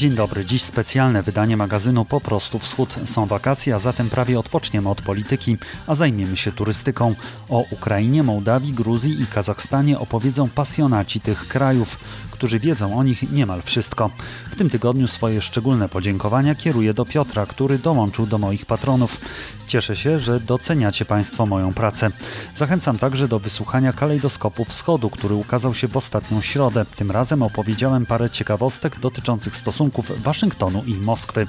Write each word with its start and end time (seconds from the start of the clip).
Dzień 0.00 0.14
dobry, 0.14 0.44
dziś 0.44 0.62
specjalne 0.62 1.22
wydanie 1.22 1.56
magazynu 1.56 2.04
Po 2.04 2.20
prostu 2.20 2.58
Wschód. 2.58 2.94
Są 3.04 3.26
wakacje, 3.26 3.74
a 3.74 3.78
zatem 3.78 4.10
prawie 4.10 4.38
odpoczniemy 4.38 4.88
od 4.88 5.02
polityki, 5.02 5.56
a 5.86 5.94
zajmiemy 5.94 6.36
się 6.36 6.52
turystyką. 6.52 7.14
O 7.48 7.64
Ukrainie, 7.70 8.22
Mołdawii, 8.22 8.72
Gruzji 8.72 9.22
i 9.22 9.26
Kazachstanie 9.26 9.98
opowiedzą 9.98 10.48
pasjonaci 10.48 11.20
tych 11.20 11.48
krajów 11.48 11.98
którzy 12.40 12.58
wiedzą 12.58 12.98
o 12.98 13.02
nich 13.02 13.32
niemal 13.32 13.62
wszystko. 13.62 14.10
W 14.50 14.56
tym 14.56 14.70
tygodniu 14.70 15.08
swoje 15.08 15.42
szczególne 15.42 15.88
podziękowania 15.88 16.54
kieruję 16.54 16.94
do 16.94 17.04
Piotra, 17.04 17.46
który 17.46 17.78
dołączył 17.78 18.26
do 18.26 18.38
moich 18.38 18.66
patronów. 18.66 19.20
Cieszę 19.66 19.96
się, 19.96 20.18
że 20.18 20.40
doceniacie 20.40 21.04
Państwo 21.04 21.46
moją 21.46 21.72
pracę. 21.72 22.10
Zachęcam 22.56 22.98
także 22.98 23.28
do 23.28 23.38
wysłuchania 23.38 23.92
kalejdoskopu 23.92 24.64
wschodu, 24.64 25.10
który 25.10 25.34
ukazał 25.34 25.74
się 25.74 25.88
w 25.88 25.96
ostatnią 25.96 26.40
środę. 26.40 26.84
Tym 26.96 27.10
razem 27.10 27.42
opowiedziałem 27.42 28.06
parę 28.06 28.30
ciekawostek 28.30 29.00
dotyczących 29.00 29.56
stosunków 29.56 29.89
Waszyngtonu 30.22 30.84
i 30.86 30.94
Moskwy. 30.94 31.46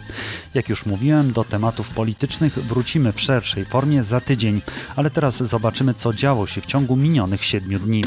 Jak 0.54 0.70
już 0.70 0.86
mówiłem, 0.86 1.32
do 1.34 1.44
tematów 1.44 1.90
politycznych 1.90 2.54
wrócimy 2.54 3.14
w 3.14 3.22
szerszej 3.22 3.66
formie 3.66 4.04
za 4.04 4.22
tydzień, 4.22 4.62
ale 4.96 5.10
teraz 5.10 5.44
zobaczymy, 5.44 5.94
co 5.94 6.14
działo 6.14 6.48
się 6.48 6.62
w 6.62 6.66
ciągu 6.66 6.96
minionych 6.96 7.44
siedmiu 7.44 7.80
dni. 7.80 8.04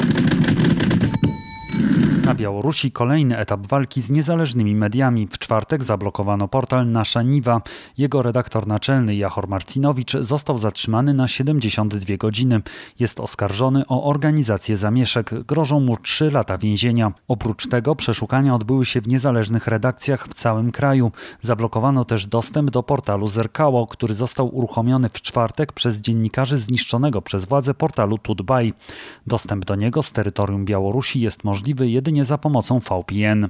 Na 2.25 2.35
Białorusi 2.35 2.91
kolejny 2.91 3.37
etap 3.37 3.67
walki 3.67 4.01
z 4.01 4.09
niezależnymi 4.09 4.75
mediami. 4.75 5.27
W 5.31 5.39
czwartek 5.39 5.83
zablokowano 5.83 6.47
portal 6.47 6.91
Nasza 6.91 7.21
Niwa. 7.21 7.61
Jego 7.97 8.21
redaktor 8.21 8.67
naczelny 8.67 9.15
Jachor 9.15 9.47
Marcinowicz 9.47 10.17
został 10.17 10.57
zatrzymany 10.57 11.13
na 11.13 11.27
72 11.27 12.17
godziny. 12.17 12.61
Jest 12.99 13.19
oskarżony 13.19 13.83
o 13.87 14.03
organizację 14.03 14.77
zamieszek. 14.77 15.43
Grożą 15.43 15.79
mu 15.79 15.97
3 15.97 16.31
lata 16.31 16.57
więzienia. 16.57 17.11
Oprócz 17.27 17.67
tego 17.67 17.95
przeszukania 17.95 18.55
odbyły 18.55 18.85
się 18.85 19.01
w 19.01 19.07
niezależnych 19.07 19.67
redakcjach 19.67 20.27
w 20.27 20.33
całym 20.33 20.71
kraju. 20.71 21.11
Zablokowano 21.41 22.05
też 22.05 22.27
dostęp 22.27 22.71
do 22.71 22.83
portalu 22.83 23.27
Zerkało, 23.27 23.87
który 23.87 24.13
został 24.13 24.55
uruchomiony 24.55 25.09
w 25.09 25.21
czwartek 25.21 25.73
przez 25.73 26.01
dziennikarzy 26.01 26.57
zniszczonego 26.57 27.21
przez 27.21 27.45
władze 27.45 27.73
portalu 27.73 28.17
Tutbaj. 28.17 28.73
Dostęp 29.27 29.65
do 29.65 29.75
niego 29.75 30.03
z 30.03 30.11
terytorium 30.11 30.65
Białorusi 30.65 31.21
jest 31.21 31.43
możliwy 31.43 31.89
jedynie 31.89 32.14
za 32.23 32.37
pomocą 32.37 32.79
VPN. 32.79 33.47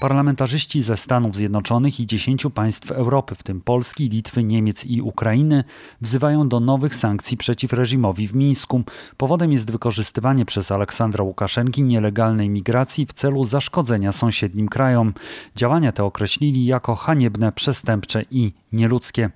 Parlamentarzyści 0.00 0.82
ze 0.82 0.96
Stanów 0.96 1.34
Zjednoczonych 1.34 2.00
i 2.00 2.06
dziesięciu 2.06 2.50
państw 2.50 2.90
Europy, 2.90 3.34
w 3.34 3.42
tym 3.42 3.60
Polski, 3.60 4.08
Litwy, 4.08 4.44
Niemiec 4.44 4.86
i 4.86 5.02
Ukrainy, 5.02 5.64
wzywają 6.00 6.48
do 6.48 6.60
nowych 6.60 6.94
sankcji 6.94 7.36
przeciw 7.36 7.72
reżimowi 7.72 8.28
w 8.28 8.34
Mińsku. 8.34 8.82
Powodem 9.16 9.52
jest 9.52 9.70
wykorzystywanie 9.70 10.44
przez 10.44 10.72
Aleksandra 10.72 11.24
Łukaszenki 11.24 11.82
nielegalnej 11.82 12.50
migracji 12.50 13.06
w 13.06 13.12
celu 13.12 13.44
zaszkodzenia 13.44 14.12
sąsiednim 14.12 14.68
krajom. 14.68 15.14
Działania 15.56 15.92
te 15.92 16.04
określili 16.04 16.66
jako 16.66 16.94
haniebne, 16.94 17.52
przestępcze 17.52 18.22
i 18.30 18.52
nieludzkie. 18.72 19.30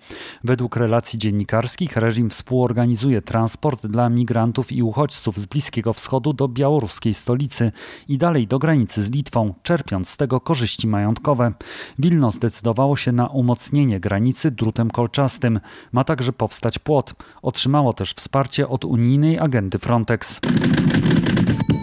Według 0.44 0.76
relacji 0.76 1.18
dziennikarskich 1.18 1.96
reżim 1.96 2.30
współorganizuje 2.30 3.22
transport 3.22 3.86
dla 3.86 4.08
migrantów 4.08 4.72
i 4.72 4.82
uchodźców 4.82 5.38
z 5.38 5.46
Bliskiego 5.46 5.92
Wschodu 5.92 6.32
do 6.32 6.48
białoruskiej 6.48 7.14
stolicy 7.14 7.72
i 8.08 8.18
dalej 8.18 8.46
do 8.46 8.58
granicy 8.58 9.02
z 9.02 9.10
Litwą, 9.10 9.54
czerpiąc 9.62 10.08
z 10.08 10.16
tego 10.16 10.40
korzyści 10.40 10.88
majątkowe. 10.88 11.52
Wilno 11.98 12.30
zdecydowało 12.30 12.96
się 12.96 13.12
na 13.12 13.26
umocnienie 13.26 14.00
granicy 14.00 14.50
drutem 14.50 14.90
kolczastym. 14.90 15.60
Ma 15.92 16.04
także 16.04 16.32
powstać 16.32 16.78
płot. 16.78 17.14
Otrzymało 17.42 17.92
też 17.92 18.14
wsparcie 18.14 18.68
od 18.68 18.84
unijnej 18.84 19.38
agendy 19.38 19.78
Frontex. 19.78 20.40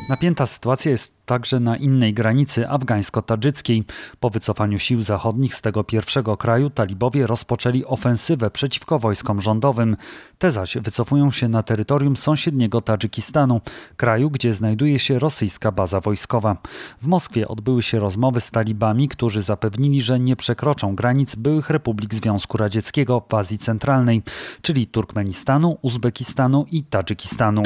Napięta 0.10 0.48
sytuacja 0.48 0.92
jest 0.92 1.26
także 1.26 1.60
na 1.60 1.78
innej 1.78 2.14
granicy 2.14 2.68
afgańsko-tadżyckiej. 2.70 3.84
Po 4.20 4.30
wycofaniu 4.30 4.80
sił 4.80 5.02
zachodnich 5.02 5.56
z 5.56 5.62
tego 5.62 5.84
pierwszego 5.84 6.38
kraju 6.38 6.70
talibowie 6.70 7.28
rozpoczęli 7.28 7.86
ofensywę 7.86 8.52
przeciwko 8.52 9.00
wojskom 9.00 9.42
rządowym. 9.42 9.98
Te 10.38 10.52
zaś 10.52 10.78
wycofują 10.78 11.32
się 11.32 11.48
na 11.48 11.64
terytorium 11.64 12.18
sąsiedniego 12.18 12.82
Tadżykistanu, 12.82 13.62
kraju, 13.98 14.30
gdzie 14.30 14.54
znajduje 14.54 15.00
się 15.00 15.20
rosyjska 15.20 15.72
baza 15.72 16.02
wojskowa. 16.02 16.58
W 17.02 17.08
Moskwie 17.08 17.48
odbyły 17.48 17.84
się 17.84 18.00
rozmowy 18.00 18.42
z 18.42 18.52
talibami, 18.52 19.08
którzy 19.08 19.42
zapewnili, 19.42 20.02
że 20.02 20.20
nie 20.20 20.36
przekroczą 20.36 20.96
granic 20.96 21.36
byłych 21.36 21.70
republik 21.70 22.14
Związku 22.14 22.58
Radzieckiego 22.58 23.26
w 23.30 23.34
Azji 23.34 23.58
Centralnej, 23.58 24.22
czyli 24.62 24.88
Turkmenistanu, 24.88 25.78
Uzbekistanu 25.82 26.66
i 26.72 26.84
Tadżykistanu. 26.84 27.64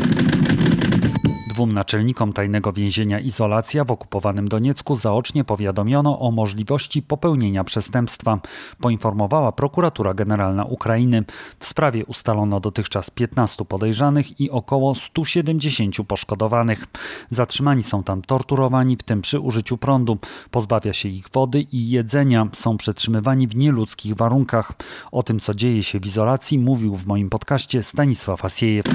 Dwóm 1.54 1.74
naczelnikom 1.74 2.34
tajnego 2.34 2.74
więzienia 2.74 3.20
Izolacja 3.20 3.84
w 3.84 3.92
okupowanym 3.92 4.48
Doniecku 4.48 4.96
zaocznie 4.96 5.44
powiadomiono 5.44 6.20
o 6.20 6.32
możliwości 6.32 7.02
popełnienia 7.02 7.64
przestępstwa, 7.64 8.40
poinformowała 8.80 9.52
prokuratura 9.52 10.14
generalna 10.14 10.66
Ukrainy. 10.66 11.24
W 11.60 11.66
sprawie 11.66 12.06
ustalono 12.06 12.60
dotychczas 12.60 13.10
15 13.10 13.66
podejrzanych 13.66 14.42
i 14.42 14.52
około 14.52 14.96
170 14.96 15.96
poszkodowanych. 16.08 16.86
Zatrzymani 17.30 17.84
są 17.84 18.04
tam 18.04 18.22
torturowani, 18.22 18.98
w 18.98 19.04
tym 19.04 19.22
przy 19.22 19.40
użyciu 19.40 19.78
prądu. 19.78 20.18
Pozbawia 20.52 20.94
się 20.94 21.10
ich 21.10 21.26
wody 21.34 21.62
i 21.62 21.90
jedzenia. 21.90 22.48
Są 22.54 22.78
przetrzymywani 22.78 23.48
w 23.48 23.56
nieludzkich 23.56 24.16
warunkach. 24.16 24.72
O 25.12 25.24
tym, 25.24 25.40
co 25.40 25.54
dzieje 25.54 25.84
się 25.84 26.00
w 26.00 26.06
izolacji, 26.06 26.60
mówił 26.60 26.96
w 26.96 27.08
moim 27.08 27.30
podcaście 27.30 27.84
Stanisław 27.84 28.46
Asiejew. 28.46 28.86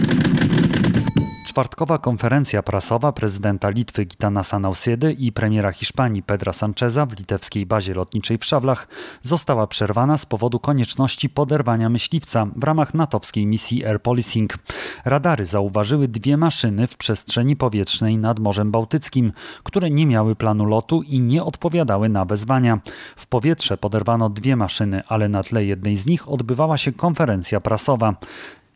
Czwartkowa 1.48 1.98
konferencja 1.98 2.62
prasowa 2.62 3.12
prezydenta 3.12 3.70
Litwy 3.70 4.04
Gitanasa 4.04 4.58
Nausiedy 4.58 5.12
i 5.12 5.32
premiera 5.32 5.72
Hiszpanii 5.72 6.22
Pedra 6.22 6.52
Sancheza 6.52 7.06
w 7.06 7.18
litewskiej 7.18 7.66
bazie 7.66 7.94
lotniczej 7.94 8.38
w 8.38 8.44
Szawlach 8.44 8.88
została 9.22 9.66
przerwana 9.66 10.18
z 10.18 10.26
powodu 10.26 10.60
konieczności 10.60 11.28
poderwania 11.28 11.88
myśliwca 11.88 12.46
w 12.56 12.64
ramach 12.64 12.94
natowskiej 12.94 13.46
misji 13.46 13.84
Air 13.84 14.02
Policing. 14.02 14.58
Radary 15.04 15.46
zauważyły 15.46 16.08
dwie 16.08 16.36
maszyny 16.36 16.86
w 16.86 16.96
przestrzeni 16.96 17.56
powietrznej 17.56 18.18
nad 18.18 18.38
Morzem 18.38 18.70
Bałtyckim, 18.70 19.32
które 19.62 19.90
nie 19.90 20.06
miały 20.06 20.36
planu 20.36 20.64
lotu 20.64 21.02
i 21.02 21.20
nie 21.20 21.44
odpowiadały 21.44 22.08
na 22.08 22.24
wezwania. 22.24 22.78
W 23.16 23.26
powietrze 23.26 23.78
poderwano 23.78 24.28
dwie 24.28 24.56
maszyny, 24.56 25.02
ale 25.08 25.28
na 25.28 25.42
tle 25.42 25.64
jednej 25.64 25.96
z 25.96 26.06
nich 26.06 26.28
odbywała 26.28 26.78
się 26.78 26.92
konferencja 26.92 27.60
prasowa. 27.60 28.16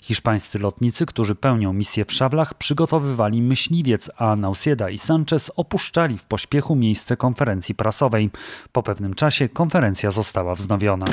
Hiszpańscy 0.02 0.58
lotnicy, 0.58 1.06
którzy 1.06 1.34
pełnią 1.34 1.72
misję 1.72 2.04
w 2.04 2.12
Szawlach, 2.12 2.54
przygotowywali 2.54 3.42
myśliwiec, 3.42 4.10
a 4.16 4.36
Nausieda 4.36 4.90
i 4.90 4.98
Sanchez 4.98 5.50
opuszczali 5.56 6.18
w 6.18 6.24
pośpiechu 6.24 6.76
miejsce 6.76 7.16
konferencji 7.16 7.74
prasowej. 7.74 8.30
Po 8.72 8.82
pewnym 8.82 9.14
czasie 9.14 9.48
konferencja 9.48 10.10
została 10.10 10.54
wznowiona. 10.54 11.06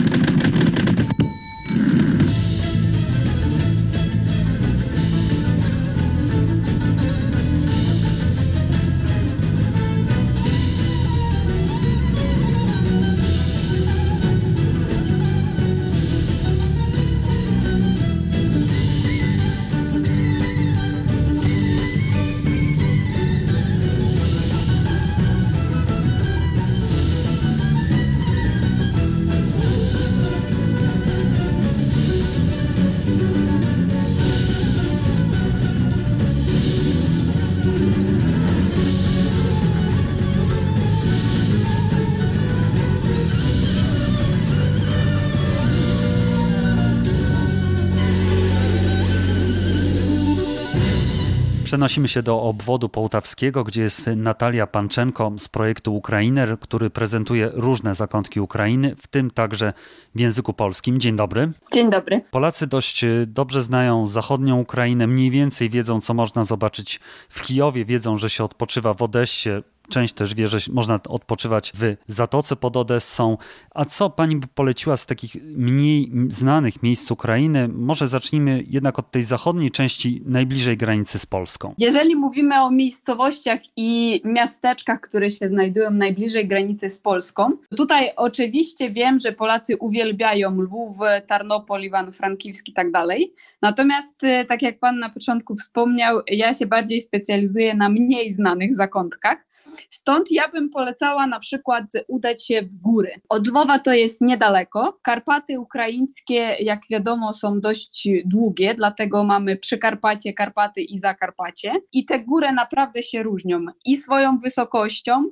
Przenosimy 51.69 52.07
się 52.07 52.23
do 52.23 52.41
obwodu 52.41 52.89
połtawskiego, 52.89 53.63
gdzie 53.63 53.81
jest 53.81 54.09
Natalia 54.15 54.67
Panczenko 54.67 55.31
z 55.37 55.47
projektu 55.47 55.95
Ukrainer, 55.95 56.59
który 56.59 56.89
prezentuje 56.89 57.49
różne 57.53 57.95
zakątki 57.95 58.39
Ukrainy, 58.39 58.95
w 58.95 59.07
tym 59.07 59.31
także 59.31 59.73
w 60.15 60.19
języku 60.19 60.53
polskim. 60.53 60.99
Dzień 60.99 61.15
dobry. 61.15 61.51
Dzień 61.73 61.89
dobry. 61.89 62.21
Polacy 62.31 62.67
dość 62.67 63.03
e, 63.03 63.25
dobrze 63.27 63.63
znają 63.63 64.07
zachodnią 64.07 64.59
Ukrainę, 64.59 65.07
mniej 65.07 65.29
więcej 65.31 65.69
wiedzą, 65.69 66.01
co 66.01 66.13
można 66.13 66.45
zobaczyć 66.45 66.99
w 67.29 67.41
Kijowie, 67.41 67.85
wiedzą, 67.85 68.17
że 68.17 68.29
się 68.29 68.43
odpoczywa 68.43 68.93
w 68.93 69.01
Odessie, 69.01 69.49
część 69.89 70.13
też 70.13 70.35
wie, 70.35 70.47
że 70.47 70.57
można 70.71 70.99
odpoczywać 71.07 71.71
w 71.75 71.95
Zatoce 72.07 72.55
pod 72.55 72.77
Odessą. 72.77 73.37
A 73.75 73.85
co 73.85 74.09
pani 74.09 74.35
by 74.35 74.47
poleciła 74.47 74.97
z 74.97 75.05
takich 75.05 75.35
mniej 75.55 76.11
znanych 76.29 76.83
miejsc 76.83 77.11
Ukrainy? 77.11 77.67
Może 77.67 78.07
zacznijmy 78.07 78.63
jednak 78.67 78.99
od 78.99 79.11
tej 79.11 79.23
zachodniej 79.23 79.71
części, 79.71 80.23
najbliżej 80.25 80.77
granicy 80.77 81.19
z 81.19 81.25
Polską. 81.25 81.73
Jeżeli 81.77 82.15
mówimy 82.15 82.61
o 82.61 82.71
miejscowościach 82.71 83.59
i 83.75 84.21
miasteczkach, 84.25 85.01
które 85.01 85.29
się 85.29 85.47
znajdują 85.47 85.91
najbliżej 85.91 86.47
granicy 86.47 86.89
z 86.89 86.99
Polską, 86.99 87.51
tutaj 87.77 88.11
oczywiście 88.15 88.91
wiem, 88.91 89.19
że 89.19 89.31
Polacy 89.31 89.77
uwielbiają 89.77 90.61
Lwów, 90.61 90.97
Tarnopol, 91.27 91.81
Iwano-Frankiwski 91.81 92.69
i 92.69 92.73
tak 92.73 92.91
dalej. 92.91 93.33
Natomiast, 93.61 94.23
y, 94.23 94.45
tak 94.45 94.61
jak 94.61 94.79
Pan 94.79 94.99
na 94.99 95.09
początku 95.09 95.55
wspomniał, 95.55 96.21
ja 96.27 96.53
się 96.53 96.65
bardziej 96.65 97.01
specjalizuję 97.01 97.75
na 97.75 97.89
mniej 97.89 98.33
znanych 98.33 98.73
zakątkach. 98.73 99.48
Stąd 99.89 100.31
ja 100.31 100.49
bym 100.49 100.69
polecała 100.69 101.27
na 101.27 101.39
przykład 101.39 101.85
udać 102.07 102.45
się 102.45 102.61
w 102.61 102.75
góry. 102.75 103.11
Od 103.29 103.47
Lwowa 103.47 103.79
to 103.79 103.93
jest 103.93 104.21
niedaleko. 104.21 104.99
Karpaty 105.03 105.59
ukraińskie, 105.59 106.55
jak 106.59 106.79
wiadomo, 106.91 107.33
są 107.33 107.59
dość 107.59 108.07
długie, 108.25 108.75
dlatego 108.75 109.23
mamy 109.23 109.57
Przykarpacie, 109.57 110.33
Karpaty 110.33 110.81
i 110.81 110.99
Zakarpacie. 110.99 111.71
I 111.93 112.05
te 112.05 112.19
góry 112.19 112.51
naprawdę 112.51 113.03
się 113.03 113.23
różnią 113.23 113.65
i 113.85 113.97
swoją 113.97 114.39
wysokością, 114.39 115.23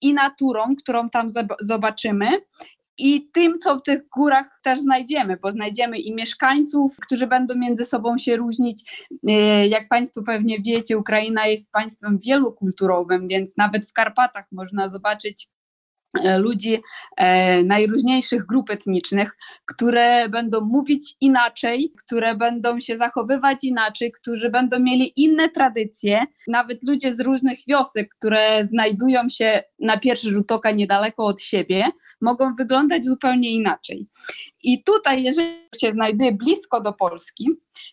i 0.00 0.14
naturą, 0.14 0.76
którą 0.82 1.10
tam 1.10 1.28
zobaczymy, 1.60 2.28
i 2.98 3.30
tym, 3.32 3.58
co 3.58 3.76
w 3.76 3.82
tych 3.82 4.08
górach 4.08 4.60
też 4.62 4.80
znajdziemy, 4.80 5.36
bo 5.42 5.52
znajdziemy 5.52 5.98
i 5.98 6.14
mieszkańców, 6.14 6.96
którzy 7.00 7.26
będą 7.26 7.54
między 7.54 7.84
sobą 7.84 8.18
się 8.18 8.36
różnić. 8.36 9.06
E, 9.28 9.66
jak 9.66 9.88
Państwo 9.88 10.22
pewnie 10.22 10.60
wiecie, 10.60 10.98
Ukraina 10.98 11.46
jest 11.46 11.72
państwem 11.72 12.18
wielokulturowym, 12.18 13.28
więc 13.28 13.56
nawet 13.56 13.86
w 13.86 13.92
Karpatach 13.92 14.44
można 14.52 14.88
zobaczyć 14.88 15.48
E, 16.24 16.38
ludzi 16.38 16.82
e, 17.16 17.62
najróżniejszych 17.64 18.46
grup 18.46 18.70
etnicznych, 18.70 19.36
które 19.66 20.28
będą 20.28 20.60
mówić 20.60 21.16
inaczej, 21.20 21.92
które 22.04 22.34
będą 22.34 22.80
się 22.80 22.98
zachowywać 22.98 23.64
inaczej, 23.64 24.12
którzy 24.12 24.50
będą 24.50 24.78
mieli 24.78 25.12
inne 25.16 25.48
tradycje. 25.48 26.24
Nawet 26.48 26.82
ludzie 26.82 27.14
z 27.14 27.20
różnych 27.20 27.58
wiosek, 27.68 28.08
które 28.18 28.64
znajdują 28.64 29.28
się 29.28 29.62
na 29.78 29.98
pierwszy 29.98 30.32
rzut 30.32 30.52
oka 30.52 30.70
niedaleko 30.70 31.26
od 31.26 31.42
siebie, 31.42 31.84
mogą 32.20 32.54
wyglądać 32.54 33.04
zupełnie 33.04 33.50
inaczej. 33.50 34.06
I 34.62 34.82
tutaj, 34.82 35.22
jeżeli 35.22 35.48
się 35.80 35.92
znajduje 35.92 36.32
blisko 36.32 36.80
do 36.80 36.92
Polski, 36.92 37.48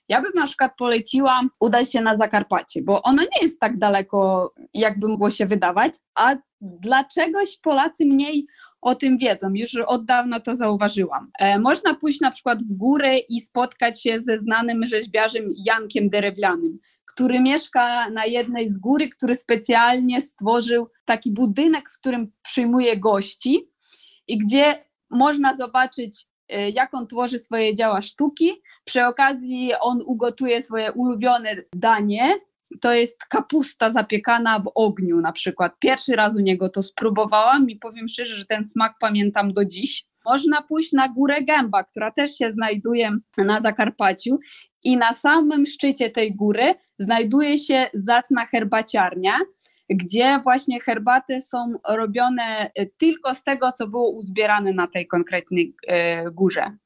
ja 0.10 0.22
bym 0.22 0.32
na 0.36 0.48
przykład 0.48 0.72
poleciła 0.78 1.42
udać 1.60 1.92
się 1.92 2.02
na 2.02 2.18
Zakarpacie, 2.18 2.82
bo 2.82 3.02
ono 3.02 3.22
nie 3.22 3.42
jest 3.42 3.60
tak 3.60 3.78
daleko, 3.78 4.54
jakby 4.74 5.08
mogło 5.08 5.32
się 5.32 5.46
wydawać, 5.46 5.94
a 6.16 6.36
dlaczegoś 6.62 7.58
Polacy 7.58 8.06
mniej 8.06 8.48
o 8.82 8.96
tym 8.96 9.18
wiedzą. 9.18 9.54
Już 9.54 9.76
od 9.76 10.06
dawna 10.06 10.40
to 10.40 10.56
zauważyłam. 10.56 11.32
E, 11.40 11.60
można 11.60 11.94
pójść 11.96 12.22
na 12.22 12.32
przykład 12.32 12.64
w 12.64 12.74
górę 12.74 13.18
i 13.18 13.42
spotkać 13.42 14.04
się 14.04 14.22
ze 14.22 14.38
znanym 14.38 14.86
rzeźbiarzem 14.86 15.50
Jankiem 15.56 16.10
Derewlanym, 16.10 16.80
który 17.06 17.40
mieszka 17.40 18.10
na 18.10 18.26
jednej 18.26 18.70
z 18.70 18.78
góry, 18.78 19.10
który 19.10 19.36
specjalnie 19.36 20.22
stworzył 20.22 20.88
taki 21.06 21.32
budynek, 21.32 21.90
w 21.90 22.00
którym 22.00 22.32
przyjmuje 22.42 22.98
gości 22.98 23.73
i 24.28 24.38
gdzie 24.38 24.86
można 25.10 25.56
zobaczyć, 25.56 26.26
e, 26.50 26.70
jak 26.70 26.94
on 26.94 27.08
tworzy 27.08 27.40
swoje 27.40 27.76
dzieła 27.76 28.02
sztuki. 28.02 28.52
Przy 28.86 29.06
okazji 29.06 29.72
on 29.82 30.02
ugotuje 30.06 30.62
swoje 30.62 30.92
ulubione 30.92 31.56
danie, 31.76 32.40
to 32.82 32.94
jest 32.94 33.20
kapusta 33.30 33.92
zapiekana 33.92 34.60
w 34.60 34.72
ogniu 34.76 35.22
na 35.22 35.32
przykład. 35.32 35.74
Pierwszy 35.80 36.16
raz 36.16 36.36
u 36.36 36.40
niego 36.40 36.70
to 36.70 36.84
spróbowałam 36.84 37.70
i 37.70 37.76
powiem 37.76 38.08
szczerze, 38.08 38.36
że 38.36 38.46
ten 38.46 38.66
smak 38.66 38.94
pamiętam 39.00 39.54
do 39.54 39.66
dziś. 39.66 40.06
Można 40.26 40.62
pójść 40.62 40.92
na 40.92 41.10
górę 41.10 41.42
Gęba, 41.42 41.84
która 41.84 42.12
też 42.12 42.38
się 42.38 42.52
znajduje 42.52 43.12
na 43.38 43.60
Zakarpaciu 43.60 44.40
i 44.84 44.98
na 44.98 45.14
samym 45.14 45.66
szczycie 45.66 46.10
tej 46.10 46.36
góry 46.36 46.76
znajduje 47.00 47.58
się 47.58 47.90
zacna 47.94 48.46
herbaciarnia, 48.46 49.40
gdzie 49.90 50.40
właśnie 50.44 50.80
herbaty 50.80 51.42
są 51.42 51.74
robione 51.88 52.72
tylko 52.98 53.36
z 53.36 53.44
tego, 53.44 53.72
co 53.72 53.88
było 53.88 54.10
uzbierane 54.10 54.74
na 54.74 54.88
tej 54.88 55.08
konkretnej 55.08 55.76
e, 55.88 56.32
górze. 56.32 56.78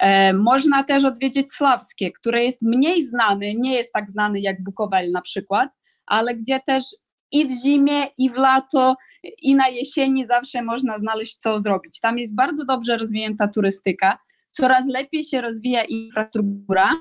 E, 0.00 0.32
można 0.32 0.84
też 0.84 1.04
odwiedzić 1.04 1.52
Sławskie, 1.52 2.12
które 2.12 2.44
jest 2.44 2.62
mniej 2.62 3.02
znany, 3.02 3.54
nie 3.54 3.74
jest 3.74 3.92
tak 3.92 4.10
znany 4.10 4.40
jak 4.40 4.62
Bukowel 4.62 5.10
na 5.10 5.22
przykład, 5.22 5.70
ale 6.06 6.34
gdzie 6.34 6.60
też 6.66 6.84
i 7.32 7.46
w 7.46 7.62
zimie, 7.62 8.06
i 8.18 8.30
w 8.30 8.36
lato, 8.36 8.96
i 9.42 9.54
na 9.54 9.68
jesieni 9.68 10.26
zawsze 10.26 10.62
można 10.62 10.98
znaleźć 10.98 11.36
co 11.36 11.60
zrobić. 11.60 12.00
Tam 12.00 12.18
jest 12.18 12.36
bardzo 12.36 12.64
dobrze 12.64 12.96
rozwinięta 12.96 13.48
turystyka, 13.48 14.18
coraz 14.52 14.86
lepiej 14.86 15.24
się 15.24 15.40
rozwija 15.40 15.84
infrastruktura, 15.84 16.92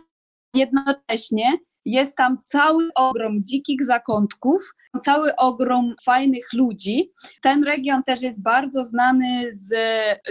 jednocześnie 0.53 1.57
jest 1.85 2.17
tam 2.17 2.37
cały 2.43 2.89
ogrom 2.95 3.43
dzikich 3.43 3.83
zakątków, 3.83 4.73
cały 5.01 5.35
ogrom 5.35 5.95
fajnych 6.03 6.53
ludzi. 6.53 7.11
Ten 7.41 7.63
region 7.63 8.03
też 8.03 8.21
jest 8.21 8.43
bardzo 8.43 8.83
znany 8.83 9.47
z 9.51 9.73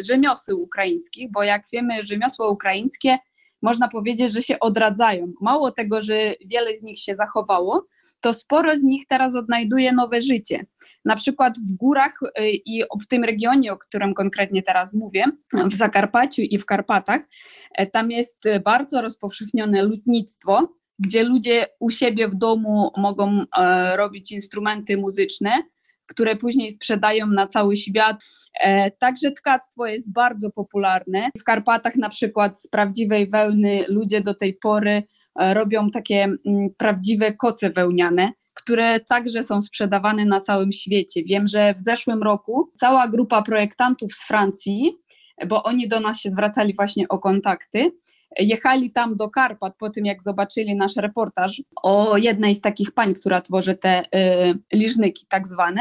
rzemiosł 0.06 0.62
ukraińskich, 0.62 1.30
bo 1.30 1.42
jak 1.42 1.62
wiemy, 1.72 2.02
rzemiosła 2.02 2.48
ukraińskie 2.48 3.18
można 3.64 3.88
powiedzieć, 3.88 4.32
że 4.32 4.42
się 4.42 4.60
odradzają. 4.60 5.32
Mało 5.40 5.72
tego, 5.72 6.02
że 6.02 6.14
wiele 6.46 6.76
z 6.76 6.82
nich 6.82 6.98
się 6.98 7.16
zachowało, 7.16 7.86
to 8.20 8.34
sporo 8.34 8.76
z 8.78 8.82
nich 8.82 9.06
teraz 9.08 9.36
odnajduje 9.36 9.92
nowe 9.92 10.22
życie. 10.22 10.66
Na 11.04 11.16
przykład 11.16 11.58
w 11.58 11.72
górach 11.72 12.12
y, 12.22 12.50
i 12.50 12.82
w 13.02 13.06
tym 13.06 13.24
regionie, 13.24 13.72
o 13.72 13.78
którym 13.78 14.14
konkretnie 14.14 14.62
teraz 14.62 14.94
mówię, 14.94 15.24
w 15.70 15.74
Zakarpaciu 15.74 16.42
i 16.42 16.58
w 16.58 16.66
Karpatach, 16.66 17.22
e, 17.74 17.86
tam 17.86 18.10
jest 18.10 18.38
bardzo 18.64 19.02
rozpowszechnione 19.02 19.82
lutnictwo, 19.82 20.68
gdzie 20.98 21.24
ludzie 21.24 21.66
u 21.80 21.90
siebie 21.90 22.28
w 22.28 22.34
domu 22.34 22.90
mogą 22.96 23.44
e, 23.58 23.96
robić 23.96 24.32
instrumenty 24.32 24.96
muzyczne, 24.96 25.62
które 26.06 26.36
później 26.36 26.72
sprzedają 26.72 27.26
na 27.26 27.46
cały 27.46 27.76
świat. 27.76 28.24
E, 28.60 28.90
także 28.90 29.32
tkactwo 29.32 29.86
jest 29.86 30.12
bardzo 30.12 30.50
popularne. 30.50 31.30
W 31.38 31.44
Karpatach 31.44 31.96
na 31.96 32.08
przykład 32.08 32.60
z 32.60 32.68
prawdziwej 32.68 33.28
wełny 33.28 33.84
ludzie 33.88 34.20
do 34.20 34.34
tej 34.34 34.54
pory 34.54 35.02
e, 35.40 35.54
robią 35.54 35.90
takie 35.90 36.22
mm, 36.22 36.38
prawdziwe 36.78 37.32
koce 37.32 37.70
wełniane, 37.70 38.32
które 38.54 39.00
także 39.00 39.42
są 39.42 39.62
sprzedawane 39.62 40.24
na 40.24 40.40
całym 40.40 40.72
świecie. 40.72 41.22
Wiem, 41.24 41.46
że 41.46 41.74
w 41.74 41.80
zeszłym 41.80 42.22
roku 42.22 42.70
cała 42.74 43.08
grupa 43.08 43.42
projektantów 43.42 44.12
z 44.12 44.26
Francji, 44.26 44.92
bo 45.48 45.62
oni 45.62 45.88
do 45.88 46.00
nas 46.00 46.20
się 46.20 46.30
zwracali 46.30 46.74
właśnie 46.74 47.08
o 47.08 47.18
kontakty, 47.18 47.90
jechali 48.38 48.90
tam 48.90 49.16
do 49.16 49.30
Karpat 49.30 49.76
po 49.76 49.90
tym, 49.90 50.06
jak 50.06 50.22
zobaczyli 50.22 50.76
nasz 50.76 50.96
reportaż 50.96 51.62
o 51.82 52.16
jednej 52.16 52.54
z 52.54 52.60
takich 52.60 52.92
pań, 52.92 53.14
która 53.14 53.40
tworzy 53.40 53.74
te 53.74 54.02
y, 54.04 54.58
liżnyki 54.72 55.26
tak 55.28 55.46
zwane. 55.48 55.80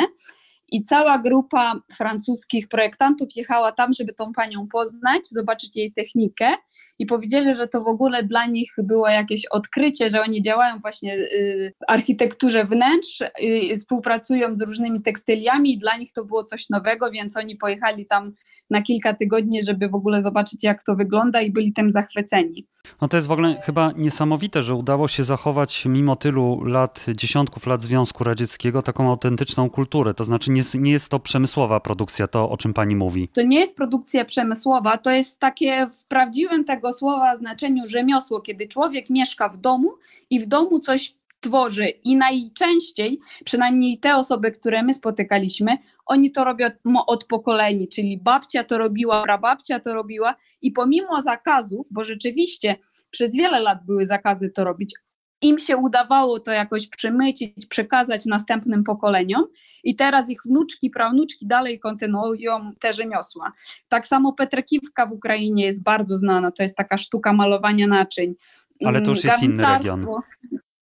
I 0.73 0.83
cała 0.83 1.19
grupa 1.19 1.79
francuskich 1.97 2.67
projektantów 2.67 3.27
jechała 3.35 3.71
tam, 3.71 3.93
żeby 3.93 4.13
tą 4.13 4.33
panią 4.33 4.67
poznać, 4.67 5.27
zobaczyć 5.27 5.75
jej 5.75 5.93
technikę 5.93 6.55
i 6.99 7.05
powiedzieli, 7.05 7.55
że 7.55 7.67
to 7.67 7.81
w 7.81 7.87
ogóle 7.87 8.23
dla 8.23 8.45
nich 8.45 8.73
było 8.77 9.09
jakieś 9.09 9.45
odkrycie, 9.45 10.09
że 10.09 10.21
oni 10.21 10.41
działają 10.41 10.79
właśnie 10.79 11.15
y, 11.15 11.73
w 11.79 11.91
architekturze 11.91 12.65
wnętrz, 12.65 13.21
y, 13.21 13.75
współpracują 13.75 14.57
z 14.57 14.61
różnymi 14.61 15.01
tekstyliami 15.01 15.73
i 15.73 15.79
dla 15.79 15.97
nich 15.97 16.13
to 16.13 16.25
było 16.25 16.43
coś 16.43 16.69
nowego, 16.69 17.11
więc 17.11 17.37
oni 17.37 17.55
pojechali 17.55 18.05
tam 18.05 18.33
na 18.69 18.81
kilka 18.81 19.13
tygodni, 19.13 19.63
żeby 19.63 19.89
w 19.89 19.95
ogóle 19.95 20.21
zobaczyć, 20.21 20.63
jak 20.63 20.83
to 20.83 20.95
wygląda 20.95 21.41
i 21.41 21.51
byli 21.51 21.73
tym 21.73 21.91
zachwyceni. 21.91 22.67
No 23.01 23.07
to 23.07 23.17
jest 23.17 23.27
w 23.27 23.31
ogóle 23.31 23.61
chyba 23.61 23.91
niesamowite, 23.97 24.63
że 24.63 24.75
udało 24.75 25.07
się 25.07 25.23
zachować 25.23 25.85
mimo 25.85 26.15
tylu 26.15 26.63
lat, 26.63 27.05
dziesiątków 27.17 27.67
lat 27.67 27.81
Związku 27.81 28.23
Radzieckiego, 28.23 28.81
taką 28.81 29.09
autentyczną 29.09 29.69
kulturę. 29.69 30.13
To 30.13 30.23
znaczy 30.23 30.51
nie, 30.51 30.61
nie 30.79 30.91
jest 30.91 31.09
to 31.09 31.19
przemysłowa 31.19 31.79
produkcja, 31.79 32.27
to 32.27 32.49
o 32.49 32.57
czym 32.57 32.73
pani 32.73 32.95
mówi. 32.95 33.27
To 33.33 33.41
nie 33.41 33.59
jest 33.59 33.75
produkcja 33.75 34.25
przemysłowa, 34.25 34.97
to 34.97 35.11
jest 35.11 35.39
takie 35.39 35.87
w 35.87 36.05
prawdziwym 36.05 36.65
tego 36.65 36.93
słowa 36.93 37.37
znaczeniu 37.37 37.87
rzemiosło, 37.87 38.41
kiedy 38.41 38.67
człowiek 38.67 39.09
mieszka 39.09 39.49
w 39.49 39.57
domu 39.57 39.93
i 40.29 40.39
w 40.39 40.47
domu 40.47 40.79
coś 40.79 41.15
tworzy 41.43 41.87
i 41.87 42.15
najczęściej, 42.15 43.19
przynajmniej 43.45 43.99
te 43.99 44.15
osoby, 44.15 44.51
które 44.51 44.83
my 44.83 44.93
spotykaliśmy, 44.93 45.77
oni 46.05 46.31
to 46.31 46.43
robią 46.43 46.67
od 47.07 47.25
pokoleni, 47.25 47.87
czyli 47.87 48.17
babcia 48.17 48.63
to 48.63 48.77
robiła, 48.77 49.21
prababcia 49.21 49.79
to 49.79 49.93
robiła 49.93 50.35
i 50.61 50.71
pomimo 50.71 51.21
zakazów, 51.21 51.87
bo 51.91 52.03
rzeczywiście 52.03 52.75
przez 53.09 53.35
wiele 53.35 53.59
lat 53.59 53.85
były 53.85 54.05
zakazy 54.05 54.49
to 54.49 54.63
robić, 54.63 54.93
im 55.41 55.59
się 55.59 55.77
udawało 55.77 56.39
to 56.39 56.51
jakoś 56.51 56.87
przemycić, 56.87 57.65
przekazać 57.65 58.25
następnym 58.25 58.83
pokoleniom 58.83 59.43
i 59.83 59.95
teraz 59.95 60.29
ich 60.29 60.41
wnuczki, 60.45 60.89
prawnuczki 60.89 61.47
dalej 61.47 61.79
kontynuują 61.79 62.71
te 62.79 62.93
rzemiosła. 62.93 63.51
Tak 63.89 64.07
samo 64.07 64.33
Petrekiwka 64.33 65.05
w 65.05 65.11
Ukrainie 65.11 65.65
jest 65.65 65.83
bardzo 65.83 66.17
znana, 66.17 66.51
to 66.51 66.63
jest 66.63 66.77
taka 66.77 66.97
sztuka 66.97 67.33
malowania 67.33 67.87
naczyń. 67.87 68.35
Ale 68.85 69.01
to 69.01 69.11
już 69.11 69.23
jest 69.23 69.43
inny 69.43 69.63
region. 69.63 70.05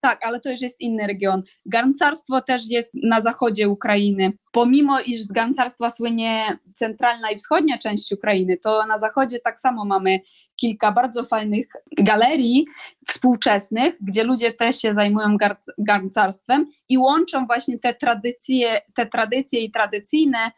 Tak, 0.01 0.25
ale 0.25 0.39
to 0.39 0.51
już 0.51 0.61
jest 0.61 0.81
inny 0.81 1.07
region. 1.07 1.43
Garncarstwo 1.65 2.41
też 2.41 2.69
jest 2.69 2.91
na 3.03 3.21
zachodzie 3.21 3.69
Ukrainy. 3.69 4.33
Pomimo, 4.51 4.99
iż 4.99 5.21
z 5.21 5.31
garncarstwa 5.31 5.89
słynie 5.89 6.57
centralna 6.73 7.31
i 7.31 7.37
wschodnia 7.37 7.77
część 7.77 8.11
Ukrainy, 8.11 8.57
to 8.57 8.85
na 8.85 8.97
zachodzie 8.97 9.39
tak 9.39 9.59
samo 9.59 9.85
mamy 9.85 10.19
kilka 10.55 10.91
bardzo 10.91 11.25
fajnych 11.25 11.67
galerii 11.97 12.65
współczesnych, 13.07 13.97
gdzie 14.01 14.23
ludzie 14.23 14.53
też 14.53 14.81
się 14.81 14.93
zajmują 14.93 15.37
garncarstwem 15.77 16.65
i 16.89 16.97
łączą 16.97 17.45
właśnie 17.45 17.79
te 17.79 17.93
tradycje, 17.93 18.81
te 18.95 19.05
tradycje 19.05 19.59
i 19.59 19.71
tradycyjne 19.71 20.51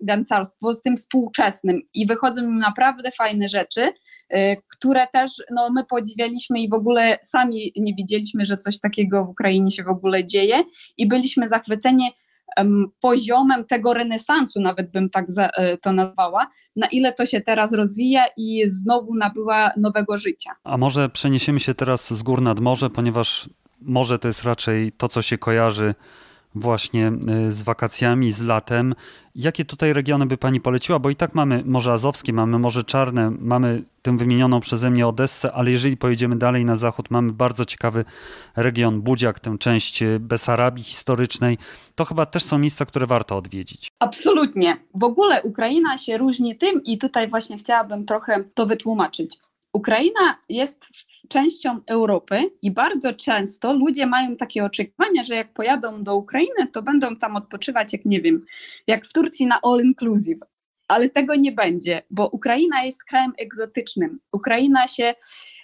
garncarstwo 0.00 0.74
z 0.74 0.82
tym 0.82 0.96
współczesnym 0.96 1.80
i 1.94 2.06
wychodzą 2.06 2.42
im 2.42 2.58
naprawdę 2.58 3.10
fajne 3.10 3.48
rzeczy, 3.48 3.92
y, 4.34 4.56
które 4.68 5.06
też 5.12 5.32
no, 5.50 5.70
my 5.70 5.84
podziwialiśmy 5.84 6.60
i 6.60 6.68
w 6.68 6.74
ogóle 6.74 7.18
sami 7.22 7.72
nie 7.76 7.94
widzieliśmy, 7.94 8.46
że 8.46 8.56
coś 8.56 8.80
takiego 8.80 9.24
w 9.24 9.28
Ukrainie 9.28 9.70
się 9.70 9.82
w 9.82 9.88
ogóle 9.88 10.26
dzieje 10.26 10.64
i 10.96 11.08
byliśmy 11.08 11.48
zachwyceni 11.48 12.10
poziomem 13.00 13.64
tego 13.64 13.94
renesansu, 13.94 14.60
nawet 14.60 14.90
bym 14.90 15.10
tak 15.10 15.26
e, 15.38 15.76
to 15.76 15.92
nazwała, 15.92 16.46
na 16.76 16.86
ile 16.88 17.12
to 17.12 17.26
się 17.26 17.40
teraz 17.40 17.72
rozwija 17.72 18.24
i 18.36 18.62
znowu 18.66 19.14
nabyła 19.14 19.70
nowego 19.76 20.18
życia. 20.18 20.50
A 20.64 20.76
może 20.76 21.08
przeniesiemy 21.08 21.60
się 21.60 21.74
teraz 21.74 22.14
z 22.14 22.22
gór 22.22 22.42
nad 22.42 22.60
morze, 22.60 22.90
ponieważ 22.90 23.50
morze 23.80 24.18
to 24.18 24.28
jest 24.28 24.44
raczej 24.44 24.92
to, 24.92 25.08
co 25.08 25.22
się 25.22 25.38
kojarzy 25.38 25.94
właśnie 26.54 27.12
y, 27.48 27.52
z 27.52 27.62
wakacjami, 27.62 28.30
z 28.30 28.42
latem. 28.42 28.94
Jakie 29.34 29.64
tutaj 29.64 29.92
regiony 29.92 30.26
by 30.26 30.36
Pani 30.36 30.60
poleciła? 30.60 30.98
Bo 30.98 31.10
i 31.10 31.16
tak 31.16 31.34
mamy 31.34 31.62
Morze 31.66 31.92
Azowskie, 31.92 32.32
mamy 32.32 32.58
Morze 32.58 32.84
Czarne, 32.84 33.30
mamy 33.38 33.82
tę 34.02 34.16
wymienioną 34.16 34.60
przeze 34.60 34.90
mnie 34.90 35.06
Odessę, 35.06 35.52
ale 35.52 35.70
jeżeli 35.70 35.96
pojedziemy 35.96 36.36
dalej 36.36 36.64
na 36.64 36.76
zachód, 36.76 37.10
mamy 37.10 37.32
bardzo 37.32 37.64
ciekawy 37.64 38.04
region 38.56 39.00
Budziak, 39.00 39.40
tę 39.40 39.58
część 39.58 40.02
y, 40.02 40.20
Besarabii 40.20 40.84
historycznej. 40.84 41.58
To 41.94 42.04
chyba 42.04 42.26
też 42.26 42.44
są 42.44 42.58
miejsca, 42.58 42.86
które 42.86 43.06
warto 43.06 43.36
odwiedzić. 43.36 43.88
Absolutnie. 43.98 44.76
W 44.94 45.04
ogóle 45.04 45.42
Ukraina 45.42 45.98
się 45.98 46.18
różni 46.18 46.56
tym 46.56 46.84
i 46.84 46.98
tutaj 46.98 47.28
właśnie 47.28 47.58
chciałabym 47.58 48.06
trochę 48.06 48.44
to 48.54 48.66
wytłumaczyć. 48.66 49.38
Ukraina 49.72 50.38
jest 50.48 50.86
częścią 51.30 51.80
Europy 51.86 52.50
i 52.62 52.70
bardzo 52.70 53.14
często 53.14 53.74
ludzie 53.74 54.06
mają 54.06 54.36
takie 54.36 54.64
oczekiwania, 54.64 55.24
że 55.24 55.34
jak 55.34 55.52
pojadą 55.52 56.04
do 56.04 56.16
Ukrainy, 56.16 56.66
to 56.72 56.82
będą 56.82 57.16
tam 57.16 57.36
odpoczywać, 57.36 57.92
jak 57.92 58.04
nie 58.04 58.20
wiem, 58.20 58.44
jak 58.86 59.06
w 59.06 59.12
Turcji 59.12 59.46
na 59.46 59.60
all 59.62 59.80
inclusive. 59.84 60.38
Ale 60.88 61.08
tego 61.08 61.34
nie 61.34 61.52
będzie, 61.52 62.02
bo 62.10 62.28
Ukraina 62.28 62.84
jest 62.84 63.04
krajem 63.04 63.32
egzotycznym. 63.38 64.20
Ukraina 64.32 64.88
się 64.88 65.14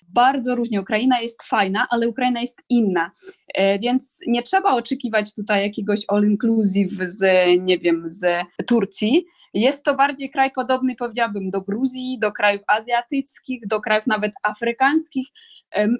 bardzo 0.08 0.54
różni. 0.54 0.78
Ukraina 0.78 1.20
jest 1.20 1.42
fajna, 1.42 1.86
ale 1.90 2.08
Ukraina 2.08 2.40
jest 2.40 2.58
inna. 2.68 3.10
E, 3.54 3.78
więc 3.78 4.18
nie 4.26 4.42
trzeba 4.42 4.70
oczekiwać 4.70 5.34
tutaj 5.34 5.62
jakiegoś 5.62 6.00
all 6.08 6.24
inclusive 6.24 7.02
z, 7.02 7.46
nie 7.60 7.78
wiem, 7.78 8.04
z 8.06 8.26
Turcji, 8.66 9.26
jest 9.54 9.84
to 9.84 9.94
bardziej 9.94 10.30
kraj 10.30 10.50
podobny, 10.50 10.96
powiedziałabym, 10.96 11.50
do 11.50 11.60
Gruzji, 11.60 12.18
do 12.18 12.32
krajów 12.32 12.62
azjatyckich, 12.66 13.66
do 13.66 13.80
krajów 13.80 14.06
nawet 14.06 14.32
afrykańskich. 14.42 15.26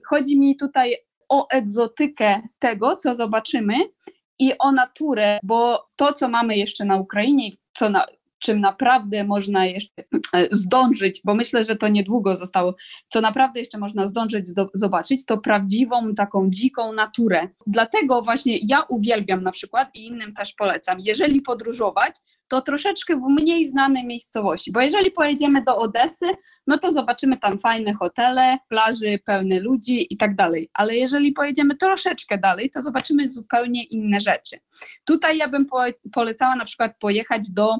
Chodzi 0.08 0.38
mi 0.38 0.56
tutaj 0.56 0.96
o 1.28 1.48
egzotykę 1.48 2.42
tego, 2.58 2.96
co 2.96 3.16
zobaczymy 3.16 3.74
i 4.38 4.58
o 4.58 4.72
naturę, 4.72 5.38
bo 5.42 5.88
to, 5.96 6.12
co 6.12 6.28
mamy 6.28 6.56
jeszcze 6.56 6.84
na 6.84 6.96
Ukrainie, 6.96 7.50
co 7.74 7.90
na, 7.90 8.06
czym 8.38 8.60
naprawdę 8.60 9.24
można 9.24 9.66
jeszcze 9.66 10.04
e, 10.32 10.48
zdążyć, 10.50 11.20
bo 11.24 11.34
myślę, 11.34 11.64
że 11.64 11.76
to 11.76 11.88
niedługo 11.88 12.36
zostało, 12.36 12.74
co 13.08 13.20
naprawdę 13.20 13.60
jeszcze 13.60 13.78
można 13.78 14.06
zdążyć 14.06 14.52
do, 14.52 14.70
zobaczyć, 14.74 15.24
to 15.24 15.38
prawdziwą 15.38 16.14
taką 16.14 16.50
dziką 16.50 16.92
naturę. 16.92 17.48
Dlatego 17.66 18.22
właśnie 18.22 18.58
ja 18.62 18.82
uwielbiam 18.82 19.42
na 19.42 19.52
przykład 19.52 19.88
i 19.94 20.06
innym 20.06 20.34
też 20.34 20.52
polecam, 20.52 21.00
jeżeli 21.00 21.42
podróżować, 21.42 22.14
to 22.48 22.62
troszeczkę 22.62 23.16
w 23.16 23.22
mniej 23.28 23.66
znanej 23.66 24.06
miejscowości, 24.06 24.72
bo 24.72 24.80
jeżeli 24.80 25.10
pojedziemy 25.10 25.62
do 25.64 25.78
Odesy, 25.78 26.26
no 26.66 26.78
to 26.78 26.92
zobaczymy 26.92 27.36
tam 27.36 27.58
fajne 27.58 27.94
hotele, 27.94 28.58
plaży 28.68 29.18
pełne 29.24 29.60
ludzi 29.60 30.14
i 30.14 30.16
tak 30.16 30.36
dalej, 30.36 30.70
ale 30.74 30.96
jeżeli 30.96 31.32
pojedziemy 31.32 31.76
troszeczkę 31.76 32.38
dalej, 32.38 32.70
to 32.70 32.82
zobaczymy 32.82 33.28
zupełnie 33.28 33.84
inne 33.84 34.20
rzeczy. 34.20 34.56
Tutaj 35.04 35.38
ja 35.38 35.48
bym 35.48 35.66
polecała 36.12 36.56
na 36.56 36.64
przykład 36.64 36.92
pojechać 36.98 37.50
do 37.50 37.76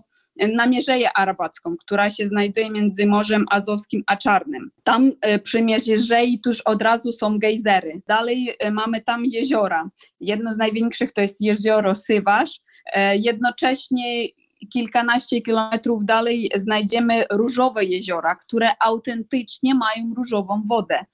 na 0.55 0.67
Mierzeję 0.67 1.13
Arabacką, 1.13 1.77
która 1.77 2.11
się 2.11 2.29
znajduje 2.29 2.71
między 2.71 3.07
Morzem 3.07 3.45
Azowskim 3.51 4.03
a 4.07 4.17
Czarnym. 4.17 4.71
Tam 4.83 5.11
e, 5.21 5.39
przy 5.39 5.63
Mierzei 5.63 6.41
tuż 6.41 6.61
od 6.61 6.83
razu 6.83 7.13
są 7.13 7.39
gejzery. 7.39 8.01
Dalej 8.07 8.57
e, 8.59 8.71
mamy 8.71 9.03
tam 9.03 9.25
jeziora. 9.25 9.91
Jedno 10.21 10.53
z 10.53 10.59
największych 10.59 11.13
to 11.13 11.21
jest 11.21 11.41
jezioro 11.41 11.95
Sywasz. 11.95 12.61
E, 12.93 13.17
jednocześnie 13.17 14.27
kilkanaście 14.73 15.43
kilometrów 15.43 16.05
dalej 16.05 16.51
znajdziemy 16.55 17.25
różowe 17.31 17.85
jeziora, 17.85 18.35
które 18.35 18.71
autentycznie 18.81 19.75
mają 19.75 20.15
różową 20.17 20.63
wodę. 20.69 21.05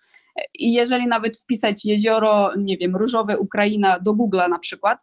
I 0.54 0.72
jeżeli 0.72 1.06
nawet 1.06 1.38
wpisać 1.38 1.84
jezioro, 1.84 2.50
nie 2.56 2.76
wiem, 2.76 2.96
różowe 2.96 3.38
Ukraina 3.38 3.98
do 4.00 4.12
Google'a 4.12 4.50
na 4.50 4.58
przykład, 4.58 4.98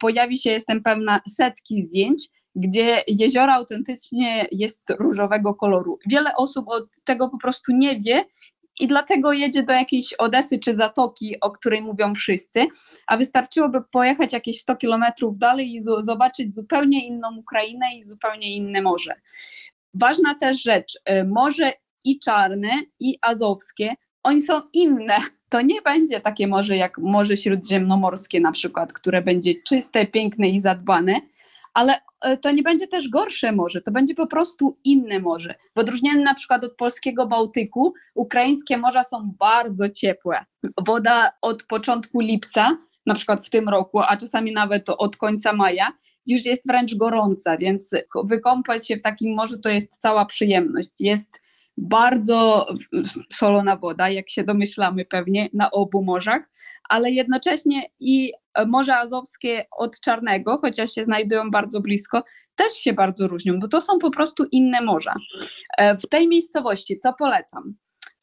pojawi 0.00 0.38
się, 0.38 0.50
jestem 0.50 0.82
pewna, 0.82 1.20
setki 1.28 1.82
zdjęć, 1.82 2.28
gdzie 2.56 3.02
jezioro 3.06 3.52
autentycznie 3.52 4.46
jest 4.52 4.82
różowego 4.98 5.54
koloru. 5.54 5.98
Wiele 6.06 6.36
osób 6.36 6.68
od 6.68 6.84
tego 7.04 7.28
po 7.28 7.38
prostu 7.38 7.72
nie 7.72 8.00
wie 8.00 8.24
i 8.80 8.86
dlatego 8.86 9.32
jedzie 9.32 9.62
do 9.62 9.72
jakiejś 9.72 10.12
Odesy 10.12 10.58
czy 10.58 10.74
Zatoki, 10.74 11.40
o 11.40 11.50
której 11.50 11.82
mówią 11.82 12.14
wszyscy, 12.14 12.66
a 13.06 13.16
wystarczyłoby 13.16 13.82
pojechać 13.92 14.32
jakieś 14.32 14.60
100 14.60 14.76
kilometrów 14.76 15.38
dalej 15.38 15.74
i 15.74 15.82
zobaczyć 16.00 16.54
zupełnie 16.54 17.06
inną 17.06 17.36
Ukrainę 17.36 17.96
i 17.96 18.04
zupełnie 18.04 18.56
inne 18.56 18.82
morze. 18.82 19.14
Ważna 19.94 20.34
też 20.34 20.62
rzecz, 20.62 20.98
y, 21.10 21.24
morze 21.24 21.72
i 22.04 22.18
czarne 22.18 22.70
i 23.00 23.18
azowskie, 23.22 23.94
oni 24.22 24.42
są 24.42 24.62
inne. 24.72 25.16
To 25.48 25.60
nie 25.60 25.82
będzie 25.82 26.20
takie 26.20 26.46
morze 26.46 26.76
jak 26.76 26.98
Morze 26.98 27.36
Śródziemnomorskie 27.36 28.40
na 28.40 28.52
przykład, 28.52 28.92
które 28.92 29.22
będzie 29.22 29.54
czyste, 29.66 30.06
piękne 30.06 30.48
i 30.48 30.60
zadbane, 30.60 31.20
ale 31.74 31.94
e, 32.20 32.36
to 32.36 32.50
nie 32.50 32.62
będzie 32.62 32.88
też 32.88 33.08
gorsze 33.08 33.52
morze, 33.52 33.80
to 33.80 33.92
będzie 33.92 34.14
po 34.14 34.26
prostu 34.26 34.78
inne 34.84 35.20
morze. 35.20 35.54
W 35.76 35.78
odróżnieniu 35.78 36.22
na 36.22 36.34
przykład 36.34 36.64
od 36.64 36.76
polskiego 36.76 37.26
Bałtyku, 37.26 37.94
ukraińskie 38.14 38.78
morza 38.78 39.04
są 39.04 39.32
bardzo 39.38 39.88
ciepłe. 39.88 40.44
Woda 40.86 41.32
od 41.42 41.62
początku 41.62 42.20
lipca, 42.20 42.76
na 43.06 43.14
przykład 43.14 43.46
w 43.46 43.50
tym 43.50 43.68
roku, 43.68 44.00
a 44.00 44.16
czasami 44.16 44.52
nawet 44.52 44.88
od 44.88 45.16
końca 45.16 45.52
maja, 45.52 45.92
już 46.26 46.44
jest 46.44 46.66
wręcz 46.66 46.94
gorąca, 46.94 47.56
więc 47.56 47.90
wykąpać 48.24 48.88
się 48.88 48.96
w 48.96 49.02
takim 49.02 49.34
morzu 49.34 49.58
to 49.58 49.68
jest 49.68 49.98
cała 49.98 50.26
przyjemność. 50.26 50.90
Jest 50.98 51.43
bardzo 51.76 52.66
solona 53.32 53.76
woda, 53.76 54.10
jak 54.10 54.30
się 54.30 54.44
domyślamy 54.44 55.04
pewnie, 55.04 55.48
na 55.52 55.70
obu 55.70 56.02
morzach, 56.02 56.42
ale 56.88 57.10
jednocześnie 57.10 57.82
i 58.00 58.32
Morze 58.66 58.96
Azowskie 58.96 59.66
od 59.78 60.00
Czarnego, 60.00 60.58
chociaż 60.58 60.92
się 60.92 61.04
znajdują 61.04 61.50
bardzo 61.50 61.80
blisko, 61.80 62.24
też 62.56 62.72
się 62.72 62.92
bardzo 62.92 63.28
różnią, 63.28 63.60
bo 63.60 63.68
to 63.68 63.80
są 63.80 63.98
po 63.98 64.10
prostu 64.10 64.44
inne 64.52 64.80
morza. 64.80 65.14
E, 65.78 65.96
w 65.96 66.08
tej 66.08 66.28
miejscowości, 66.28 66.98
co 66.98 67.12
polecam? 67.12 67.74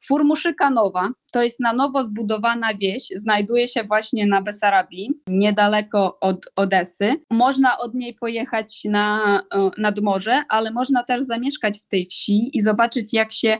Furmuszyka 0.07 0.69
Nowa 0.69 1.09
to 1.31 1.43
jest 1.43 1.59
na 1.59 1.73
nowo 1.73 2.03
zbudowana 2.03 2.73
wieś, 2.73 3.07
znajduje 3.15 3.67
się 3.67 3.83
właśnie 3.83 4.27
na 4.27 4.41
Besarabii, 4.41 5.09
niedaleko 5.27 6.19
od 6.19 6.45
Odesy. 6.55 7.15
Można 7.31 7.77
od 7.77 7.93
niej 7.93 8.13
pojechać 8.13 8.81
na, 8.85 9.39
e, 9.53 9.71
nad 9.77 9.99
morze, 9.99 10.43
ale 10.49 10.71
można 10.71 11.03
też 11.03 11.25
zamieszkać 11.25 11.79
w 11.79 11.87
tej 11.87 12.05
wsi 12.05 12.57
i 12.57 12.61
zobaczyć, 12.61 13.13
jak 13.13 13.31
się 13.31 13.57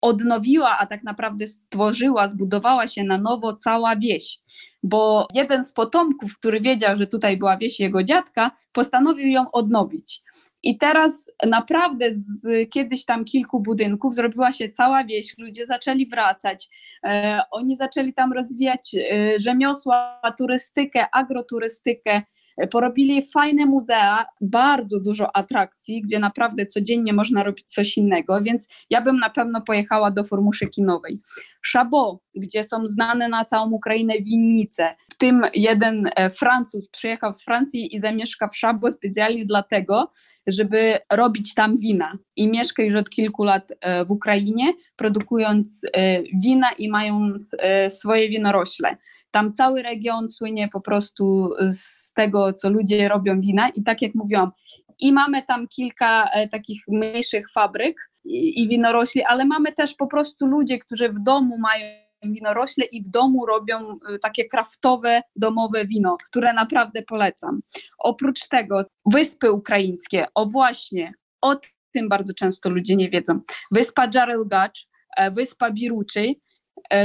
odnowiła, 0.00 0.78
a 0.78 0.86
tak 0.86 1.04
naprawdę 1.04 1.46
stworzyła, 1.46 2.28
zbudowała 2.28 2.86
się 2.86 3.04
na 3.04 3.18
nowo 3.18 3.56
cała 3.56 3.96
wieś 3.96 4.40
bo 4.82 5.28
jeden 5.34 5.64
z 5.64 5.72
potomków, 5.72 6.38
który 6.38 6.60
wiedział, 6.60 6.96
że 6.96 7.06
tutaj 7.06 7.36
była 7.36 7.56
wieś 7.56 7.80
jego 7.80 8.02
dziadka, 8.02 8.50
postanowił 8.72 9.28
ją 9.28 9.50
odnowić. 9.50 10.22
I 10.62 10.78
teraz 10.78 11.32
naprawdę 11.46 12.14
z 12.14 12.70
kiedyś 12.70 13.04
tam 13.04 13.24
kilku 13.24 13.60
budynków 13.60 14.14
zrobiła 14.14 14.52
się 14.52 14.68
cała 14.68 15.04
wieś, 15.04 15.38
ludzie 15.38 15.66
zaczęli 15.66 16.06
wracać, 16.06 16.68
e, 17.04 17.40
oni 17.50 17.76
zaczęli 17.76 18.14
tam 18.14 18.32
rozwijać 18.32 18.94
e, 18.94 19.38
rzemiosła, 19.38 20.20
turystykę, 20.38 21.06
agroturystykę, 21.12 22.22
Porobili 22.70 23.22
fajne 23.22 23.66
muzea, 23.66 24.26
bardzo 24.40 25.00
dużo 25.00 25.36
atrakcji, 25.36 26.02
gdzie 26.02 26.18
naprawdę 26.18 26.66
codziennie 26.66 27.12
można 27.12 27.42
robić 27.42 27.66
coś 27.66 27.96
innego, 27.98 28.42
więc 28.42 28.68
ja 28.90 29.00
bym 29.00 29.18
na 29.18 29.30
pewno 29.30 29.60
pojechała 29.60 30.10
do 30.10 30.24
Formuszy 30.24 30.66
Kinowej. 30.66 31.20
Szabo, 31.62 32.20
gdzie 32.34 32.64
są 32.64 32.88
znane 32.88 33.28
na 33.28 33.44
całą 33.44 33.70
Ukrainę 33.70 34.14
winnice, 34.20 34.94
w 35.18 35.20
tym 35.20 35.42
jeden 35.54 36.10
e, 36.16 36.30
Francuz 36.30 36.88
przyjechał 36.88 37.32
z 37.32 37.44
Francji 37.44 37.96
i 37.96 38.00
zamieszka 38.00 38.48
w 38.48 38.56
Szabo 38.56 38.90
specjalnie 38.90 39.46
dlatego, 39.46 40.12
żeby 40.46 40.98
robić 41.12 41.54
tam 41.54 41.78
wina 41.78 42.18
i 42.36 42.48
mieszka 42.48 42.82
już 42.82 42.94
od 42.94 43.10
kilku 43.10 43.44
lat 43.44 43.72
e, 43.80 44.04
w 44.04 44.10
Ukrainie, 44.10 44.72
produkując 44.96 45.82
e, 45.92 46.22
wina 46.22 46.72
i 46.78 46.88
mając 46.88 47.56
swoje 47.88 48.28
winorośle. 48.28 48.96
Tam 49.30 49.52
cały 49.52 49.82
region 49.82 50.28
słynie 50.28 50.68
po 50.68 50.80
prostu 50.80 51.50
z 51.72 52.12
tego, 52.12 52.52
co 52.52 52.70
ludzie 52.70 53.08
robią 53.08 53.40
wina 53.40 53.68
i 53.68 53.82
tak 53.82 54.02
jak 54.02 54.14
mówiłam, 54.14 54.50
i 54.98 55.12
mamy 55.12 55.42
tam 55.42 55.68
kilka 55.68 56.28
takich 56.50 56.82
mniejszych 56.88 57.52
fabryk 57.52 58.10
i 58.24 58.68
winorośli, 58.68 59.22
ale 59.22 59.44
mamy 59.44 59.72
też 59.72 59.94
po 59.94 60.06
prostu 60.06 60.46
ludzie, 60.46 60.78
którzy 60.78 61.08
w 61.08 61.18
domu 61.18 61.58
mają 61.58 62.07
winorośle 62.22 62.84
i 62.84 63.02
w 63.02 63.08
domu 63.08 63.46
robią 63.46 63.98
y, 64.14 64.18
takie 64.18 64.44
kraftowe, 64.44 65.22
domowe 65.36 65.86
wino, 65.86 66.16
które 66.30 66.52
naprawdę 66.52 67.02
polecam. 67.02 67.60
Oprócz 67.98 68.48
tego 68.48 68.84
wyspy 69.06 69.52
ukraińskie, 69.52 70.26
o 70.34 70.46
właśnie, 70.46 71.12
o 71.40 71.56
tym 71.92 72.08
bardzo 72.08 72.34
często 72.34 72.70
ludzie 72.70 72.96
nie 72.96 73.10
wiedzą. 73.10 73.40
Wyspa 73.70 74.10
Jarelgacz, 74.14 74.88
e, 75.16 75.30
wyspa 75.30 75.70
Biruczy, 75.70 76.34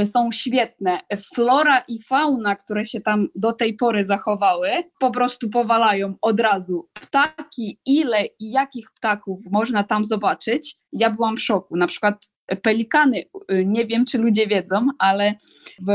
są 0.04 0.32
świetne. 0.32 1.00
Flora 1.34 1.84
i 1.88 2.02
fauna, 2.02 2.56
które 2.56 2.84
się 2.84 3.00
tam 3.00 3.28
do 3.36 3.52
tej 3.52 3.74
pory 3.74 4.04
zachowały, 4.04 4.70
po 4.98 5.10
prostu 5.10 5.50
powalają 5.50 6.14
od 6.22 6.40
razu. 6.40 6.88
Ptaki, 6.92 7.80
ile 7.86 8.24
i 8.26 8.50
jakich 8.50 8.92
ptaków 8.92 9.40
można 9.50 9.84
tam 9.84 10.04
zobaczyć, 10.04 10.76
ja 10.92 11.10
byłam 11.10 11.36
w 11.36 11.42
szoku. 11.42 11.76
Na 11.76 11.86
przykład 11.86 12.34
pelikany, 12.62 13.24
y, 13.52 13.64
nie 13.66 13.86
wiem 13.86 14.04
czy 14.04 14.18
ludzie 14.18 14.46
wiedzą, 14.46 14.86
ale 14.98 15.34
w 15.88 15.92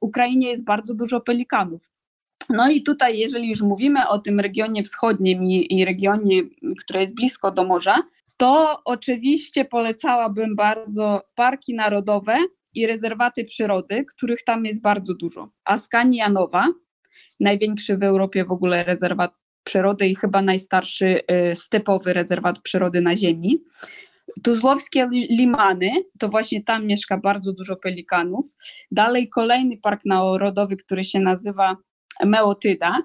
Ukrainie 0.00 0.48
jest 0.48 0.64
bardzo 0.64 0.94
dużo 0.94 1.20
pelikanów. 1.20 1.80
No 2.48 2.70
i 2.70 2.82
tutaj, 2.82 3.18
jeżeli 3.18 3.48
już 3.48 3.62
mówimy 3.62 4.08
o 4.08 4.18
tym 4.18 4.40
regionie 4.40 4.82
wschodnim 4.82 5.44
i, 5.44 5.74
i 5.74 5.84
regionie, 5.84 6.42
które 6.78 7.00
jest 7.00 7.14
blisko 7.14 7.50
do 7.50 7.64
morza, 7.64 8.02
to 8.36 8.80
oczywiście 8.84 9.64
polecałabym 9.64 10.56
bardzo 10.56 11.22
parki 11.34 11.74
narodowe, 11.74 12.36
i 12.76 12.86
rezerwaty 12.86 13.44
przyrody, 13.44 14.04
których 14.04 14.44
tam 14.44 14.64
jest 14.64 14.82
bardzo 14.82 15.14
dużo. 15.14 15.50
Askanianowa, 15.64 16.68
największy 17.40 17.96
w 17.96 18.02
Europie 18.02 18.44
w 18.44 18.50
ogóle 18.50 18.84
rezerwat 18.84 19.38
przyrody 19.64 20.06
i 20.06 20.14
chyba 20.14 20.42
najstarszy 20.42 21.20
y, 21.50 21.56
stepowy 21.56 22.12
rezerwat 22.12 22.58
przyrody 22.58 23.00
na 23.00 23.16
Ziemi. 23.16 23.58
Tuzlowskie 24.42 25.08
Limany, 25.12 25.90
to 26.18 26.28
właśnie 26.28 26.64
tam 26.64 26.86
mieszka 26.86 27.18
bardzo 27.18 27.52
dużo 27.52 27.76
pelikanów. 27.76 28.46
Dalej 28.90 29.28
kolejny 29.28 29.76
park 29.76 30.00
narodowy, 30.04 30.76
który 30.76 31.04
się 31.04 31.20
nazywa 31.20 31.76
Meotyda. 32.24 33.02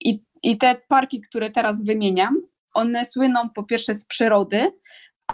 I, 0.00 0.24
I 0.42 0.58
te 0.58 0.76
parki, 0.88 1.20
które 1.20 1.50
teraz 1.50 1.84
wymieniam, 1.84 2.36
one 2.74 3.04
słyną 3.04 3.50
po 3.54 3.64
pierwsze 3.64 3.94
z 3.94 4.06
przyrody, 4.06 4.72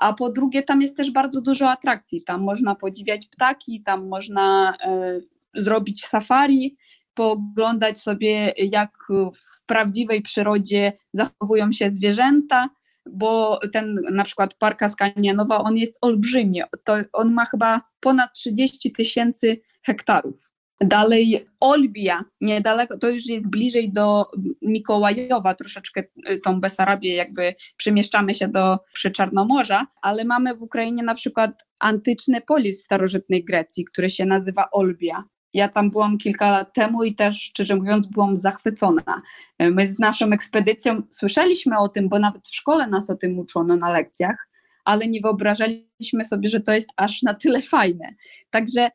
a 0.00 0.12
po 0.12 0.30
drugie 0.30 0.62
tam 0.62 0.82
jest 0.82 0.96
też 0.96 1.10
bardzo 1.10 1.40
dużo 1.40 1.70
atrakcji. 1.70 2.22
Tam 2.22 2.42
można 2.42 2.74
podziwiać 2.74 3.26
ptaki, 3.26 3.82
tam 3.82 4.08
można 4.08 4.76
e, 4.80 5.20
zrobić 5.54 6.04
safari, 6.04 6.76
pooglądać 7.14 8.00
sobie, 8.00 8.54
jak 8.56 8.90
w 9.34 9.66
prawdziwej 9.66 10.22
przyrodzie 10.22 10.92
zachowują 11.12 11.72
się 11.72 11.90
zwierzęta, 11.90 12.68
bo 13.10 13.60
ten 13.72 14.00
na 14.12 14.24
przykład 14.24 14.54
Park 14.54 14.82
Askanianowa, 14.82 15.58
on 15.58 15.76
jest 15.76 15.98
olbrzymi. 16.00 16.62
To 16.84 16.96
on 17.12 17.32
ma 17.32 17.44
chyba 17.44 17.80
ponad 18.00 18.32
30 18.34 18.92
tysięcy 18.92 19.60
hektarów. 19.82 20.55
Dalej 20.80 21.46
Olbia, 21.60 22.24
niedaleko, 22.40 22.98
to 22.98 23.10
już 23.10 23.26
jest 23.26 23.50
bliżej 23.50 23.92
do 23.92 24.26
Mikołajowa, 24.62 25.54
troszeczkę 25.54 26.04
y, 26.30 26.38
tą 26.44 26.60
Besarabię 26.60 27.14
jakby 27.14 27.54
przemieszczamy 27.76 28.34
się 28.34 28.48
do 28.48 28.78
Przyczarnomorza, 28.94 29.86
ale 30.02 30.24
mamy 30.24 30.54
w 30.54 30.62
Ukrainie 30.62 31.02
na 31.02 31.14
przykład 31.14 31.50
antyczny 31.78 32.40
polis 32.40 32.84
starożytnej 32.84 33.44
Grecji, 33.44 33.84
który 33.84 34.10
się 34.10 34.24
nazywa 34.24 34.68
Olbia. 34.72 35.24
Ja 35.54 35.68
tam 35.68 35.90
byłam 35.90 36.18
kilka 36.18 36.50
lat 36.50 36.74
temu 36.74 37.04
i 37.04 37.14
też, 37.14 37.42
szczerze 37.42 37.76
mówiąc, 37.76 38.06
byłam 38.06 38.36
zachwycona. 38.36 39.22
My 39.58 39.86
z 39.86 39.98
naszą 39.98 40.32
ekspedycją 40.32 41.02
słyszeliśmy 41.10 41.78
o 41.78 41.88
tym, 41.88 42.08
bo 42.08 42.18
nawet 42.18 42.48
w 42.48 42.56
szkole 42.56 42.86
nas 42.86 43.10
o 43.10 43.16
tym 43.16 43.38
uczono 43.38 43.76
na 43.76 43.92
lekcjach, 43.92 44.48
ale 44.84 45.08
nie 45.08 45.20
wyobrażaliśmy 45.20 46.24
sobie, 46.24 46.48
że 46.48 46.60
to 46.60 46.72
jest 46.72 46.90
aż 46.96 47.22
na 47.22 47.34
tyle 47.34 47.62
fajne. 47.62 48.14
Także 48.50 48.90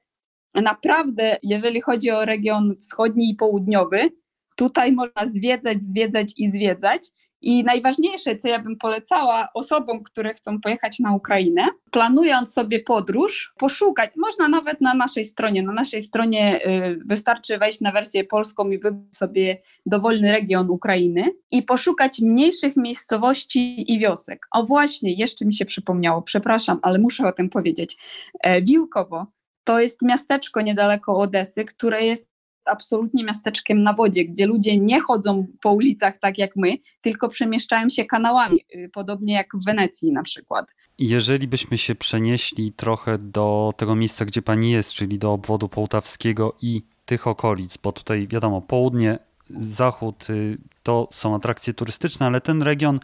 naprawdę, 0.56 1.38
jeżeli 1.44 1.82
chodzi 1.82 2.12
o 2.12 2.26
region 2.26 2.76
wschodni 2.76 3.30
i 3.30 3.36
południowy, 3.36 4.10
tutaj 4.56 4.92
można 4.92 5.26
zwiedzać, 5.26 5.84
zwiedzać 5.84 6.34
i 6.38 6.52
zwiedzać. 6.52 7.02
I 7.44 7.64
najważniejsze, 7.64 8.36
co 8.36 8.48
ja 8.48 8.60
bym 8.60 8.78
polecała 8.78 9.48
osobom, 9.54 10.04
które 10.04 10.34
chcą 10.34 10.62
pojechać 10.62 11.00
na 11.00 11.16
Ukrainę, 11.16 11.68
planując 11.92 12.54
sobie 12.54 12.80
podróż, 12.80 13.54
poszukać, 13.58 14.12
można 14.18 14.48
nawet 14.48 14.82
na 14.82 14.94
naszej 14.94 15.26
stronie, 15.26 15.64
na 15.64 15.74
naszej 15.74 16.04
stronie 16.04 16.66
y, 16.66 17.00
wystarczy 17.06 17.58
wejść 17.58 17.82
na 17.82 17.92
wersję 17.92 18.24
polską 18.24 18.70
i 18.70 18.80
wybrać 18.80 19.16
sobie 19.16 19.62
dowolny 19.86 20.32
region 20.32 20.70
Ukrainy 20.70 21.32
i 21.52 21.64
poszukać 21.64 22.20
mniejszych 22.20 22.76
miejscowości 22.78 23.94
i 23.94 24.00
wiosek. 24.00 24.48
O 24.52 24.66
właśnie, 24.66 25.14
jeszcze 25.14 25.46
mi 25.46 25.54
się 25.54 25.66
przypomniało, 25.66 26.22
przepraszam, 26.22 26.80
ale 26.82 27.00
muszę 27.00 27.28
o 27.28 27.32
tym 27.32 27.50
powiedzieć. 27.50 27.98
E, 28.40 28.62
Wilkowo 28.62 29.28
to 29.64 29.80
jest 29.80 30.02
miasteczko 30.02 30.62
niedaleko 30.62 31.20
Odesy, 31.20 31.66
które 31.66 32.06
jest 32.06 32.32
absolutnie 32.66 33.24
miasteczkiem 33.24 33.84
na 33.84 33.94
wodzie, 33.94 34.26
gdzie 34.26 34.46
ludzie 34.46 34.78
nie 34.78 35.02
chodzą 35.02 35.48
po 35.62 35.72
ulicach 35.72 36.18
tak 36.18 36.38
jak 36.38 36.56
my, 36.56 36.78
tylko 37.02 37.30
przemieszczają 37.30 37.90
się 37.90 38.06
kanałami, 38.06 38.60
y, 38.76 38.90
podobnie 38.94 39.34
jak 39.34 39.48
w 39.54 39.66
Wenecji 39.66 40.12
na 40.12 40.24
przykład. 40.24 40.76
Jeżeli 40.98 41.48
byśmy 41.48 41.78
się 41.78 41.96
przenieśli 41.96 42.72
trochę 42.72 43.18
do 43.18 43.74
tego 43.78 43.96
miejsca, 43.96 44.26
gdzie 44.26 44.42
pani 44.42 44.72
jest, 44.72 44.94
czyli 44.94 45.20
do 45.20 45.34
obwodu 45.34 45.70
połtawskiego 45.70 46.56
i 46.62 46.82
tych 47.06 47.28
okolic, 47.28 47.78
bo 47.78 47.92
tutaj 47.92 48.28
wiadomo, 48.28 48.62
południe, 48.62 49.20
zachód 49.58 50.30
y, 50.30 50.58
to 50.84 51.08
są 51.12 51.36
atrakcje 51.36 51.74
turystyczne, 51.74 52.26
ale 52.26 52.42
ten 52.42 52.62
region 52.62 53.00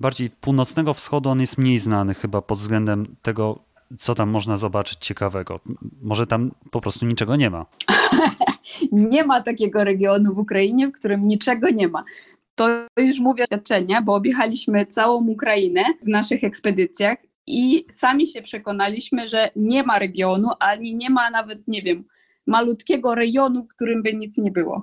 bardziej 0.00 0.30
północnego 0.30 0.94
wschodu, 0.94 1.30
on 1.30 1.40
jest 1.40 1.58
mniej 1.58 1.78
znany 1.78 2.14
chyba 2.14 2.42
pod 2.42 2.58
względem 2.58 3.16
tego, 3.22 3.65
co 3.98 4.14
tam 4.14 4.30
można 4.30 4.56
zobaczyć 4.56 4.98
ciekawego? 4.98 5.60
Może 6.02 6.26
tam 6.26 6.50
po 6.70 6.80
prostu 6.80 7.06
niczego 7.06 7.36
nie 7.36 7.50
ma. 7.50 7.66
nie 8.92 9.24
ma 9.24 9.42
takiego 9.42 9.84
regionu 9.84 10.34
w 10.34 10.38
Ukrainie, 10.38 10.88
w 10.88 10.92
którym 10.92 11.26
niczego 11.26 11.70
nie 11.70 11.88
ma. 11.88 12.04
To 12.54 12.68
już 12.96 13.18
mówię 13.18 13.44
doświadczenie, 13.50 14.02
bo 14.02 14.14
objechaliśmy 14.14 14.86
całą 14.86 15.28
Ukrainę 15.28 15.84
w 16.02 16.08
naszych 16.08 16.44
ekspedycjach 16.44 17.18
i 17.46 17.86
sami 17.90 18.26
się 18.26 18.42
przekonaliśmy, 18.42 19.28
że 19.28 19.50
nie 19.56 19.82
ma 19.82 19.98
regionu, 19.98 20.48
ani 20.60 20.94
nie 20.94 21.10
ma 21.10 21.30
nawet, 21.30 21.68
nie 21.68 21.82
wiem, 21.82 22.04
malutkiego 22.46 23.14
rejonu, 23.14 23.64
w 23.64 23.68
którym 23.68 24.02
by 24.02 24.14
nic 24.14 24.38
nie 24.38 24.50
było. 24.50 24.82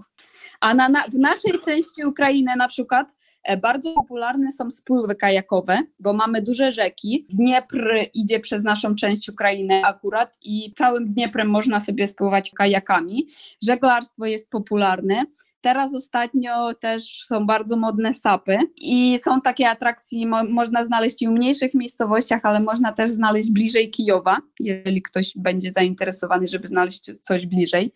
A 0.59 0.73
na, 0.73 0.89
na, 0.89 1.03
w 1.07 1.13
naszej 1.13 1.59
części 1.65 2.05
Ukrainy 2.05 2.51
na 2.57 2.67
przykład 2.67 3.15
bardzo 3.61 3.93
popularne 3.93 4.51
są 4.51 4.71
spływy 4.71 5.15
kajakowe, 5.15 5.79
bo 5.99 6.13
mamy 6.13 6.41
duże 6.41 6.71
rzeki. 6.71 7.25
Dniepr 7.29 7.95
idzie 8.13 8.39
przez 8.39 8.63
naszą 8.63 8.95
część 8.95 9.29
Ukrainy 9.29 9.85
akurat 9.85 10.37
i 10.41 10.73
całym 10.77 11.13
Dnieprem 11.13 11.49
można 11.49 11.79
sobie 11.79 12.07
spływać 12.07 12.51
kajakami. 12.51 13.27
Żeglarstwo 13.63 14.25
jest 14.25 14.49
popularne. 14.49 15.25
Teraz 15.61 15.95
ostatnio 15.95 16.73
też 16.73 17.23
są 17.27 17.45
bardzo 17.45 17.77
modne 17.77 18.13
sapy 18.13 18.57
i 18.75 19.19
są 19.19 19.41
takie 19.41 19.69
atrakcje, 19.69 20.27
mo 20.27 20.43
można 20.43 20.83
znaleźć 20.83 21.21
i 21.21 21.27
w 21.27 21.31
mniejszych 21.31 21.73
miejscowościach, 21.73 22.45
ale 22.45 22.59
można 22.59 22.93
też 22.93 23.11
znaleźć 23.11 23.51
bliżej 23.51 23.89
Kijowa, 23.89 24.37
jeżeli 24.59 25.01
ktoś 25.01 25.33
będzie 25.35 25.71
zainteresowany, 25.71 26.47
żeby 26.47 26.67
znaleźć 26.67 27.11
coś 27.21 27.45
bliżej. 27.45 27.91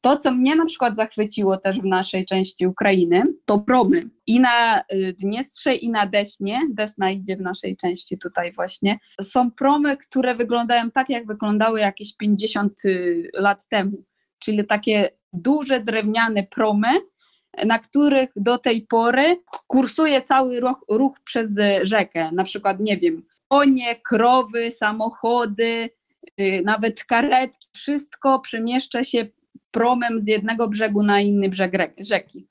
To, 0.00 0.16
co 0.16 0.30
mnie 0.30 0.56
na 0.56 0.66
przykład 0.66 0.96
zachwyciło 0.96 1.56
też 1.56 1.80
w 1.80 1.86
naszej 1.86 2.24
części 2.24 2.66
Ukrainy, 2.66 3.22
to 3.44 3.58
promy. 3.58 4.10
I 4.26 4.40
na 4.40 4.80
y, 4.80 5.14
Dniestrze, 5.18 5.74
i 5.74 5.90
na 5.90 6.06
Deśnie, 6.06 6.60
Desna 6.70 7.10
idzie 7.10 7.36
w 7.36 7.40
naszej 7.40 7.76
części 7.76 8.18
tutaj 8.18 8.52
właśnie, 8.52 8.98
są 9.22 9.50
promy, 9.50 9.96
które 9.96 10.34
wyglądają 10.34 10.90
tak, 10.90 11.08
jak 11.08 11.26
wyglądały 11.26 11.80
jakieś 11.80 12.16
50 12.16 12.84
y, 12.84 13.30
lat 13.34 13.68
temu. 13.68 14.04
Czyli 14.38 14.66
takie 14.66 15.10
duże 15.32 15.80
drewniane 15.80 16.42
promy, 16.42 16.88
na 17.64 17.78
których 17.78 18.30
do 18.36 18.58
tej 18.58 18.82
pory 18.82 19.36
kursuje 19.66 20.22
cały 20.22 20.60
ruch, 20.60 20.84
ruch 20.88 21.20
przez 21.24 21.56
rzekę. 21.82 22.32
Na 22.32 22.44
przykład, 22.44 22.80
nie 22.80 22.96
wiem, 22.96 23.22
konie, 23.48 23.96
krowy, 23.96 24.70
samochody, 24.70 25.90
y, 26.40 26.62
nawet 26.64 27.04
karetki, 27.04 27.68
wszystko 27.74 28.40
przemieszcza 28.40 29.04
się 29.04 29.26
promem 29.70 30.20
z 30.20 30.26
jednego 30.26 30.68
brzegu 30.68 31.02
na 31.02 31.20
inny 31.20 31.48
brzeg 31.48 31.94
rzeki. 31.98 32.46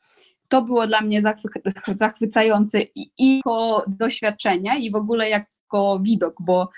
To 0.48 0.62
było 0.62 0.88
dla 0.88 1.02
mnie 1.02 1.22
zachwycające 1.96 2.82
i, 2.96 3.38
jako 3.38 3.86
doświadczenie, 3.88 4.80
i 4.80 4.92
w 4.92 4.96
ogóle 4.96 5.30
jako 5.30 6.00
widok, 6.04 6.36
bo 6.40 6.70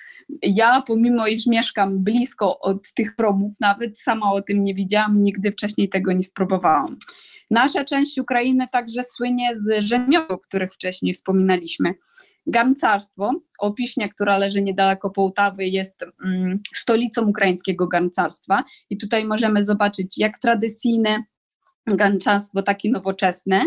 ja, 0.42 0.84
pomimo 0.88 1.28
iż 1.28 1.48
mieszkam 1.48 2.00
blisko 2.00 2.60
od 2.60 2.94
tych 2.94 3.16
promów, 3.16 3.54
nawet 3.60 4.00
sama 4.00 4.34
o 4.34 4.42
tym 4.42 4.64
nie 4.64 4.76
widziałam, 4.76 5.24
nigdy 5.24 5.52
wcześniej 5.52 5.90
tego 5.90 6.14
nie 6.14 6.24
spróbowałam. 6.24 6.98
Nasza 7.52 7.86
część 7.86 8.18
Ukrainy 8.18 8.68
także 8.72 9.04
słynie 9.04 9.50
z 9.56 9.84
rzemiosł, 9.84 10.26
o 10.30 10.38
których 10.38 10.74
wcześniej 10.74 11.14
wspominaliśmy. 11.14 11.94
Garncarstwo, 12.48 13.32
Opisznia, 13.60 14.10
która 14.10 14.38
leży 14.38 14.62
niedaleko 14.62 15.10
Połtawy, 15.10 15.66
jest 15.66 16.04
mm, 16.26 16.60
stolicą 16.76 17.28
ukraińskiego 17.28 17.88
garncarstwa 17.88 18.64
i 18.90 18.98
tutaj 18.98 19.26
możemy 19.26 19.64
zobaczyć 19.64 20.18
jak 20.18 20.40
tradycyjne 20.40 21.24
ganczarstwo 21.88 22.64
takie 22.64 22.92
nowoczesne. 22.92 23.62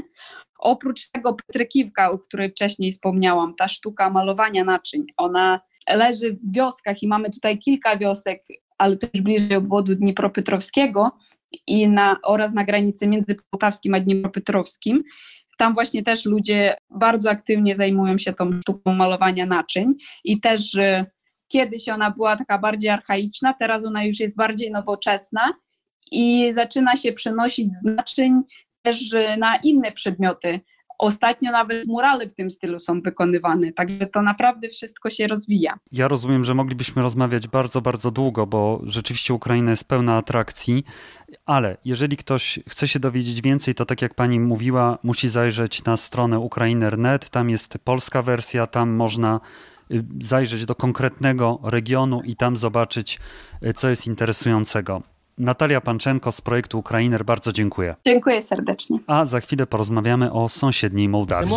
Oprócz 0.59 1.11
tego 1.11 1.35
Petrykiwka, 1.35 2.11
o 2.11 2.19
której 2.19 2.51
wcześniej 2.51 2.93
wspomniałam, 2.93 3.55
ta 3.55 3.69
sztuka 3.69 4.11
malowania 4.11 4.65
naczyń, 4.65 5.05
ona 5.17 5.61
leży 5.91 6.33
w 6.33 6.55
wioskach 6.55 7.03
i 7.03 7.09
mamy 7.09 7.31
tutaj 7.31 7.59
kilka 7.59 7.97
wiosek, 7.97 8.43
ale 8.79 8.97
też 8.97 9.23
bliżej 9.23 9.57
obwodu 9.57 9.95
Dnipropetrowskiego 9.95 11.11
i 11.67 11.89
na, 11.89 12.17
oraz 12.23 12.55
na 12.55 12.65
granicy 12.65 13.07
między 13.07 13.37
Poltawskim 13.51 13.95
a 13.95 14.01
Dnipropetrowskim. 14.01 15.03
Tam 15.59 15.75
właśnie 15.75 16.03
też 16.03 16.25
ludzie 16.25 16.77
bardzo 16.90 17.31
aktywnie 17.31 17.77
zajmują 17.77 18.19
się 18.19 18.33
tą 18.33 18.61
sztuką 18.61 18.95
malowania 18.95 19.47
naczyń 19.47 19.95
i 20.25 20.40
też 20.40 20.75
y, 20.75 21.05
kiedyś 21.49 21.88
ona 21.88 22.11
była 22.11 22.37
taka 22.37 22.59
bardziej 22.59 22.90
archaiczna, 22.90 23.55
teraz 23.55 23.85
ona 23.85 24.05
już 24.05 24.21
jest 24.21 24.37
bardziej 24.37 24.71
nowoczesna 24.71 25.53
i 26.11 26.53
zaczyna 26.53 26.97
się 26.97 27.12
przenosić 27.12 27.73
z 27.73 27.85
naczyń 27.85 28.40
też 28.83 29.12
y, 29.12 29.37
na 29.38 29.57
inne 29.57 29.93
przedmioty. 29.93 30.61
Ostatnio 30.99 31.53
nawet 31.53 31.87
murale 31.87 32.27
w 32.27 32.35
tym 32.35 32.51
stylu 32.51 32.81
są 32.81 33.01
wykonywane, 33.01 33.73
także 33.73 34.07
to 34.07 34.23
naprawdę 34.23 34.69
wszystko 34.69 35.11
się 35.11 35.27
rozwija. 35.27 35.79
Ja 35.93 36.09
rozumiem, 36.09 36.45
że 36.45 36.55
moglibyśmy 36.55 37.03
rozmawiać 37.03 37.49
bardzo, 37.49 37.81
bardzo 37.81 38.11
długo, 38.11 38.47
bo 38.47 38.81
rzeczywiście 38.85 39.35
Ukraina 39.35 39.71
jest 39.71 39.85
pełna 39.85 40.17
atrakcji, 40.17 40.85
ale 41.47 41.77
jeżeli 41.85 42.17
ktoś 42.17 42.61
chce 42.69 42.89
się 42.89 43.01
dowiedzieć 43.01 43.43
więcej, 43.43 43.75
to 43.75 43.87
tak 43.87 44.03
jak 44.03 44.15
pani 44.15 44.41
mówiła, 44.41 44.99
musi 45.03 45.29
zajrzeć 45.29 45.85
na 45.85 45.97
stronę 45.97 46.39
ukrainer.net, 46.39 47.31
tam 47.31 47.51
jest 47.51 47.79
polska 47.85 48.23
wersja, 48.23 48.67
tam 48.67 48.91
można 48.91 49.41
y, 49.91 50.05
zajrzeć 50.21 50.67
do 50.67 50.75
konkretnego 50.75 51.61
regionu 51.63 52.23
i 52.23 52.37
tam 52.37 52.57
zobaczyć, 52.57 53.19
y, 53.67 53.73
co 53.73 53.89
jest 53.89 54.07
interesującego. 54.07 55.13
Natalia 55.38 55.81
Panczenko 55.81 56.33
z 56.33 56.40
projektu 56.40 56.79
Ukrainer, 56.79 57.25
bardzo 57.25 57.53
dziękuję. 57.53 57.94
Dziękuję 58.07 58.42
serdecznie. 58.42 58.99
A 59.07 59.25
za 59.25 59.40
chwilę 59.40 59.66
porozmawiamy 59.66 60.33
o 60.33 60.49
sąsiedniej 60.49 61.09
Mołdawii. 61.09 61.51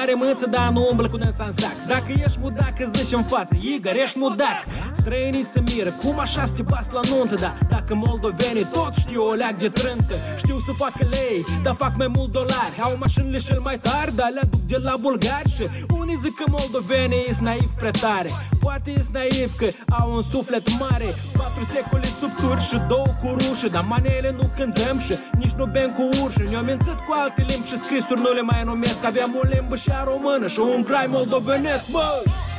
are 0.00 0.14
mâță, 0.14 0.46
dar 0.46 0.68
nu 0.72 0.86
umblă 0.90 1.08
cu 1.08 1.16
năsa 1.16 1.44
în 1.44 1.52
sac. 1.52 1.76
Dacă 1.86 2.10
ești 2.24 2.38
budac, 2.38 2.74
îți 2.78 3.02
zici 3.02 3.12
în 3.12 3.22
față, 3.22 3.54
Igor, 3.60 3.94
ești 4.04 4.18
mudac. 4.18 4.60
Străinii 4.92 5.42
se 5.42 5.60
miră, 5.66 5.90
cum 5.90 6.18
așa 6.18 6.44
să 6.44 6.52
te 6.52 6.62
bați 6.62 6.92
la 6.92 7.00
nuntă, 7.10 7.34
da 7.34 7.52
Dacă 7.68 7.94
moldovenii 7.94 8.66
tot 8.72 8.92
știu 8.98 9.22
o 9.30 9.32
leac 9.32 9.56
de 9.58 9.68
trântă 9.68 10.14
Știu 10.38 10.56
să 10.66 10.72
facă 10.82 11.02
lei, 11.10 11.44
dar 11.62 11.74
fac 11.74 11.92
mai 11.96 12.10
mult 12.16 12.30
dolari. 12.32 12.74
Au 12.80 12.96
mașinile 12.98 13.38
cel 13.38 13.60
mai 13.60 13.78
tari, 13.78 14.14
dar 14.14 14.30
le 14.34 14.40
aduc 14.40 14.60
de 14.60 14.76
la 14.76 14.94
bulgari. 15.00 15.54
Și 15.56 15.64
unii 16.00 16.18
zic 16.22 16.34
că 16.34 16.44
moldovenii 16.56 17.24
sunt 17.26 17.46
naiv 17.48 17.70
pretare, 17.82 18.30
Poate 18.60 18.92
sunt 18.94 19.14
naiv 19.14 19.50
că 19.56 19.66
au 20.00 20.14
un 20.16 20.22
suflet 20.22 20.64
mare. 20.78 21.08
Patru 21.38 21.64
secole 21.72 22.08
sub 22.20 22.32
turi 22.40 22.62
și 22.68 22.76
două 22.88 23.10
cu 23.20 23.28
rușă 23.40 23.68
Dar 23.68 23.84
manele 23.88 24.30
nu 24.38 24.44
cântăm 24.56 24.98
și 25.06 25.14
nici 25.38 25.54
nu 25.60 25.64
bem 25.66 25.90
cu 25.96 26.02
urșă. 26.22 26.42
Ne-am 26.50 26.64
mințit 26.64 26.98
cu 27.06 27.12
alte 27.22 27.44
limbi 27.48 27.68
și 27.70 27.76
scrisuri 27.84 28.20
nu 28.20 28.30
le 28.32 28.42
mai 28.50 28.62
numesc. 28.64 29.04
Aveam 29.04 29.30
o 29.40 29.44
limbă 29.52 29.76
și 29.76 29.89
română 30.04 30.46
și 30.48 30.58
un 30.58 30.82
grai 30.82 31.06
moldovenesc, 31.08 31.90
bă! 31.90 32.08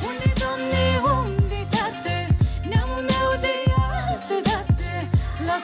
Unde, 0.08 0.28
Doamne, 0.40 0.84
unde, 1.16 1.60
tate? 1.76 2.14
Neamul 2.70 3.02
meu 3.12 3.28
de 3.44 3.54
altă 4.08 4.36
dată 4.48 4.86
La 5.48 5.56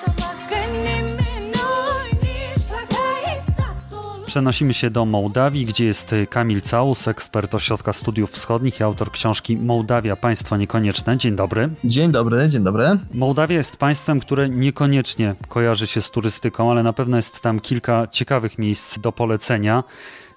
Przenosimy 4.29 4.75
się 4.75 4.91
do 4.91 5.05
Mołdawii, 5.05 5.65
gdzie 5.65 5.85
jest 5.85 6.15
Kamil 6.31 6.61
Caus, 6.71 7.09
ekspert 7.09 7.55
Ośrodka 7.55 7.93
Studiów 7.93 8.31
Wschodnich 8.31 8.81
i 8.81 8.83
autor 8.83 9.11
książki 9.11 9.57
Mołdawia 9.57 10.17
Państwo 10.17 10.57
Niekonieczne. 10.57 11.17
Dzień 11.17 11.37
dobry. 11.37 11.69
Dzień 11.85 12.13
dobry, 12.13 12.49
dzień 12.49 12.65
dobry. 12.65 12.99
Mołdawia 13.15 13.57
jest 13.57 13.77
państwem, 13.77 14.21
które 14.21 14.49
niekoniecznie 14.49 15.35
kojarzy 15.49 15.87
się 15.87 16.01
z 16.01 16.11
turystyką, 16.11 16.71
ale 16.71 16.83
na 16.83 16.93
pewno 16.93 17.17
jest 17.17 17.41
tam 17.41 17.61
kilka 17.61 18.07
ciekawych 18.07 18.59
miejsc 18.59 18.99
do 18.99 19.13
polecenia. 19.13 19.85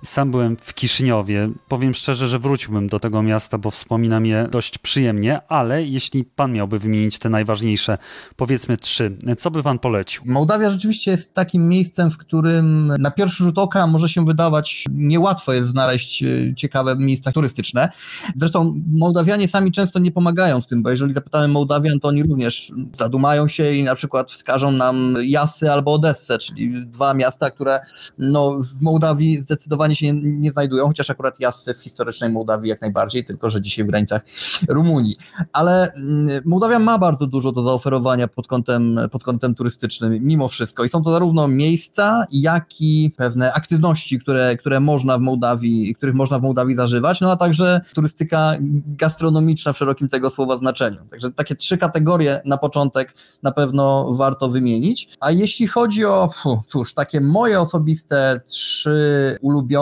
Sam 0.03 0.31
byłem 0.31 0.57
w 0.61 0.73
Kiszyniowie. 0.73 1.49
Powiem 1.67 1.93
szczerze, 1.93 2.27
że 2.27 2.39
wróciłbym 2.39 2.87
do 2.87 2.99
tego 2.99 3.21
miasta, 3.21 3.57
bo 3.57 3.71
wspominam 3.71 4.25
je 4.25 4.47
dość 4.51 4.77
przyjemnie, 4.77 5.41
ale 5.47 5.83
jeśli 5.83 6.23
pan 6.23 6.53
miałby 6.53 6.79
wymienić 6.79 7.19
te 7.19 7.29
najważniejsze, 7.29 7.97
powiedzmy 8.35 8.77
trzy, 8.77 9.17
co 9.37 9.51
by 9.51 9.63
pan 9.63 9.79
polecił? 9.79 10.23
Mołdawia 10.25 10.69
rzeczywiście 10.69 11.11
jest 11.11 11.33
takim 11.33 11.69
miejscem, 11.69 12.11
w 12.11 12.17
którym 12.17 12.93
na 12.99 13.11
pierwszy 13.11 13.43
rzut 13.43 13.57
oka 13.57 13.87
może 13.87 14.09
się 14.09 14.25
wydawać 14.25 14.85
niełatwo 14.91 15.53
jest 15.53 15.67
znaleźć 15.69 16.23
e, 16.23 16.27
ciekawe 16.57 16.95
miejsca 16.95 17.31
turystyczne. 17.31 17.89
Zresztą 18.35 18.81
Mołdawianie 18.91 19.47
sami 19.47 19.71
często 19.71 19.99
nie 19.99 20.11
pomagają 20.11 20.61
w 20.61 20.67
tym, 20.67 20.83
bo 20.83 20.89
jeżeli 20.89 21.13
zapytamy 21.13 21.47
Mołdawian, 21.47 21.99
to 21.99 22.07
oni 22.07 22.23
również 22.23 22.71
zadumają 22.97 23.47
się 23.47 23.73
i 23.73 23.83
na 23.83 23.95
przykład 23.95 24.31
wskażą 24.31 24.71
nam 24.71 25.17
Jasy 25.23 25.71
albo 25.71 25.93
Odessę, 25.93 26.37
czyli 26.37 26.85
dwa 26.85 27.13
miasta, 27.13 27.51
które 27.51 27.79
no, 28.17 28.59
w 28.59 28.81
Mołdawii 28.81 29.41
zdecydowanie 29.41 29.90
się 29.95 30.13
nie, 30.13 30.21
nie, 30.21 30.51
znajdują, 30.51 30.87
chociaż 30.87 31.09
akurat 31.09 31.39
jazdy 31.39 31.73
w 31.73 31.81
historycznej 31.81 32.29
Mołdawii 32.29 32.69
jak 32.69 32.81
najbardziej, 32.81 33.25
tylko 33.25 33.49
że 33.49 33.61
dzisiaj 33.61 33.85
w 33.85 33.87
granicach 33.87 34.21
Rumunii. 34.69 35.15
Ale 35.53 35.93
mm, 35.93 36.41
Mołdawia 36.45 36.79
ma 36.79 36.97
bardzo 36.97 37.27
dużo 37.27 37.51
do 37.51 37.63
zaoferowania 37.63 38.27
pod 38.27 38.47
kątem, 38.47 38.99
pod 39.11 39.23
kątem 39.23 39.55
turystycznym, 39.55 40.19
mimo 40.21 40.47
wszystko. 40.47 40.83
I 40.83 40.89
są 40.89 41.03
to 41.03 41.11
zarówno 41.11 41.47
miejsca, 41.47 42.25
jak 42.31 42.65
i 42.79 43.11
pewne 43.17 43.53
aktywności, 43.53 44.19
które, 44.19 44.57
które 44.57 44.79
można 44.79 45.17
w 45.17 45.21
Mołdawii, 45.21 45.95
których 45.95 46.15
można 46.15 46.39
w 46.39 46.41
Mołdawii 46.41 46.75
zażywać, 46.75 47.21
no 47.21 47.31
a 47.31 47.35
także 47.37 47.81
turystyka 47.93 48.55
gastronomiczna 48.85 49.73
w 49.73 49.77
szerokim 49.77 50.09
tego 50.09 50.29
słowa 50.29 50.57
znaczeniu. 50.57 50.99
Także 51.11 51.31
takie 51.31 51.55
trzy 51.55 51.77
kategorie 51.77 52.41
na 52.45 52.57
początek 52.57 53.13
na 53.43 53.51
pewno 53.51 54.13
warto 54.13 54.49
wymienić. 54.49 55.09
A 55.19 55.31
jeśli 55.31 55.67
chodzi 55.67 56.05
o, 56.05 56.29
cóż, 56.67 56.93
takie 56.93 57.21
moje 57.21 57.59
osobiste 57.59 58.41
trzy 58.47 59.37
ulubione 59.41 59.80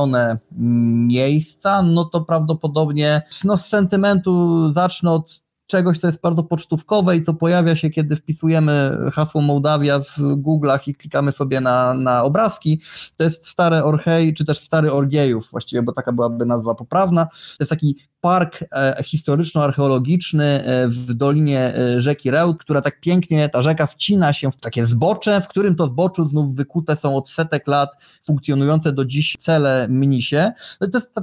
miejsca, 1.07 1.81
no 1.81 2.05
to 2.05 2.21
prawdopodobnie 2.21 3.21
no 3.43 3.57
z 3.57 3.65
sentymentu 3.65 4.73
zacznę 4.73 5.11
od 5.11 5.41
czegoś, 5.69 5.97
co 5.97 6.07
jest 6.07 6.21
bardzo 6.21 6.43
pocztówkowe 6.43 7.17
i 7.17 7.23
co 7.23 7.33
pojawia 7.33 7.75
się, 7.75 7.89
kiedy 7.89 8.15
wpisujemy 8.15 8.97
hasło 9.13 9.41
Mołdawia 9.41 9.99
w 9.99 10.17
Google'ach 10.17 10.89
i 10.89 10.95
klikamy 10.95 11.31
sobie 11.31 11.61
na, 11.61 11.93
na 11.93 12.23
obrazki, 12.23 12.81
to 13.17 13.23
jest 13.23 13.47
stare 13.47 13.83
Orchej, 13.83 14.33
czy 14.33 14.45
też 14.45 14.59
stary 14.59 14.91
Orgiejów 14.91 15.51
właściwie, 15.51 15.81
bo 15.81 15.93
taka 15.93 16.11
byłaby 16.11 16.45
nazwa 16.45 16.75
poprawna. 16.75 17.25
To 17.25 17.57
jest 17.59 17.69
taki 17.69 17.95
park 18.21 18.63
e, 18.71 19.03
historyczno-archeologiczny 19.03 20.43
e, 20.43 20.87
w 20.87 21.13
dolinie 21.13 21.75
e, 21.75 22.01
rzeki 22.01 22.31
Reut, 22.31 22.57
która 22.57 22.81
tak 22.81 22.99
pięknie, 22.99 23.49
ta 23.49 23.61
rzeka 23.61 23.87
wcina 23.87 24.33
się 24.33 24.51
w 24.51 24.57
takie 24.57 24.85
zbocze, 24.85 25.41
w 25.41 25.47
którym 25.47 25.75
to 25.75 25.85
zboczu 25.85 26.27
znów 26.27 26.55
wykute 26.55 26.95
są 26.95 27.15
od 27.15 27.29
setek 27.29 27.67
lat 27.67 27.89
funkcjonujące 28.23 28.93
do 28.93 29.05
dziś 29.05 29.37
cele 29.39 29.87
mnisie. 29.89 30.51
No 30.81 30.87
to 30.87 30.97
jest 30.97 31.13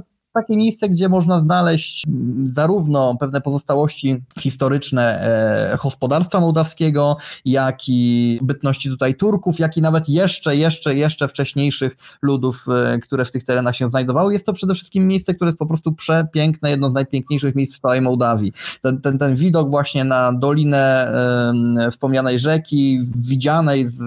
takie 0.41 0.57
miejsce, 0.57 0.89
gdzie 0.89 1.09
można 1.09 1.39
znaleźć 1.39 2.07
mm, 2.07 2.53
zarówno 2.55 3.17
pewne 3.19 3.41
pozostałości 3.41 4.23
historyczne 4.39 5.21
e, 5.21 5.77
gospodarstwa 5.83 6.39
mołdawskiego, 6.39 7.17
jak 7.45 7.79
i 7.87 8.39
bytności 8.41 8.89
tutaj 8.89 9.15
Turków, 9.15 9.59
jak 9.59 9.77
i 9.77 9.81
nawet 9.81 10.09
jeszcze, 10.09 10.55
jeszcze, 10.55 10.95
jeszcze 10.95 11.27
wcześniejszych 11.27 11.97
ludów, 12.21 12.65
e, 12.69 12.99
które 12.99 13.25
w 13.25 13.31
tych 13.31 13.43
terenach 13.43 13.75
się 13.75 13.89
znajdowały. 13.89 14.33
Jest 14.33 14.45
to 14.45 14.53
przede 14.53 14.75
wszystkim 14.75 15.07
miejsce, 15.07 15.33
które 15.33 15.49
jest 15.49 15.59
po 15.59 15.65
prostu 15.65 15.91
przepiękne, 15.91 16.69
jedno 16.69 16.89
z 16.89 16.93
najpiękniejszych 16.93 17.55
miejsc 17.55 17.77
w 17.77 17.79
całej 17.79 18.01
Mołdawii. 18.01 18.53
Ten, 18.81 19.01
ten, 19.01 19.17
ten 19.17 19.35
widok 19.35 19.69
właśnie 19.69 20.03
na 20.03 20.33
dolinę 20.33 21.11
e, 21.87 21.91
wspomnianej 21.91 22.39
rzeki, 22.39 22.99
widzianej 23.15 23.89
z, 23.89 23.97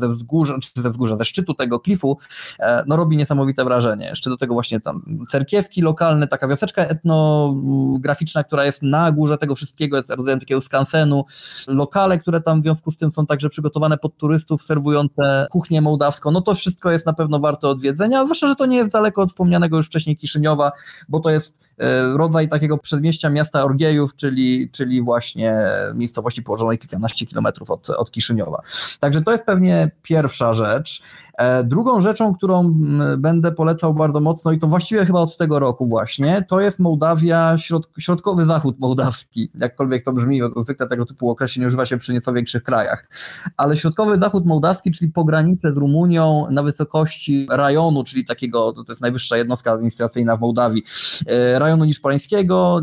ze 0.00 0.08
wzgórza, 0.08 0.58
czy 0.58 0.82
ze 0.82 0.90
wzgórza, 0.90 1.16
ze 1.16 1.24
szczytu 1.24 1.54
tego 1.54 1.80
klifu, 1.80 2.18
e, 2.58 2.84
no 2.86 2.96
robi 2.96 3.16
niesamowite 3.16 3.64
wrażenie. 3.64 4.06
Jeszcze 4.06 4.30
do 4.30 4.36
tego 4.36 4.54
właśnie 4.54 4.80
tam 4.80 5.26
cerkiewki 5.30 5.79
lokalny, 5.80 6.28
taka 6.28 6.48
wioseczka 6.48 6.82
etnograficzna, 6.82 8.44
która 8.44 8.64
jest 8.64 8.82
na 8.82 9.12
górze 9.12 9.38
tego 9.38 9.54
wszystkiego, 9.54 9.96
jest 9.96 10.10
rodzajem 10.10 10.40
takiego 10.40 10.60
skansenu, 10.60 11.24
lokale, 11.68 12.18
które 12.18 12.40
tam 12.40 12.60
w 12.60 12.64
związku 12.64 12.90
z 12.90 12.96
tym 12.96 13.10
są 13.10 13.26
także 13.26 13.50
przygotowane 13.50 13.98
pod 13.98 14.16
turystów, 14.16 14.62
serwujące 14.62 15.46
kuchnię 15.50 15.80
mołdawską, 15.80 16.30
no 16.30 16.40
to 16.40 16.54
wszystko 16.54 16.90
jest 16.90 17.06
na 17.06 17.12
pewno 17.12 17.40
warte 17.40 17.68
odwiedzenia, 17.68 18.24
zwłaszcza, 18.24 18.48
że 18.48 18.56
to 18.56 18.66
nie 18.66 18.76
jest 18.76 18.90
daleko 18.90 19.22
od 19.22 19.28
wspomnianego 19.28 19.76
już 19.76 19.86
wcześniej 19.86 20.16
Kiszyniowa, 20.16 20.72
bo 21.08 21.20
to 21.20 21.30
jest 21.30 21.69
rodzaj 22.16 22.48
takiego 22.48 22.78
przedmieścia 22.78 23.30
miasta 23.30 23.64
Orgiejów, 23.64 24.16
czyli, 24.16 24.70
czyli 24.70 25.02
właśnie 25.02 25.58
miejscowości 25.94 26.42
położonej 26.42 26.78
kilkanaście 26.78 27.26
kilometrów 27.26 27.70
od, 27.70 27.90
od 27.90 28.10
Kiszyniowa. 28.10 28.62
Także 29.00 29.22
to 29.22 29.32
jest 29.32 29.44
pewnie 29.44 29.90
pierwsza 30.02 30.52
rzecz. 30.52 31.02
E, 31.40 31.64
drugą 31.64 32.00
rzeczą, 32.00 32.34
którą 32.34 32.74
będę 33.18 33.52
polecał 33.52 33.94
bardzo 33.94 34.20
mocno 34.20 34.52
i 34.52 34.58
to 34.58 34.66
właściwie 34.66 35.06
chyba 35.06 35.20
od 35.20 35.36
tego 35.36 35.58
roku 35.58 35.86
właśnie, 35.86 36.44
to 36.48 36.60
jest 36.60 36.78
Mołdawia, 36.78 37.58
środ, 37.58 37.88
środkowy 37.98 38.46
zachód 38.46 38.78
mołdawski, 38.78 39.50
jakkolwiek 39.54 40.04
to 40.04 40.12
brzmi, 40.12 40.40
bo 40.54 40.62
zwykle 40.64 40.88
tego 40.88 41.06
typu 41.06 41.30
określeń 41.30 41.66
używa 41.66 41.86
się 41.86 41.98
przy 41.98 42.12
nieco 42.12 42.32
większych 42.32 42.62
krajach, 42.62 43.08
ale 43.56 43.76
środkowy 43.76 44.18
zachód 44.18 44.46
mołdawski, 44.46 44.92
czyli 44.92 45.12
pogranicze 45.12 45.72
z 45.72 45.76
Rumunią 45.76 46.46
na 46.50 46.62
wysokości 46.62 47.46
rajonu, 47.50 48.04
czyli 48.04 48.24
takiego, 48.24 48.72
to 48.72 48.84
jest 48.88 49.00
najwyższa 49.00 49.36
jednostka 49.36 49.72
administracyjna 49.72 50.36
w 50.36 50.40
Mołdawii, 50.40 50.84
e, 51.26 51.58
rajonu 51.70 51.84
Niszpoleńskiego, 51.84 52.80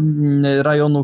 rajonu 0.61 1.03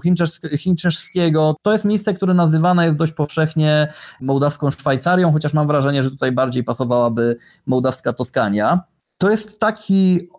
Chińczeszskiego. 0.58 1.56
To 1.62 1.74
jest 1.74 1.86
miejsce, 1.86 2.14
które 2.14 2.34
nazywane 2.34 2.86
jest 2.86 2.98
dość 2.98 3.14
powszechnie 3.14 3.94
mołdawską 4.22 4.72
Szwajcarią, 4.72 5.32
chociaż 5.32 5.54
mam 5.54 5.68
wrażenie, 5.68 6.04
że 6.04 6.12
tutaj 6.12 6.32
bardziej 6.32 6.64
pasowałaby 6.64 7.38
mołdawska 7.66 8.14
Toskania. 8.14 8.82
To 9.18 9.30
jest 9.30 9.60
taki 9.60 10.30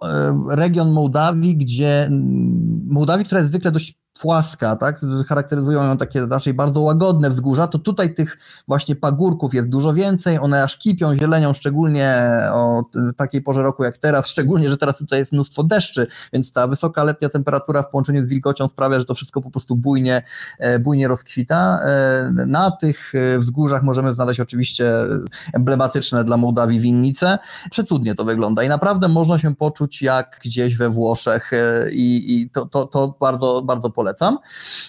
region 0.51 0.93
Mołdawii, 0.93 1.57
gdzie 1.57 2.11
Mołdawii, 2.87 3.27
która 3.27 3.41
jest 3.41 3.51
zwykle 3.51 3.73
dość 3.73 4.04
płaska, 4.21 4.77
tak? 4.77 5.01
Charakteryzują 5.29 5.83
ją 5.83 5.97
takie 5.97 6.27
raczej 6.27 6.55
bardzo 6.55 6.81
łagodne 6.81 7.31
wzgórza, 7.31 7.67
to 7.67 7.79
tutaj 7.79 8.15
tych 8.15 8.39
właśnie 8.69 8.97
pagórków 8.97 9.55
jest 9.55 9.69
dużo 9.69 9.95
więcej, 9.95 10.39
one 10.39 10.63
aż 10.63 10.79
kipią 10.79 11.17
zielenią, 11.17 11.53
szczególnie 11.53 12.29
o 12.53 12.85
takiej 13.17 13.43
porze 13.43 13.63
roku 13.63 13.85
jak 13.85 13.99
teraz, 13.99 14.27
szczególnie, 14.35 14.69
że 14.69 14.77
teraz 14.77 14.99
tutaj 14.99 15.19
jest 15.19 15.33
mnóstwo 15.33 15.63
deszczy, 15.63 16.07
więc 16.33 16.53
ta 16.53 16.67
wysoka 16.67 17.05
letnia 17.05 17.29
temperatura 17.29 17.83
w 17.83 17.91
połączeniu 17.91 18.25
z 18.25 18.29
wilgocią 18.29 18.69
sprawia, 18.69 18.99
że 18.99 19.05
to 19.05 19.15
wszystko 19.15 19.41
po 19.41 19.51
prostu 19.51 19.77
bujnie, 19.77 20.23
e, 20.59 20.79
bujnie 20.79 21.09
rozkwita. 21.09 21.79
E, 21.85 22.31
na 22.47 22.71
tych 22.71 23.13
e, 23.15 23.39
wzgórzach 23.39 23.83
możemy 23.83 24.15
znaleźć 24.15 24.41
oczywiście 24.41 24.93
emblematyczne 25.53 26.25
dla 26.25 26.37
Mołdawii 26.37 26.81
winnice. 26.81 27.39
Przecudnie 27.71 28.15
to 28.15 28.25
wygląda 28.25 28.63
i 28.63 28.69
naprawdę 28.69 29.09
można 29.09 29.39
się 29.39 29.55
poczuć 29.55 30.03
jak 30.03 30.41
gdzieś 30.45 30.77
we 30.77 30.91
Włoszech 30.91 31.51
i, 31.93 32.35
i 32.35 32.51
to, 32.51 32.67
to, 32.67 32.87
to 32.87 33.17
bardzo, 33.21 33.63
bardzo 33.63 33.91
polecam 33.91 34.04
polecam. 34.05 34.39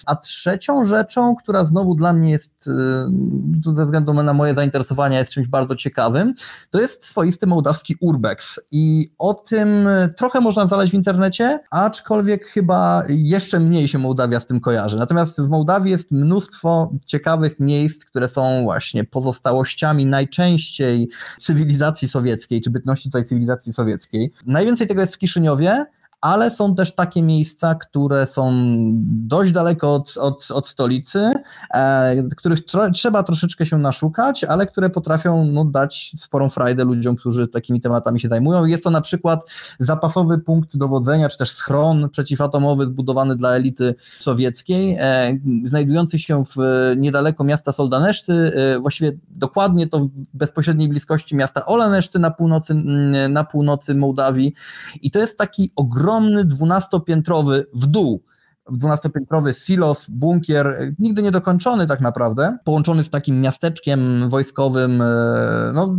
A 0.06 0.16
trzecią 0.16 0.84
rzeczą, 0.84 1.36
która 1.36 1.64
znowu 1.64 1.94
dla 1.94 2.12
mnie 2.12 2.30
jest, 2.30 2.66
y, 2.66 3.74
ze 3.76 3.84
względu 3.84 4.14
na 4.14 4.34
moje 4.34 4.54
zainteresowania, 4.54 5.18
jest 5.18 5.32
czymś 5.32 5.48
bardzo 5.48 5.76
ciekawym, 5.76 6.34
to 6.70 6.80
jest 6.80 7.04
swoisty 7.04 7.46
mołdawski 7.46 7.94
urbex. 8.00 8.60
I 8.70 9.12
o 9.18 9.34
tym 9.34 9.88
trochę 10.16 10.40
można 10.40 10.66
znaleźć 10.66 10.92
w 10.92 10.94
internecie, 10.94 11.60
aczkolwiek 11.70 12.44
chyba 12.46 13.02
jeszcze 13.08 13.60
mniej 13.60 13.88
się 13.88 13.98
Mołdawia 13.98 14.40
z 14.40 14.46
tym 14.46 14.60
kojarzy. 14.60 14.96
Natomiast 14.98 15.40
w 15.40 15.48
Mołdawii 15.48 15.90
jest 15.90 16.10
mnóstwo 16.10 16.92
ciekawych 17.06 17.60
miejsc, 17.60 18.04
które 18.04 18.28
są 18.28 18.64
właśnie 18.64 19.04
pozostałościami 19.04 20.06
najczęściej 20.06 21.08
cywilizacji 21.40 22.08
sowieckiej, 22.08 22.60
czy 22.60 22.70
bytności 22.70 23.10
tej 23.10 23.24
cywilizacji 23.24 23.72
sowieckiej. 23.72 24.32
Najwięcej 24.46 24.86
tego 24.86 25.00
jest 25.00 25.14
w 25.14 25.18
Kiszyniowie, 25.18 25.86
ale 26.20 26.50
są 26.50 26.74
też 26.74 26.94
takie 26.94 27.22
miejsca, 27.22 27.74
które 27.74 28.26
są 28.26 28.52
dość 29.02 29.52
daleko 29.52 29.94
od, 29.94 30.16
od, 30.16 30.50
od 30.50 30.68
stolicy, 30.68 31.30
e, 31.74 32.22
których 32.36 32.64
tr 32.64 32.92
trzeba 32.94 33.22
troszeczkę 33.22 33.66
się 33.66 33.78
naszukać, 33.78 34.44
ale 34.44 34.66
które 34.66 34.90
potrafią 34.90 35.44
no, 35.44 35.64
dać 35.64 36.12
sporą 36.18 36.50
frajdę 36.50 36.84
ludziom, 36.84 37.16
którzy 37.16 37.48
takimi 37.48 37.80
tematami 37.80 38.20
się 38.20 38.28
zajmują. 38.28 38.64
Jest 38.64 38.84
to 38.84 38.90
na 38.90 39.00
przykład 39.00 39.40
zapasowy 39.80 40.38
punkt 40.38 40.76
dowodzenia, 40.76 41.28
czy 41.28 41.38
też 41.38 41.50
schron 41.50 42.08
przeciwatomowy 42.08 42.84
zbudowany 42.84 43.36
dla 43.36 43.50
elity 43.50 43.94
sowieckiej, 44.20 44.96
e, 45.00 45.38
znajdujący 45.64 46.18
się 46.18 46.44
w 46.44 46.56
niedaleko 46.96 47.44
miasta 47.44 47.72
Soldaneszty, 47.72 48.32
e, 48.32 48.78
właściwie 48.78 49.12
dokładnie 49.30 49.86
to 49.86 49.98
w 49.98 50.08
bezpośredniej 50.34 50.88
bliskości 50.88 51.36
miasta 51.36 51.66
Olaneszty 51.66 52.18
na 52.18 52.30
północy, 52.30 52.74
na 53.28 53.44
północy 53.44 53.94
Mołdawii. 53.94 54.54
I 55.02 55.10
to 55.10 55.18
jest 55.18 55.38
taki 55.38 55.72
ogromny 55.76 56.05
ogromny 56.06 56.44
dwunastopiętrowy 56.44 57.66
w 57.74 57.86
dół 57.86 58.22
dwunastopiętrowy 58.72 59.54
silos, 59.54 60.10
bunkier, 60.10 60.92
nigdy 60.98 61.22
niedokończony 61.22 61.86
tak 61.86 62.00
naprawdę, 62.00 62.58
połączony 62.64 63.04
z 63.04 63.10
takim 63.10 63.40
miasteczkiem 63.40 64.28
wojskowym, 64.28 65.02
e, 65.02 65.06
no 65.74 65.96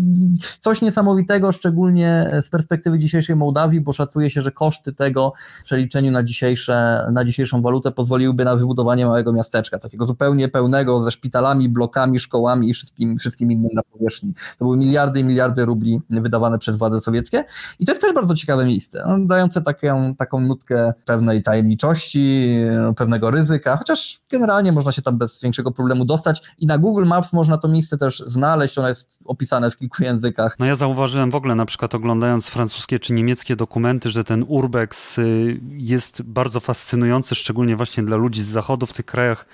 coś 0.61 0.81
niesamowitego, 0.81 1.51
szczególnie 1.51 2.31
z 2.45 2.49
perspektywy 2.49 2.99
dzisiejszej 2.99 3.35
Mołdawii, 3.35 3.81
bo 3.81 3.93
szacuje 3.93 4.29
się, 4.29 4.41
że 4.41 4.51
koszty 4.51 4.93
tego 4.93 5.33
w 5.59 5.63
przeliczeniu 5.63 6.11
na, 6.11 6.23
dzisiejsze, 6.23 7.07
na 7.11 7.25
dzisiejszą 7.25 7.61
walutę 7.61 7.91
pozwoliłyby 7.91 8.45
na 8.45 8.55
wybudowanie 8.55 9.05
małego 9.05 9.33
miasteczka, 9.33 9.79
takiego 9.79 10.05
zupełnie 10.05 10.47
pełnego 10.47 11.03
ze 11.03 11.11
szpitalami, 11.11 11.69
blokami, 11.69 12.19
szkołami 12.19 12.69
i 12.69 12.73
wszystkim, 12.73 13.17
wszystkim 13.17 13.51
innym 13.51 13.71
na 13.73 13.81
powierzchni. 13.83 14.33
To 14.57 14.65
były 14.65 14.77
miliardy 14.77 15.19
i 15.19 15.23
miliardy 15.23 15.65
rubli 15.65 16.01
wydawane 16.09 16.59
przez 16.59 16.75
władze 16.75 17.01
sowieckie 17.01 17.43
i 17.79 17.85
to 17.85 17.91
jest 17.91 18.01
też 18.01 18.13
bardzo 18.13 18.35
ciekawe 18.35 18.65
miejsce, 18.65 19.03
no, 19.07 19.19
dające 19.19 19.61
taką, 19.61 20.15
taką 20.15 20.39
nutkę 20.39 20.93
pewnej 21.05 21.43
tajemniczości, 21.43 22.56
pewnego 22.97 23.31
ryzyka, 23.31 23.77
chociaż 23.77 24.21
generalnie 24.31 24.71
można 24.71 24.91
się 24.91 25.01
tam 25.01 25.17
bez 25.17 25.41
większego 25.41 25.71
problemu 25.71 26.05
dostać 26.05 26.41
i 26.59 26.65
na 26.67 26.77
Google 26.77 27.05
Maps 27.05 27.33
można 27.33 27.57
to 27.57 27.67
miejsce 27.67 27.97
też 27.97 28.23
znaleźć, 28.27 28.77
ono 28.77 28.89
jest 28.89 29.19
opisane 29.25 29.71
w 29.71 29.77
kilku 29.77 30.03
językach. 30.03 30.55
No 30.59 30.65
ja 30.65 30.75
zauważyłem 30.75 31.31
w 31.31 31.35
ogóle 31.35 31.55
na 31.55 31.65
przykład 31.65 31.95
oglądając 31.95 32.49
francuskie 32.49 32.99
czy 32.99 33.13
niemieckie 33.13 33.55
dokumenty, 33.55 34.09
że 34.09 34.23
ten 34.23 34.45
urbex 34.47 35.17
y, 35.17 35.59
jest 35.77 36.21
bardzo 36.21 36.59
fascynujący, 36.59 37.35
szczególnie 37.35 37.75
właśnie 37.75 38.03
dla 38.03 38.17
ludzi 38.17 38.41
z 38.41 38.47
zachodu 38.47 38.85
w 38.85 38.93
tych 38.93 39.05
krajach 39.05 39.45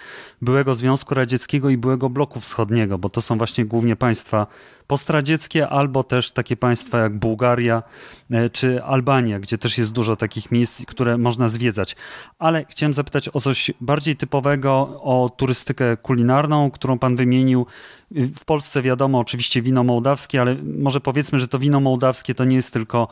byłego 0.41 0.75
Związku 0.75 1.15
Radzieckiego 1.15 1.69
i 1.69 1.77
byłego 1.77 2.09
bloku 2.09 2.39
wschodniego, 2.39 2.97
bo 2.97 3.09
to 3.09 3.21
są 3.21 3.37
właśnie 3.37 3.65
głównie 3.65 3.95
państwa 3.95 4.47
postradzieckie, 4.87 5.69
albo 5.69 6.03
też 6.03 6.31
takie 6.31 6.57
państwa 6.57 6.97
jak 6.97 7.19
Bułgaria 7.19 7.83
e, 8.31 8.49
czy 8.49 8.83
Albania, 8.83 9.39
gdzie 9.39 9.57
też 9.57 9.77
jest 9.77 9.91
dużo 9.91 10.15
takich 10.15 10.51
miejsc, 10.51 10.85
które 10.85 11.17
można 11.17 11.49
zwiedzać. 11.49 11.95
Ale 12.39 12.65
chciałem 12.69 12.93
zapytać 12.93 13.29
o 13.33 13.39
coś 13.39 13.71
bardziej 13.81 14.15
typowego, 14.15 14.99
o 15.01 15.29
turystykę 15.37 15.97
kulinarną, 15.97 16.71
którą 16.71 16.99
pan 16.99 17.15
wymienił. 17.15 17.65
W 18.11 18.45
Polsce 18.45 18.81
wiadomo 18.81 19.19
oczywiście 19.19 19.61
wino 19.61 19.83
mołdawskie, 19.83 20.41
ale 20.41 20.55
może 20.77 21.01
powiedzmy, 21.01 21.39
że 21.39 21.47
to 21.47 21.59
wino 21.59 21.79
mołdawskie 21.79 22.35
to 22.35 22.45
nie 22.45 22.55
jest 22.55 22.73
tylko 22.73 23.07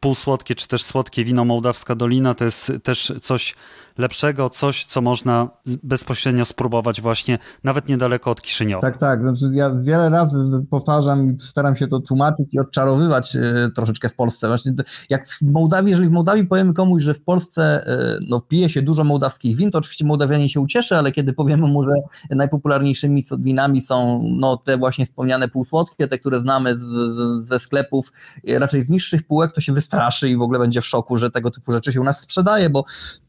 półsłodkie 0.00 0.54
czy 0.54 0.68
też 0.68 0.84
słodkie 0.84 1.24
wino 1.24 1.44
Mołdawska 1.44 1.94
Dolina, 1.94 2.34
to 2.34 2.44
jest 2.44 2.72
też 2.82 3.12
coś 3.22 3.54
lepszego, 3.98 4.50
coś, 4.50 4.84
co 4.84 5.00
można 5.00 5.48
bezpośrednio 5.82 6.44
spróbować 6.44 7.00
właśnie 7.00 7.38
nawet 7.64 7.88
niedaleko 7.88 8.30
od 8.30 8.42
Kiszyniowa. 8.42 8.82
Tak, 8.82 8.98
tak. 8.98 9.22
Znaczy 9.22 9.50
ja 9.54 9.70
wiele 9.70 10.10
razy 10.10 10.36
powtarzam 10.70 11.30
i 11.30 11.42
staram 11.42 11.76
się 11.76 11.88
to 11.88 12.00
tłumaczyć 12.00 12.46
i 12.52 12.58
odczarowywać 12.58 13.36
e, 13.36 13.70
troszeczkę 13.74 14.08
w 14.08 14.14
Polsce. 14.14 14.48
Właśnie 14.48 14.72
jak 15.10 15.28
w 15.28 15.42
Mołdawii, 15.42 15.90
jeżeli 15.90 16.08
w 16.08 16.12
Mołdawii 16.12 16.44
powiemy 16.44 16.74
komuś, 16.74 17.02
że 17.02 17.14
w 17.14 17.22
Polsce 17.22 17.86
e, 17.86 18.18
no, 18.28 18.40
pije 18.40 18.70
się 18.70 18.82
dużo 18.82 19.04
mołdawskich 19.04 19.56
win, 19.56 19.70
to 19.70 19.78
oczywiście 19.78 20.04
Mołdawianie 20.04 20.48
się 20.48 20.60
ucieszy, 20.60 20.96
ale 20.96 21.12
kiedy 21.12 21.32
powiemy 21.32 21.66
mu, 21.66 21.84
że 21.84 21.92
najpopularniejszymi 22.30 23.24
winami 23.38 23.80
są 23.80 24.22
no, 24.36 24.56
te 24.56 24.76
właśnie 24.76 25.06
wspomniane 25.06 25.48
półsłodkie, 25.48 26.08
te, 26.08 26.18
które 26.18 26.40
znamy 26.40 26.78
z, 26.78 27.48
ze 27.48 27.58
sklepów, 27.58 28.12
e, 28.48 28.58
raczej 28.58 28.82
z 28.82 28.88
niższych 28.88 29.26
półek, 29.26 29.52
to 29.52 29.60
się 29.60 29.72
wystraszy 29.72 30.28
i 30.28 30.36
w 30.36 30.42
ogóle 30.42 30.58
będzie 30.58 30.80
w 30.80 30.86
szoku, 30.86 31.16
że 31.16 31.30
tego 31.30 31.50
typu 31.50 31.72
rzeczy 31.72 31.92
się 31.92 32.00
u 32.00 32.04
nas 32.04 32.20
sprzedaje, 32.20 32.70
bo 32.70 32.84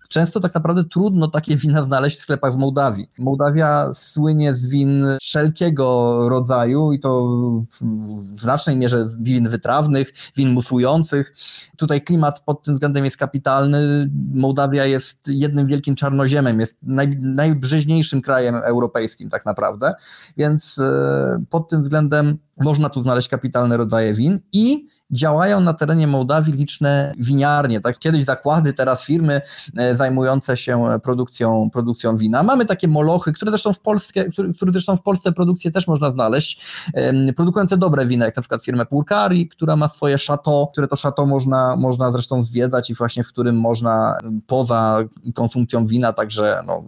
Często 0.09 0.39
tak 0.39 0.55
naprawdę 0.55 0.83
trudno 0.83 1.27
takie 1.27 1.55
wina 1.55 1.83
znaleźć 1.83 2.17
w 2.17 2.21
sklepach 2.21 2.53
w 2.53 2.57
Mołdawii. 2.57 3.07
Mołdawia 3.19 3.91
słynie 3.93 4.53
z 4.53 4.69
win 4.69 5.05
wszelkiego 5.21 6.19
rodzaju 6.29 6.93
i 6.93 6.99
to 6.99 7.27
w 8.35 8.41
znacznej 8.41 8.75
mierze 8.75 9.09
win 9.19 9.49
wytrawnych, 9.49 10.13
win 10.35 10.49
musujących. 10.49 11.33
Tutaj 11.77 12.01
klimat 12.01 12.39
pod 12.39 12.63
tym 12.63 12.73
względem 12.73 13.05
jest 13.05 13.17
kapitalny. 13.17 14.09
Mołdawia 14.33 14.85
jest 14.85 15.17
jednym 15.27 15.67
wielkim 15.67 15.95
czarnoziemem, 15.95 16.59
jest 16.59 16.75
naj, 16.81 17.17
najbrzeźniejszym 17.21 18.21
krajem 18.21 18.55
europejskim 18.55 19.29
tak 19.29 19.45
naprawdę, 19.45 19.93
więc 20.37 20.79
e, 20.79 21.43
pod 21.49 21.69
tym 21.69 21.83
względem 21.83 22.37
można 22.57 22.89
tu 22.89 23.01
znaleźć 23.01 23.27
kapitalne 23.27 23.77
rodzaje 23.77 24.13
win 24.13 24.39
i 24.53 24.87
działają 25.11 25.59
na 25.59 25.73
terenie 25.73 26.07
Mołdawii 26.07 26.53
liczne 26.53 27.13
winiarnie, 27.17 27.81
tak 27.81 27.99
kiedyś 27.99 28.23
zakłady, 28.23 28.73
teraz 28.73 29.03
firmy 29.03 29.41
e, 29.77 29.95
zajmujące 29.95 30.57
się 30.57 30.99
produkcją, 31.03 31.69
produkcją 31.73 32.17
wina. 32.17 32.43
Mamy 32.43 32.65
takie 32.65 32.87
molochy, 32.87 33.33
które 33.33 33.51
zresztą 33.51 33.73
w 33.73 33.79
Polsce, 33.79 34.25
które, 34.25 34.53
które 34.53 34.71
zresztą 34.71 34.97
w 34.97 35.01
Polsce 35.01 35.31
produkcję 35.31 35.71
też 35.71 35.87
można 35.87 36.11
znaleźć, 36.11 36.61
produkujące 37.35 37.77
dobre 37.77 38.05
wina, 38.05 38.25
jak 38.25 38.35
na 38.35 38.41
przykład 38.41 38.65
firmę 38.65 38.85
Purkari, 38.85 39.47
która 39.47 39.75
ma 39.75 39.87
swoje 39.87 40.17
szato, 40.17 40.69
które 40.71 40.87
to 40.87 40.95
szato 40.95 41.25
można, 41.25 41.75
można 41.75 42.11
zresztą 42.11 42.43
zwiedzać 42.43 42.89
i 42.89 42.93
właśnie 42.93 43.23
w 43.23 43.27
którym 43.27 43.59
można 43.59 44.17
poza 44.47 45.03
konsumpcją 45.35 45.87
wina 45.87 46.13
także 46.13 46.63
no, 46.67 46.83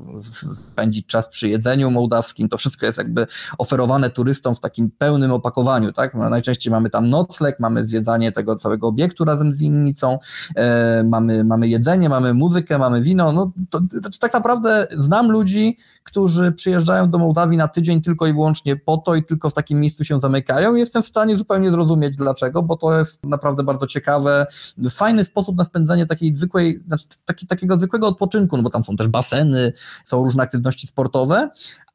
spędzić 0.72 1.06
czas 1.06 1.28
przy 1.28 1.50
jedzeniu 1.50 1.92
mołdawskim. 1.92 2.50
To 2.50 2.58
wszystko 2.58 2.86
jest 2.86 2.98
jakby 2.98 3.28
oferowane 3.58 4.10
turystom 4.10 4.56
w 4.56 4.60
takim 4.60 4.92
pełnym 4.92 5.32
opakowaniu, 5.32 5.94
tak? 5.94 6.14
No, 6.14 6.30
najczęściej 6.30 6.72
mamy 6.72 6.90
tam 6.90 7.10
nocleg, 7.10 7.60
mamy 7.60 7.86
zwiedzanie 7.86 8.09
zwiedzanie 8.10 8.32
tego 8.32 8.56
całego 8.56 8.88
obiektu 8.88 9.26
razem 9.26 9.56
z 9.56 9.58
winnicą, 9.58 10.20
e, 10.56 11.04
mamy, 11.04 11.44
mamy 11.44 11.68
jedzenie, 11.68 12.10
mamy 12.10 12.34
muzykę, 12.34 12.78
mamy 12.78 13.02
wino, 13.02 13.32
no 13.32 13.52
to, 13.70 13.80
to, 14.04 14.10
tak 14.20 14.34
naprawdę 14.34 14.88
znam 14.92 15.32
ludzi, 15.32 15.78
którzy 16.04 16.52
przyjeżdżają 16.52 17.10
do 17.10 17.18
Mołdawii 17.18 17.58
na 17.58 17.68
tydzień 17.68 18.02
tylko 18.02 18.28
i 18.28 18.34
wyłącznie 18.34 18.76
po 18.76 18.98
to 18.98 19.16
i 19.16 19.24
tylko 19.24 19.50
w 19.50 19.54
takim 19.54 19.80
miejscu 19.80 20.04
się 20.04 20.20
zamykają. 20.20 20.76
I 20.76 20.80
jestem 20.80 21.04
w 21.04 21.08
stanie 21.08 21.38
zupełnie 21.38 21.70
zrozumieć 21.70 22.16
dlaczego, 22.16 22.64
bo 22.64 22.78
to 22.78 23.00
jest 23.00 23.24
naprawdę 23.24 23.64
bardzo 23.64 23.88
ciekawe, 23.88 24.46
fajny 24.90 25.26
sposób 25.26 25.58
na 25.58 25.66
spędzanie 25.66 26.06
takiej 26.06 26.36
zwykłej, 26.36 26.84
znaczy 26.88 27.06
taki, 27.26 27.48
takiego 27.48 27.78
zwykłego 27.78 28.08
odpoczynku, 28.08 28.58
no 28.58 28.64
bo 28.64 28.70
tam 28.70 28.84
są 28.84 28.96
też 28.96 29.08
baseny, 29.08 29.74
są 30.06 30.24
różne 30.24 30.44
aktywności 30.44 30.88
sportowe, 30.88 31.50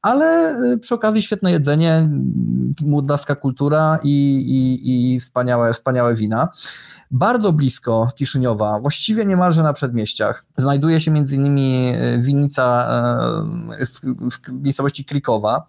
ale 0.04 0.56
przy 0.80 0.94
okazji 0.94 1.22
świetne 1.22 1.52
jedzenie, 1.52 2.08
mołdawska 2.80 3.34
kultura 3.34 3.98
i, 4.02 4.36
i, 4.36 5.14
i 5.14 5.20
wspaniałe, 5.20 5.72
wspaniałe 5.72 6.14
wina. 6.14 6.48
Bardzo 7.10 7.52
blisko 7.52 8.12
Kiszyniowa, 8.16 8.80
właściwie 8.80 9.24
niemalże 9.24 9.62
na 9.62 9.72
przedmieściach, 9.72 10.44
znajduje 10.58 11.00
się 11.00 11.10
między 11.10 11.34
innymi 11.34 11.92
winnica 12.18 12.88
w 13.78 14.52
miejscowości 14.52 15.04
Krikowa, 15.04 15.66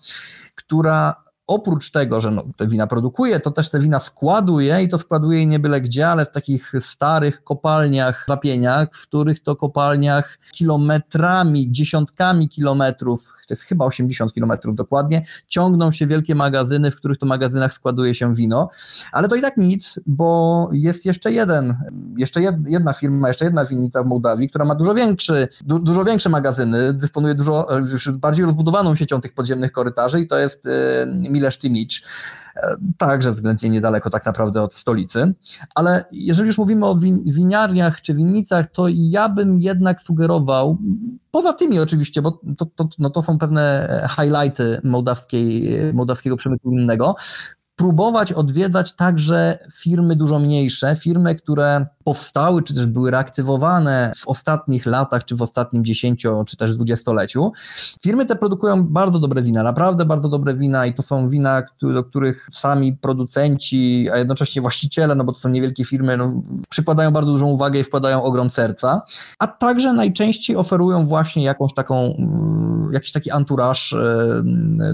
która 0.55 1.25
oprócz 1.47 1.91
tego, 1.91 2.21
że 2.21 2.31
no, 2.31 2.43
te 2.57 2.67
wina 2.67 2.87
produkuje, 2.87 3.39
to 3.39 3.51
też 3.51 3.69
te 3.69 3.79
wina 3.79 3.99
składuje 3.99 4.83
i 4.83 4.89
to 4.89 4.97
składuje 4.97 5.45
nie 5.45 5.59
byle 5.59 5.81
gdzie, 5.81 6.09
ale 6.09 6.25
w 6.25 6.31
takich 6.31 6.71
starych 6.79 7.43
kopalniach, 7.43 8.25
wapieniach, 8.27 8.89
w 8.93 9.07
których 9.07 9.43
to 9.43 9.55
kopalniach 9.55 10.39
kilometrami, 10.51 11.71
dziesiątkami 11.71 12.49
kilometrów 12.49 13.34
to 13.47 13.53
jest 13.53 13.63
chyba 13.63 13.85
80 13.85 14.33
km 14.33 14.51
dokładnie, 14.75 15.25
ciągną 15.47 15.91
się 15.91 16.07
wielkie 16.07 16.35
magazyny, 16.35 16.91
w 16.91 16.95
których 16.95 17.17
to 17.17 17.25
magazynach 17.25 17.73
składuje 17.73 18.15
się 18.15 18.35
wino, 18.35 18.69
ale 19.11 19.27
to 19.27 19.35
i 19.35 19.41
tak 19.41 19.57
nic, 19.57 19.99
bo 20.05 20.69
jest 20.73 21.05
jeszcze 21.05 21.31
jeden, 21.31 21.75
jeszcze 22.17 22.41
jedna 22.67 22.93
firma, 22.93 23.27
jeszcze 23.27 23.45
jedna 23.45 23.65
winnica 23.65 24.03
w 24.03 24.05
Mołdawii, 24.05 24.49
która 24.49 24.65
ma 24.65 24.75
dużo 24.75 24.93
większy, 24.93 25.47
du, 25.61 25.79
dużo 25.79 26.03
większe 26.03 26.29
magazyny, 26.29 26.93
dysponuje 26.93 27.35
dużo 27.35 27.67
bardziej 28.13 28.45
rozbudowaną 28.45 28.95
siecią 28.95 29.21
tych 29.21 29.33
podziemnych 29.33 29.71
korytarzy 29.71 30.19
i 30.19 30.27
to 30.27 30.37
jest 30.37 30.65
e, 30.65 31.05
Milesz 31.29 31.59
Timicz 31.59 32.03
także 32.97 33.31
względnie 33.31 33.69
niedaleko 33.69 34.09
tak 34.09 34.25
naprawdę 34.25 34.61
od 34.61 34.73
stolicy. 34.73 35.33
Ale 35.75 36.05
jeżeli 36.11 36.47
już 36.47 36.57
mówimy 36.57 36.85
o 36.85 36.95
win 36.95 37.23
winiarniach 37.25 38.01
czy 38.01 38.13
winnicach, 38.13 38.71
to 38.71 38.85
ja 38.89 39.29
bym 39.29 39.59
jednak 39.59 40.01
sugerował, 40.01 40.77
poza 41.31 41.53
tymi 41.53 41.79
oczywiście, 41.79 42.21
bo 42.21 42.41
to, 42.57 42.65
to, 42.65 42.89
no 42.99 43.09
to 43.09 43.23
są 43.23 43.37
pewne 43.37 43.87
highlighty 44.15 44.81
mołdawskiej, 44.83 45.69
mołdawskiego 45.93 46.37
przemysłu 46.37 46.71
winnego, 46.71 47.15
próbować 47.75 48.33
odwiedzać 48.33 48.95
także 48.95 49.59
firmy 49.73 50.15
dużo 50.15 50.39
mniejsze, 50.39 50.95
firmy, 50.95 51.35
które 51.35 51.85
powstały, 52.05 52.63
czy 52.63 52.73
też 52.73 52.85
były 52.85 53.11
reaktywowane 53.11 54.11
w 54.15 54.27
ostatnich 54.27 54.85
latach, 54.85 55.25
czy 55.25 55.35
w 55.35 55.41
ostatnim 55.41 55.85
dziesięcio, 55.85 56.43
czy 56.47 56.57
też 56.57 56.75
dwudziestoleciu. 56.75 57.51
Firmy 58.01 58.25
te 58.25 58.35
produkują 58.35 58.87
bardzo 58.87 59.19
dobre 59.19 59.41
wina, 59.41 59.63
naprawdę 59.63 60.05
bardzo 60.05 60.29
dobre 60.29 60.53
wina 60.53 60.85
i 60.85 60.93
to 60.93 61.03
są 61.03 61.29
wina, 61.29 61.63
do 61.81 62.03
których 62.03 62.49
sami 62.53 62.93
producenci, 62.93 64.09
a 64.13 64.17
jednocześnie 64.17 64.61
właściciele, 64.61 65.15
no 65.15 65.23
bo 65.23 65.31
to 65.31 65.39
są 65.39 65.49
niewielkie 65.49 65.85
firmy, 65.85 66.17
no, 66.17 66.41
przykładają 66.69 67.11
bardzo 67.11 67.31
dużą 67.31 67.47
uwagę 67.47 67.79
i 67.79 67.83
wkładają 67.83 68.23
ogrom 68.23 68.49
serca, 68.49 69.01
a 69.39 69.47
także 69.47 69.93
najczęściej 69.93 70.55
oferują 70.55 71.05
właśnie 71.05 71.43
jakąś 71.43 71.73
taką, 71.73 72.15
mm, 72.17 72.89
jakiś 72.93 73.11
taki 73.11 73.31
anturaż 73.31 73.93
e, 73.93 74.43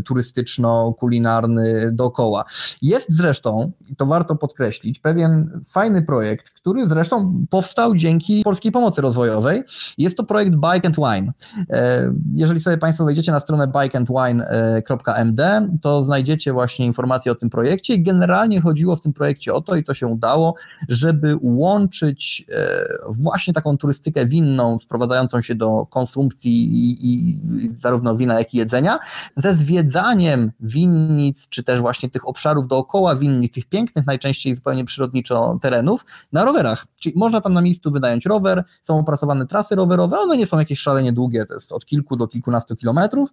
turystyczno-kulinarny 0.06 1.92
dookoła. 1.92 2.46
Jest 2.82 3.08
zresztą, 3.10 3.72
i 3.90 3.96
to 3.96 4.06
warto 4.06 4.36
podkreślić, 4.36 5.00
pewien 5.00 5.62
fajny 5.72 6.02
projekt, 6.02 6.50
który 6.50 6.88
zresztą 6.88 7.01
powstał 7.50 7.96
dzięki 7.96 8.42
Polskiej 8.44 8.72
Pomocy 8.72 9.02
Rozwojowej. 9.02 9.64
Jest 9.98 10.18
to 10.18 10.24
projekt 10.24 10.56
Bike 10.56 10.88
and 10.88 10.96
Wine. 10.96 11.32
E, 11.70 12.14
jeżeli 12.36 12.62
sobie 12.62 12.78
Państwo 12.78 13.06
wejdziecie 13.06 13.32
na 13.32 13.40
stronę 13.40 13.68
bikeandwine.md, 13.68 15.68
to 15.82 16.04
znajdziecie 16.04 16.54
właśnie 16.54 16.86
informacje 16.86 17.32
o 17.32 17.36
tym 17.36 17.50
projekcie 17.50 17.94
i 17.94 18.04
generalnie 18.04 18.62
chodziło 18.62 18.96
w 18.96 19.02
tym 19.02 19.14
projekcie 19.14 19.54
o 19.54 19.62
to 19.62 19.76
i 19.76 19.84
to 19.84 19.94
się 19.94 20.08
udało, 20.08 20.56
żeby 20.90 21.38
łączyć 21.42 22.46
e, 22.50 22.88
właśnie 23.10 23.54
taką 23.54 23.78
turystykę 23.78 24.26
winną, 24.26 24.80
sprowadzającą 24.80 25.42
się 25.42 25.56
do 25.56 25.86
konsumpcji 25.86 26.52
i, 26.52 27.14
i 27.14 27.42
zarówno 27.80 28.16
wina, 28.16 28.40
jak 28.40 28.54
i 28.54 28.58
jedzenia, 28.58 29.00
ze 29.38 29.56
zwiedzaniem 29.56 30.52
winnic, 30.60 31.48
czy 31.50 31.64
też 31.64 31.82
właśnie 31.82 32.10
tych 32.10 32.28
obszarów 32.28 32.68
dookoła 32.68 33.16
winnic, 33.16 33.54
tych 33.54 33.66
pięknych, 33.66 34.06
najczęściej 34.06 34.56
zupełnie 34.56 34.86
przyrodniczo 34.86 35.60
terenów, 35.62 36.06
na 36.32 36.46
rowerach. 36.46 36.88
Czyli 37.02 37.18
można 37.18 37.42
tam 37.42 37.54
na 37.54 37.62
miejscu 37.62 37.92
wynająć 37.92 38.26
rower, 38.26 38.64
są 38.84 39.00
opracowane 39.00 39.48
trasy 39.48 39.76
rowerowe, 39.76 40.20
one 40.20 40.38
nie 40.38 40.48
są 40.48 40.60
jakieś 40.60 40.80
szalenie 40.80 41.14
długie, 41.14 41.46
to 41.46 41.54
jest 41.54 41.72
od 41.72 41.86
kilku 41.86 42.16
do 42.16 42.28
kilkunastu 42.28 42.76
kilometrów 42.76 43.30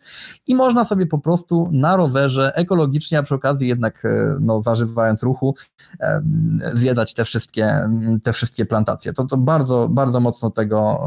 i 0.46 0.54
można 0.54 0.84
sobie 0.84 1.06
po 1.06 1.18
prostu 1.18 1.68
na 1.72 1.96
rowerze 1.96 2.52
ekologicznie, 2.54 3.18
a 3.18 3.22
przy 3.22 3.34
okazji 3.34 3.68
jednak 3.68 4.04
e, 4.04 4.36
no, 4.40 4.62
zażywając 4.62 5.22
ruchu, 5.22 5.54
zwiedzać 6.74 7.14
te 7.14 7.24
wszystkie, 7.24 7.88
te 8.22 8.32
wszystkie 8.32 8.66
plantacje. 8.66 9.12
To, 9.12 9.24
to 9.24 9.36
bardzo, 9.36 9.88
bardzo 9.88 10.20
mocno 10.20 10.50
tego 10.50 11.00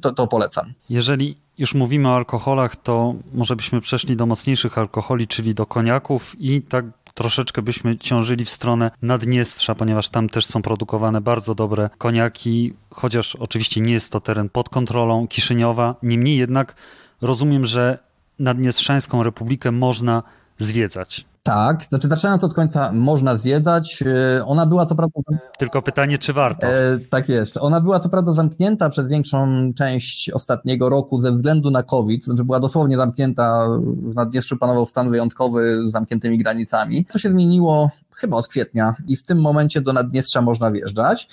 to, 0.00 0.12
to 0.12 0.26
polecam. 0.26 0.72
Jeżeli 0.88 1.36
już 1.58 1.74
mówimy 1.74 2.08
o 2.08 2.14
alkoholach, 2.14 2.76
to 2.76 3.14
może 3.32 3.56
byśmy 3.56 3.80
przeszli 3.80 4.16
do 4.16 4.26
mocniejszych 4.26 4.78
alkoholi, 4.78 5.26
czyli 5.26 5.54
do 5.54 5.66
koniaków 5.66 6.36
i 6.38 6.62
tak 6.62 6.84
troszeczkę 7.14 7.62
byśmy 7.62 7.96
ciążyli 7.96 8.44
w 8.44 8.48
stronę 8.48 8.90
Naddniestrza, 9.02 9.74
ponieważ 9.74 10.08
tam 10.08 10.28
też 10.28 10.46
są 10.46 10.62
produkowane 10.62 11.20
bardzo 11.20 11.54
dobre 11.54 11.90
koniaki, 11.98 12.74
chociaż 12.90 13.36
oczywiście 13.36 13.80
nie 13.80 13.92
jest 13.92 14.12
to 14.12 14.20
teren 14.20 14.48
pod 14.48 14.68
kontrolą 14.68 15.28
Kiszyniowa. 15.28 15.94
Niemniej 16.02 16.36
jednak 16.36 16.74
rozumiem, 17.20 17.66
że 17.66 17.98
Naddniestrzańską 18.38 19.22
Republikę 19.22 19.72
można 19.72 20.22
zwiedzać. 20.58 21.24
Tak, 21.42 21.84
znaczy 21.84 22.08
zaczynając 22.08 22.44
od 22.44 22.54
końca 22.54 22.92
można 22.92 23.36
zwiedzać. 23.36 24.02
E, 24.38 24.44
ona 24.46 24.66
była 24.66 24.86
co 24.86 24.94
prawda. 24.94 25.20
Tylko 25.58 25.82
pytanie, 25.82 26.18
czy 26.18 26.32
warto? 26.32 26.66
E, 26.66 26.98
tak 27.10 27.28
jest. 27.28 27.56
Ona 27.56 27.80
była 27.80 28.00
co 28.00 28.08
prawda 28.08 28.34
zamknięta 28.34 28.90
przez 28.90 29.08
większą 29.08 29.70
część 29.76 30.30
ostatniego 30.30 30.88
roku 30.88 31.20
ze 31.20 31.32
względu 31.32 31.70
na 31.70 31.82
COVID, 31.82 32.24
znaczy 32.24 32.44
była 32.44 32.60
dosłownie 32.60 32.96
zamknięta, 32.96 33.68
w 34.02 34.14
Naddniestrzu 34.14 34.56
panował 34.56 34.86
stan 34.86 35.10
wyjątkowy 35.10 35.88
z 35.88 35.92
zamkniętymi 35.92 36.38
granicami. 36.38 37.06
Co 37.08 37.18
się 37.18 37.28
zmieniło 37.28 37.90
chyba 38.22 38.36
od 38.36 38.48
kwietnia. 38.48 38.94
I 39.08 39.16
w 39.16 39.22
tym 39.22 39.40
momencie 39.40 39.80
do 39.80 39.92
Naddniestrza 39.92 40.42
można 40.42 40.70
wjeżdżać, 40.70 41.28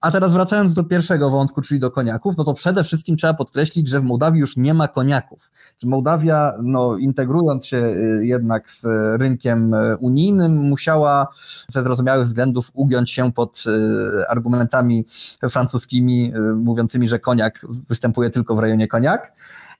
a 0.00 0.10
teraz 0.10 0.32
wracając 0.32 0.74
do 0.74 0.84
pierwszego 0.84 1.30
wątku, 1.30 1.62
czyli 1.62 1.80
do 1.80 1.90
koniaków, 1.90 2.36
no 2.36 2.44
to 2.44 2.54
przede 2.54 2.84
wszystkim 2.84 3.16
trzeba 3.16 3.34
podkreślić, 3.34 3.88
że 3.88 4.00
w 4.00 4.04
Mołdawii 4.04 4.40
już 4.40 4.56
nie 4.56 4.74
ma 4.74 4.88
koniaków. 4.88 5.50
Mołdawia, 5.82 6.52
no, 6.62 6.96
integrując 6.96 7.66
się 7.66 7.76
y, 7.76 8.26
jednak 8.26 8.70
z 8.70 8.84
rynkiem 9.20 9.74
y, 9.74 9.96
unijnym, 9.96 10.56
musiała 10.56 11.28
ze 11.68 11.82
zrozumiałych 11.82 12.26
względów 12.26 12.70
ugiąć 12.74 13.10
się 13.10 13.32
pod 13.32 13.64
y, 13.66 14.28
argumentami 14.28 15.06
francuskimi, 15.50 16.32
mówiącymi, 16.54 17.08
że 17.08 17.18
koniak 17.18 17.66
występuje 17.88 18.30
tylko 18.30 18.56
w 18.56 18.58
rejonie 18.58 18.88
koniak 18.88 19.32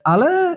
ale 0.09 0.57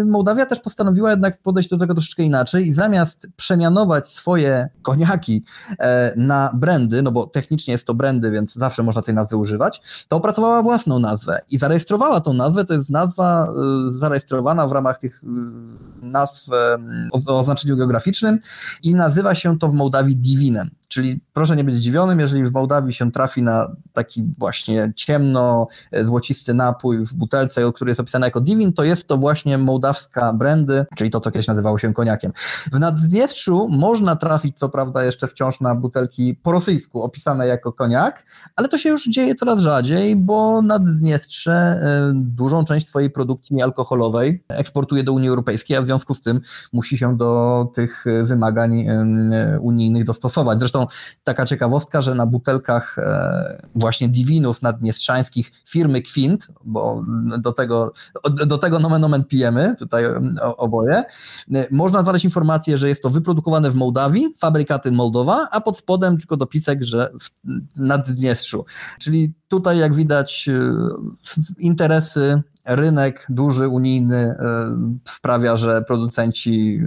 y, 0.00 0.04
Mołdawia 0.04 0.46
też 0.46 0.60
postanowiła 0.60 1.10
jednak 1.10 1.42
podejść 1.42 1.68
do 1.68 1.78
tego 1.78 1.94
troszeczkę 1.94 2.22
inaczej 2.22 2.68
i 2.68 2.74
zamiast 2.74 3.26
przemianować 3.36 4.08
swoje 4.08 4.68
koniaki 4.82 5.44
e, 5.78 6.12
na 6.16 6.50
brandy, 6.54 7.02
no 7.02 7.12
bo 7.12 7.26
technicznie 7.26 7.72
jest 7.72 7.86
to 7.86 7.94
brandy, 7.94 8.30
więc 8.30 8.54
zawsze 8.54 8.82
można 8.82 9.02
tej 9.02 9.14
nazwy 9.14 9.36
używać, 9.36 9.82
to 10.08 10.16
opracowała 10.16 10.62
własną 10.62 10.98
nazwę 10.98 11.40
i 11.50 11.58
zarejestrowała 11.58 12.20
tą 12.20 12.32
nazwę, 12.32 12.64
to 12.64 12.74
jest 12.74 12.90
nazwa 12.90 13.48
y, 13.88 13.92
zarejestrowana 13.92 14.66
w 14.66 14.72
ramach 14.72 14.98
tych 14.98 15.22
y, 15.22 15.26
nazw 16.02 16.48
o 17.12 17.40
oznaczeniu 17.40 17.76
geograficznym 17.76 18.38
i 18.82 18.94
nazywa 18.94 19.34
się 19.34 19.58
to 19.58 19.68
w 19.68 19.74
Mołdawii 19.74 20.16
Divinem. 20.16 20.70
Czyli 20.92 21.20
proszę 21.32 21.56
nie 21.56 21.64
być 21.64 21.76
zdziwionym, 21.76 22.20
jeżeli 22.20 22.44
w 22.44 22.52
Mołdawii 22.52 22.92
się 22.92 23.12
trafi 23.12 23.42
na 23.42 23.68
taki 23.92 24.24
właśnie 24.38 24.92
ciemno, 24.96 25.66
e, 25.92 26.54
napój 26.54 27.06
w 27.06 27.14
butelce, 27.14 27.72
który 27.74 27.90
jest 27.90 28.00
opisany 28.00 28.26
jako 28.26 28.40
Divin, 28.40 28.72
to 28.72 28.84
jest 28.84 29.06
to 29.06 29.16
właśnie 29.16 29.58
mołdawska 29.58 30.32
brandy, 30.32 30.86
czyli 30.96 31.10
to, 31.10 31.20
co 31.20 31.30
kiedyś 31.30 31.46
nazywało 31.46 31.78
się 31.78 31.94
koniakiem. 31.94 32.32
W 32.72 32.78
Naddniestrzu 32.78 33.68
można 33.68 34.16
trafić, 34.16 34.58
co 34.58 34.68
prawda, 34.68 35.04
jeszcze 35.04 35.28
wciąż 35.28 35.60
na 35.60 35.74
butelki 35.74 36.34
po 36.42 36.52
rosyjsku 36.52 37.02
opisane 37.02 37.46
jako 37.46 37.72
koniak, 37.72 38.24
ale 38.56 38.68
to 38.68 38.78
się 38.78 38.88
już 38.88 39.08
dzieje 39.08 39.34
coraz 39.34 39.60
rzadziej, 39.60 40.16
bo 40.16 40.62
Naddniestrze 40.62 41.52
e, 41.52 42.12
dużą 42.14 42.64
część 42.64 42.88
swojej 42.88 43.10
produkcji 43.10 43.62
alkoholowej 43.62 44.44
eksportuje 44.48 45.04
do 45.04 45.12
Unii 45.12 45.28
Europejskiej, 45.28 45.76
a 45.76 45.82
w 45.82 45.86
związku 45.86 46.14
z 46.14 46.20
tym 46.20 46.40
musi 46.72 46.98
się 46.98 47.16
do 47.16 47.66
tych 47.74 48.04
wymagań 48.24 48.80
e, 48.80 49.58
unijnych 49.60 50.04
dostosować. 50.04 50.58
Zresztą 50.58 50.81
taka 51.24 51.46
ciekawostka, 51.46 52.00
że 52.00 52.14
na 52.14 52.26
butelkach 52.26 52.98
e, 52.98 53.62
właśnie 53.74 54.08
divinów 54.08 54.62
naddniestrzańskich 54.62 55.52
firmy 55.68 56.02
Quint, 56.02 56.48
bo 56.64 57.04
do 57.38 57.52
tego, 57.52 57.92
do 58.46 58.58
tego 58.58 58.78
nomen 58.78 59.04
omen 59.04 59.24
pijemy, 59.24 59.76
tutaj 59.78 60.04
oboje, 60.56 61.04
e, 61.54 61.66
można 61.70 62.02
znaleźć 62.02 62.24
informację, 62.24 62.78
że 62.78 62.88
jest 62.88 63.02
to 63.02 63.10
wyprodukowane 63.10 63.70
w 63.70 63.74
Mołdawii, 63.74 64.34
fabrykaty 64.38 64.92
Moldowa, 64.92 65.48
a 65.50 65.60
pod 65.60 65.78
spodem 65.78 66.18
tylko 66.18 66.36
dopisek, 66.36 66.82
że 66.82 67.10
w 67.20 67.30
Naddniestrzu. 67.76 68.64
Czyli 68.98 69.32
tutaj 69.48 69.78
jak 69.78 69.94
widać 69.94 70.48
e, 70.48 70.72
interesy 71.58 72.42
rynek 72.64 73.26
duży, 73.28 73.68
unijny 73.68 74.16
e, 74.16 74.36
sprawia, 75.08 75.56
że 75.56 75.82
producenci 75.82 76.80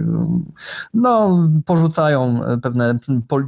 no, 0.94 1.48
porzucają 1.66 2.40
pewne 2.62 2.98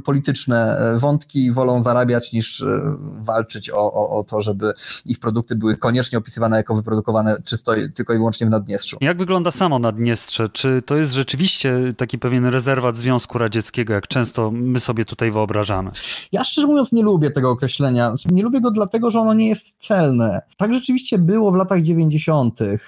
polityczne 0.05 0.79
wątki 0.97 1.45
i 1.45 1.51
wolą 1.51 1.83
zarabiać 1.83 2.33
niż 2.33 2.65
walczyć 2.99 3.69
o, 3.69 3.93
o, 3.93 4.19
o 4.19 4.23
to, 4.23 4.41
żeby 4.41 4.73
ich 5.05 5.19
produkty 5.19 5.55
były 5.55 5.77
koniecznie 5.77 6.17
opisywane 6.17 6.57
jako 6.57 6.75
wyprodukowane 6.75 7.41
czysto, 7.41 7.73
tylko 7.95 8.13
i 8.13 8.17
wyłącznie 8.17 8.47
w 8.47 8.49
Naddniestrzu. 8.49 8.97
Jak 9.01 9.17
wygląda 9.17 9.51
samo 9.51 9.79
Naddniestrze? 9.79 10.49
Czy 10.49 10.81
to 10.81 10.95
jest 10.95 11.13
rzeczywiście 11.13 11.93
taki 11.97 12.19
pewien 12.19 12.45
rezerwat 12.45 12.95
Związku 12.95 13.37
Radzieckiego, 13.37 13.93
jak 13.93 14.07
często 14.07 14.51
my 14.51 14.79
sobie 14.79 15.05
tutaj 15.05 15.31
wyobrażamy? 15.31 15.91
Ja 16.31 16.43
szczerze 16.43 16.67
mówiąc 16.67 16.91
nie 16.91 17.03
lubię 17.03 17.31
tego 17.31 17.49
określenia. 17.49 18.15
Nie 18.31 18.43
lubię 18.43 18.61
go 18.61 18.71
dlatego, 18.71 19.11
że 19.11 19.19
ono 19.19 19.33
nie 19.33 19.49
jest 19.49 19.75
celne. 19.87 20.41
Tak 20.57 20.73
rzeczywiście 20.73 21.17
było 21.17 21.51
w 21.51 21.55
latach 21.55 21.81
90. 21.81 22.18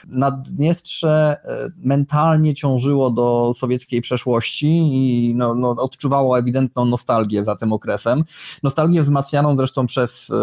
Naddniestrze 0.07 1.37
e, 1.45 1.69
mentalnie 1.77 2.55
ciążyło 2.55 3.09
do 3.09 3.53
sowieckiej 3.57 4.01
przeszłości 4.01 4.67
i 4.67 5.33
no, 5.35 5.55
no, 5.55 5.69
odczuwało 5.69 6.39
ewidentną 6.39 6.85
nostalgię 6.85 7.45
za 7.45 7.55
tym 7.55 7.73
okresem. 7.73 8.23
Nostalgię 8.63 9.03
wzmacnianą 9.03 9.57
zresztą 9.57 9.85
przez 9.85 10.29
e, 10.29 10.35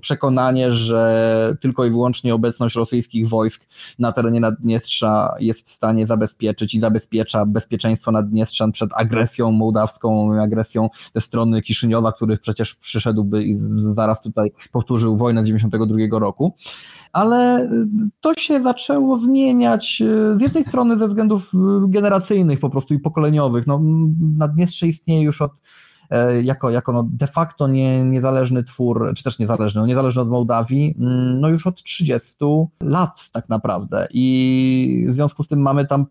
przekonanie, 0.00 0.72
że 0.72 1.56
tylko 1.60 1.84
i 1.84 1.90
wyłącznie 1.90 2.34
obecność 2.34 2.76
rosyjskich 2.76 3.28
wojsk 3.28 3.66
na 3.98 4.12
terenie 4.12 4.40
Naddniestrza 4.40 5.34
jest 5.40 5.66
w 5.66 5.70
stanie 5.70 6.06
zabezpieczyć 6.06 6.74
i 6.74 6.80
zabezpiecza 6.80 7.46
bezpieczeństwo 7.46 8.12
Naddniestrzan 8.12 8.72
przed 8.72 8.90
agresją 8.94 9.52
mołdawską, 9.52 10.40
agresją 10.40 10.90
ze 11.14 11.20
strony 11.20 11.62
Kiszyniowa, 11.62 12.12
który 12.12 12.38
przecież 12.38 12.74
przyszedłby 12.74 13.44
i 13.44 13.58
zaraz 13.94 14.22
tutaj 14.22 14.52
powtórzył 14.72 15.16
wojnę 15.16 15.42
z 15.42 15.46
92 15.46 16.18
roku 16.18 16.54
ale 17.12 17.70
to 18.20 18.34
się 18.34 18.62
zaczęło 18.62 19.18
zmieniać 19.18 20.02
z 20.34 20.40
jednej 20.40 20.64
strony 20.64 20.98
ze 20.98 21.08
względów 21.08 21.50
generacyjnych 21.88 22.60
po 22.60 22.70
prostu 22.70 22.94
i 22.94 22.98
pokoleniowych. 22.98 23.66
No, 23.66 23.80
Naddniestrze 24.36 24.86
istnieje 24.86 25.22
już 25.22 25.42
od 25.42 25.52
jako, 26.42 26.70
jako 26.70 26.92
no 26.92 27.08
de 27.12 27.26
facto 27.26 27.68
nie, 27.68 28.04
niezależny 28.04 28.64
twór, 28.64 29.12
czy 29.16 29.24
też 29.24 29.38
niezależny, 29.38 29.80
no 29.80 29.86
niezależny 29.86 30.22
od 30.22 30.28
Mołdawii, 30.28 30.94
mm, 30.98 31.40
no 31.40 31.48
już 31.48 31.66
od 31.66 31.82
30 31.82 32.36
lat 32.80 33.30
tak 33.32 33.48
naprawdę 33.48 34.08
i 34.10 35.06
w 35.08 35.14
związku 35.14 35.42
z 35.42 35.48
tym 35.48 35.60
mamy 35.60 35.86
tam 35.86 36.06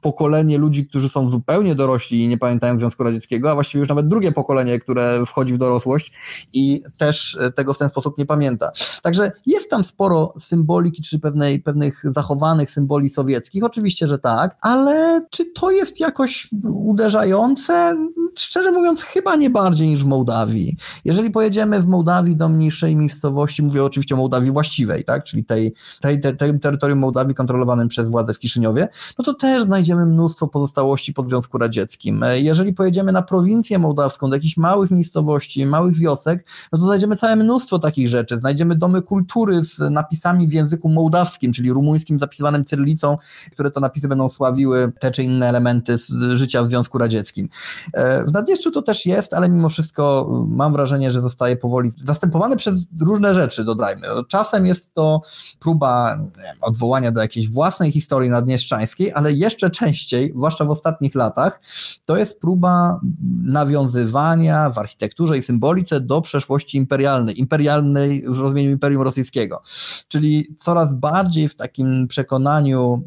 pokolenie 0.00 0.58
ludzi, 0.58 0.86
którzy 0.86 1.08
są 1.08 1.30
zupełnie 1.30 1.74
dorośli 1.74 2.24
i 2.24 2.28
nie 2.28 2.38
pamiętają 2.38 2.78
Związku 2.78 3.04
Radzieckiego, 3.04 3.50
a 3.50 3.54
właściwie 3.54 3.80
już 3.80 3.88
nawet 3.88 4.08
drugie 4.08 4.32
pokolenie, 4.32 4.80
które 4.80 5.26
wchodzi 5.26 5.52
w 5.52 5.58
dorosłość 5.58 6.12
i 6.52 6.82
też 6.98 7.38
tego 7.56 7.74
w 7.74 7.78
ten 7.78 7.88
sposób 7.88 8.18
nie 8.18 8.26
pamięta. 8.26 8.70
Także 9.02 9.32
jest 9.46 9.70
tam 9.70 9.84
sporo 9.84 10.34
symboliki, 10.40 11.02
czy 11.02 11.18
pewnej, 11.18 11.60
pewnych 11.60 12.02
zachowanych 12.14 12.70
symboli 12.70 13.10
sowieckich, 13.10 13.64
oczywiście, 13.64 14.08
że 14.08 14.18
tak, 14.18 14.56
ale 14.60 15.26
czy 15.30 15.44
to 15.44 15.70
jest 15.70 16.00
jakoś 16.00 16.48
uderzające? 16.64 17.96
Szczerze 18.38 18.72
mówiąc, 18.72 19.05
chyba 19.12 19.36
nie 19.36 19.50
bardziej 19.50 19.88
niż 19.88 20.02
w 20.02 20.06
Mołdawii. 20.06 20.76
Jeżeli 21.04 21.30
pojedziemy 21.30 21.82
w 21.82 21.86
Mołdawii 21.86 22.36
do 22.36 22.48
mniejszej 22.48 22.96
miejscowości, 22.96 23.62
mówię 23.62 23.84
oczywiście 23.84 24.14
o 24.14 24.18
Mołdawii 24.18 24.50
właściwej, 24.50 25.04
tak, 25.04 25.24
czyli 25.24 25.44
tej, 25.44 25.74
tej, 26.00 26.20
tej, 26.20 26.36
tej 26.36 26.60
terytorium 26.60 26.98
Mołdawii 26.98 27.34
kontrolowanym 27.34 27.88
przez 27.88 28.08
władze 28.08 28.34
w 28.34 28.38
Kiszyniowie, 28.38 28.88
no 29.18 29.24
to 29.24 29.34
też 29.34 29.62
znajdziemy 29.62 30.06
mnóstwo 30.06 30.48
pozostałości 30.48 31.12
po 31.12 31.22
Związku 31.22 31.58
Radzieckim. 31.58 32.24
Jeżeli 32.34 32.72
pojedziemy 32.72 33.12
na 33.12 33.22
prowincję 33.22 33.78
mołdawską, 33.78 34.30
do 34.30 34.36
jakichś 34.36 34.56
małych 34.56 34.90
miejscowości, 34.90 35.66
małych 35.66 35.96
wiosek, 35.98 36.46
no 36.72 36.78
to 36.78 36.84
znajdziemy 36.84 37.16
całe 37.16 37.36
mnóstwo 37.36 37.78
takich 37.78 38.08
rzeczy. 38.08 38.38
Znajdziemy 38.38 38.74
domy 38.74 39.02
kultury 39.02 39.64
z 39.64 39.78
napisami 39.90 40.48
w 40.48 40.52
języku 40.52 40.88
mołdawskim, 40.88 41.52
czyli 41.52 41.72
rumuńskim 41.72 42.18
zapisywanym 42.18 42.64
cyrylicą, 42.64 43.18
które 43.52 43.70
to 43.70 43.80
napisy 43.80 44.08
będą 44.08 44.28
sławiły 44.28 44.92
te 45.00 45.10
czy 45.10 45.22
inne 45.22 45.48
elementy 45.48 45.98
życia 46.34 46.62
w 46.62 46.68
Związku 46.68 46.98
Radzieckim. 46.98 47.48
E, 47.92 48.24
w 48.24 48.32
Naddniestrzu 48.32 48.70
to 48.70 48.82
też 48.82 48.95
jest, 49.04 49.34
ale 49.34 49.48
mimo 49.48 49.68
wszystko 49.68 50.28
mam 50.48 50.72
wrażenie, 50.72 51.10
że 51.10 51.22
zostaje 51.22 51.56
powoli 51.56 51.92
zastępowane 52.04 52.56
przez 52.56 52.74
różne 53.00 53.34
rzeczy, 53.34 53.64
dodajmy. 53.64 54.06
Czasem 54.28 54.66
jest 54.66 54.94
to 54.94 55.22
próba 55.60 56.16
wiem, 56.16 56.56
odwołania 56.60 57.12
do 57.12 57.20
jakiejś 57.20 57.50
własnej 57.50 57.92
historii 57.92 58.30
naddniestrzańskiej, 58.30 59.12
ale 59.12 59.32
jeszcze 59.32 59.70
częściej, 59.70 60.32
zwłaszcza 60.36 60.64
w 60.64 60.70
ostatnich 60.70 61.14
latach, 61.14 61.60
to 62.04 62.16
jest 62.16 62.40
próba 62.40 63.00
nawiązywania 63.42 64.70
w 64.70 64.78
architekturze 64.78 65.38
i 65.38 65.42
symbolice 65.42 66.00
do 66.00 66.20
przeszłości 66.20 66.78
imperialnej, 66.78 67.40
imperialnej 67.40 68.24
w 68.28 68.38
rozumieniu 68.38 68.70
Imperium 68.70 69.02
Rosyjskiego. 69.02 69.62
Czyli 70.08 70.56
coraz 70.58 70.94
bardziej 70.94 71.48
w 71.48 71.56
takim 71.56 72.08
przekonaniu 72.08 73.02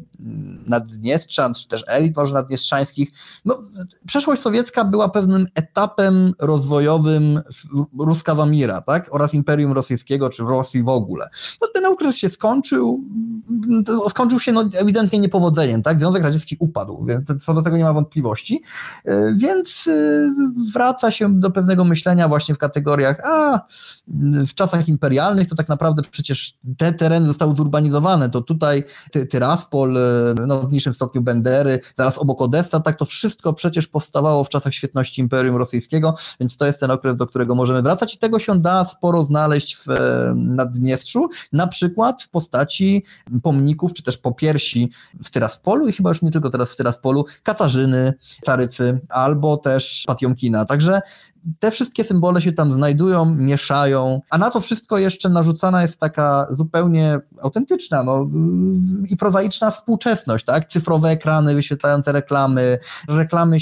naddniestrzan, 0.66 1.54
czy 1.54 1.68
też 1.68 1.84
elit 1.86 2.16
może 2.16 2.34
naddniestrzańskich, 2.34 3.12
no, 3.44 3.62
przeszłość 4.06 4.42
sowiecka 4.42 4.84
była 4.84 5.08
pewnym 5.08 5.46
etapem 5.54 5.69
rozwojowym 6.38 7.40
Ruskawa 7.98 8.46
Mira, 8.46 8.80
tak? 8.80 9.14
Oraz 9.14 9.34
Imperium 9.34 9.72
Rosyjskiego, 9.72 10.30
czy 10.30 10.42
Rosji 10.42 10.82
w 10.82 10.88
ogóle. 10.88 11.28
No, 11.62 11.68
ten 11.74 11.86
okres 11.86 12.16
się 12.16 12.28
skończył, 12.28 13.04
skończył 14.10 14.40
się 14.40 14.52
no, 14.52 14.64
ewidentnie 14.74 15.18
niepowodzeniem, 15.18 15.82
tak? 15.82 15.98
Związek 15.98 16.22
Radziecki 16.22 16.56
upadł, 16.58 17.04
więc 17.04 17.44
co 17.44 17.54
do 17.54 17.62
tego 17.62 17.76
nie 17.76 17.84
ma 17.84 17.92
wątpliwości, 17.92 18.62
e, 19.04 19.34
więc 19.34 19.84
e, 19.86 20.34
wraca 20.72 21.10
się 21.10 21.40
do 21.40 21.50
pewnego 21.50 21.84
myślenia 21.84 22.28
właśnie 22.28 22.54
w 22.54 22.58
kategoriach, 22.58 23.20
a 23.24 23.60
w 24.46 24.54
czasach 24.54 24.88
imperialnych 24.88 25.48
to 25.48 25.54
tak 25.54 25.68
naprawdę 25.68 26.02
przecież 26.10 26.54
te 26.76 26.92
tereny 26.92 27.26
zostały 27.26 27.56
zurbanizowane, 27.56 28.30
to 28.30 28.40
tutaj 28.40 28.84
Tyraspol, 29.30 29.96
e, 29.96 30.34
no, 30.46 30.60
w 30.60 30.68
mniejszym 30.68 30.94
stopniu 30.94 31.22
Bendery, 31.22 31.80
zaraz 31.96 32.18
obok 32.18 32.40
Odessa, 32.40 32.80
tak 32.80 32.98
to 32.98 33.04
wszystko 33.04 33.52
przecież 33.52 33.86
powstawało 33.86 34.44
w 34.44 34.48
czasach 34.48 34.74
świetności 34.74 35.20
Imperium 35.20 35.56
Rosyjskiego, 35.60 36.16
więc 36.40 36.56
to 36.56 36.66
jest 36.66 36.80
ten 36.80 36.90
okres, 36.90 37.16
do 37.16 37.26
którego 37.26 37.54
możemy 37.54 37.82
wracać 37.82 38.14
i 38.14 38.18
tego 38.18 38.38
się 38.38 38.58
da 38.58 38.84
sporo 38.84 39.24
znaleźć 39.24 39.76
w 39.76 39.86
Naddniestrzu, 40.34 41.28
na 41.52 41.66
przykład 41.66 42.22
w 42.22 42.28
postaci 42.28 43.04
pomników, 43.42 43.92
czy 43.92 44.02
też 44.02 44.18
popiersi 44.18 44.90
w 45.24 45.30
Tyraspolu 45.30 45.88
i 45.88 45.92
chyba 45.92 46.10
już 46.10 46.22
nie 46.22 46.30
tylko 46.30 46.50
teraz 46.50 46.70
w 46.70 46.76
Tyraspolu, 46.76 47.24
Katarzyny, 47.42 48.14
Carycy, 48.44 49.00
albo 49.08 49.56
też 49.56 50.04
Patiomkina. 50.06 50.64
Także 50.64 51.00
te 51.58 51.70
wszystkie 51.70 52.04
symbole 52.04 52.42
się 52.42 52.52
tam 52.52 52.72
znajdują, 52.72 53.24
mieszają, 53.24 54.20
a 54.30 54.38
na 54.38 54.50
to 54.50 54.60
wszystko 54.60 54.98
jeszcze 54.98 55.28
narzucana 55.28 55.82
jest 55.82 56.00
taka 56.00 56.46
zupełnie 56.50 57.20
autentyczna 57.42 58.02
no, 58.02 58.26
i 59.08 59.16
prozaiczna 59.16 59.70
współczesność, 59.70 60.44
tak? 60.44 60.68
Cyfrowe 60.68 61.08
ekrany 61.08 61.54
wyświetlające 61.54 62.12
reklamy, 62.12 62.78
reklamy 63.08 63.58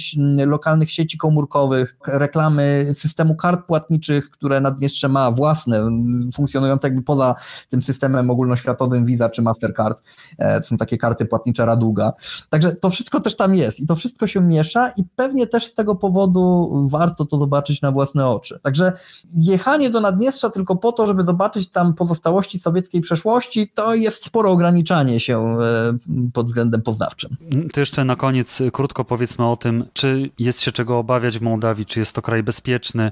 lokalnych 0.46 0.90
sieci 0.90 1.18
komórkowych, 1.18 1.96
reklamy 2.06 2.86
systemu 2.94 3.36
kart 3.36 3.66
płatniczych, 3.66 4.30
które 4.30 4.60
Naddniestrze 4.60 5.08
ma 5.08 5.30
własne, 5.30 5.90
funkcjonujące 6.34 6.86
jakby 6.86 7.02
poza 7.02 7.34
tym 7.68 7.82
systemem 7.82 8.30
ogólnoświatowym 8.30 9.04
Visa 9.04 9.28
czy 9.28 9.42
Mastercard. 9.42 10.02
E, 10.38 10.60
to 10.60 10.66
są 10.66 10.76
takie 10.76 10.98
karty 10.98 11.26
płatnicze 11.26 11.66
Raduga. 11.66 12.12
Także 12.50 12.72
to 12.72 12.90
wszystko 12.90 13.20
też 13.20 13.36
tam 13.36 13.54
jest 13.54 13.80
i 13.80 13.86
to 13.86 13.96
wszystko 13.96 14.26
się 14.26 14.40
miesza 14.40 14.92
i 14.96 15.04
pewnie 15.16 15.46
też 15.46 15.66
z 15.66 15.74
tego 15.74 15.94
powodu 15.94 16.72
warto 16.90 17.24
to 17.24 17.38
zobaczyć 17.38 17.67
zobaczyć 17.68 17.82
na 17.82 17.92
własne 17.92 18.26
oczy. 18.26 18.60
Także 18.62 18.92
jechanie 19.36 19.90
do 19.90 20.00
Naddniestrza 20.00 20.50
tylko 20.50 20.76
po 20.76 20.92
to, 20.92 21.06
żeby 21.06 21.24
zobaczyć 21.24 21.70
tam 21.70 21.94
pozostałości 21.94 22.58
sowieckiej 22.58 23.00
przeszłości, 23.00 23.72
to 23.74 23.94
jest 23.94 24.24
sporo 24.24 24.50
ograniczanie 24.50 25.20
się 25.20 25.58
e, 25.60 25.98
pod 26.32 26.46
względem 26.46 26.82
poznawczym. 26.82 27.36
To 27.72 27.80
jeszcze 27.80 28.04
na 28.04 28.16
koniec 28.16 28.62
krótko 28.72 29.04
powiedzmy 29.04 29.46
o 29.46 29.56
tym, 29.56 29.84
czy 29.92 30.30
jest 30.38 30.60
się 30.60 30.72
czego 30.72 30.98
obawiać 30.98 31.38
w 31.38 31.42
Mołdawii, 31.42 31.86
czy 31.86 31.98
jest 31.98 32.14
to 32.14 32.22
kraj 32.22 32.42
bezpieczny, 32.42 33.10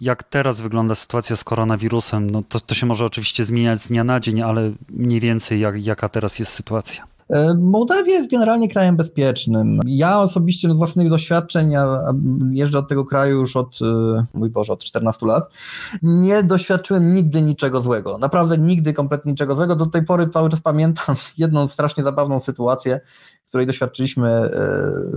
jak 0.00 0.22
teraz 0.22 0.60
wygląda 0.60 0.94
sytuacja 0.94 1.36
z 1.36 1.44
koronawirusem, 1.44 2.30
no 2.30 2.42
to, 2.48 2.60
to 2.60 2.74
się 2.74 2.86
może 2.86 3.04
oczywiście 3.04 3.44
zmieniać 3.44 3.80
z 3.80 3.88
dnia 3.88 4.04
na 4.04 4.20
dzień, 4.20 4.42
ale 4.42 4.72
mniej 4.90 5.20
więcej 5.20 5.60
jak, 5.60 5.86
jaka 5.86 6.08
teraz 6.08 6.38
jest 6.38 6.52
sytuacja. 6.52 7.09
Mołdawia 7.58 8.12
jest 8.12 8.30
generalnie 8.30 8.68
krajem 8.68 8.96
bezpiecznym. 8.96 9.80
Ja 9.86 10.18
osobiście 10.18 10.68
z 10.68 10.72
własnych 10.72 11.08
doświadczeń, 11.08 11.70
ja 11.70 12.12
jeżdżę 12.52 12.78
od 12.78 12.88
tego 12.88 13.04
kraju 13.04 13.40
już 13.40 13.56
od, 13.56 13.78
e, 13.82 14.26
mój 14.34 14.50
Boże, 14.50 14.72
od 14.72 14.84
14 14.84 15.26
lat, 15.26 15.44
nie 16.02 16.42
doświadczyłem 16.42 17.14
nigdy 17.14 17.42
niczego 17.42 17.80
złego. 17.80 18.18
Naprawdę 18.18 18.58
nigdy 18.58 18.92
kompletnie 18.92 19.32
niczego 19.32 19.54
złego. 19.54 19.76
Do 19.76 19.86
tej 19.86 20.04
pory 20.04 20.28
cały 20.28 20.50
czas 20.50 20.60
pamiętam 20.60 21.16
jedną 21.38 21.68
strasznie 21.68 22.04
zabawną 22.04 22.40
sytuację, 22.40 23.00
której 23.50 23.66
doświadczyliśmy 23.66 24.28
e, 24.28 24.50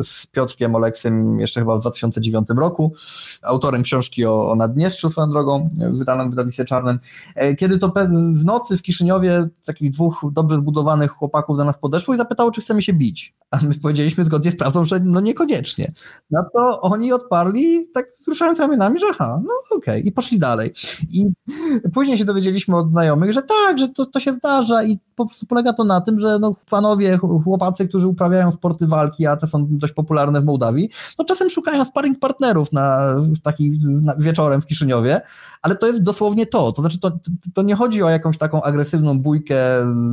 z 0.03 0.25
Piotrkiem 0.25 0.75
Oleksym 0.75 1.39
jeszcze 1.39 1.59
chyba 1.59 1.77
w 1.77 1.79
2009 1.79 2.47
roku, 2.57 2.93
autorem 3.41 3.83
książki 3.83 4.25
o, 4.25 4.51
o 4.51 4.55
Naddniestrzu 4.55 5.09
swoją 5.09 5.29
drogą, 5.29 5.69
wydaną 5.91 6.27
w 6.27 6.29
wydawnictwie 6.29 6.65
czarnym, 6.65 6.99
e, 7.35 7.55
kiedy 7.55 7.77
to 7.77 7.93
w 8.33 8.45
nocy 8.45 8.77
w 8.77 8.81
Kiszyniowie 8.81 9.47
takich 9.65 9.91
dwóch 9.91 10.25
dobrze 10.31 10.57
zbudowanych 10.57 11.11
chłopaków 11.11 11.57
do 11.57 11.63
nas 11.63 11.77
podeszło 11.77 12.13
i 12.13 12.17
zapytało, 12.17 12.51
czy 12.51 12.61
chcemy 12.61 12.81
się 12.81 12.93
bić. 12.93 13.33
A 13.53 13.57
my 13.61 13.79
powiedzieliśmy 13.81 14.23
zgodnie 14.23 14.51
z 14.51 14.57
prawdą, 14.57 14.85
że 14.85 14.99
no 14.99 15.19
niekoniecznie. 15.19 15.91
No 16.31 16.45
to 16.53 16.81
oni 16.81 17.13
odparli, 17.13 17.87
tak 17.93 18.05
ruszając 18.27 18.59
ramionami, 18.59 18.99
że 18.99 19.05
aha, 19.11 19.41
no 19.43 19.77
okej, 19.77 19.99
okay. 19.99 19.99
i 19.99 20.11
poszli 20.11 20.39
dalej. 20.39 20.73
I 21.09 21.25
później 21.93 22.17
się 22.17 22.25
dowiedzieliśmy 22.25 22.75
od 22.75 22.89
znajomych, 22.89 23.33
że 23.33 23.41
tak, 23.41 23.79
że 23.79 23.89
to, 23.89 24.05
to 24.05 24.19
się 24.19 24.33
zdarza 24.33 24.83
i 24.83 24.99
po 25.15 25.25
prostu 25.25 25.45
polega 25.45 25.73
to 25.73 25.83
na 25.83 26.01
tym, 26.01 26.19
że 26.19 26.39
no, 26.39 26.55
panowie, 26.69 27.19
chłopacy, 27.43 27.87
którzy 27.87 28.07
uprawiają 28.07 28.51
sporty 28.51 28.87
walki, 28.87 29.27
a 29.27 29.37
te 29.37 29.47
są 29.47 29.67
dość 29.69 29.93
popularne 29.93 30.41
w 30.41 30.45
Mołdawii, 30.45 30.89
no 31.19 31.25
czasem 31.25 31.49
szukają 31.49 31.85
sparring 31.85 32.19
partnerów 32.19 32.71
na, 32.71 33.15
taki 33.43 33.71
na, 33.83 34.15
wieczorem 34.15 34.61
w 34.61 34.65
Kiszyniowie, 34.65 35.21
ale 35.61 35.75
to 35.75 35.87
jest 35.87 36.03
dosłownie 36.03 36.45
to. 36.45 36.71
To 36.71 36.81
znaczy, 36.81 36.99
to, 36.99 37.11
to 37.53 37.61
nie 37.61 37.75
chodzi 37.75 38.03
o 38.03 38.09
jakąś 38.09 38.37
taką 38.37 38.63
agresywną 38.63 39.19
bójkę, 39.19 39.55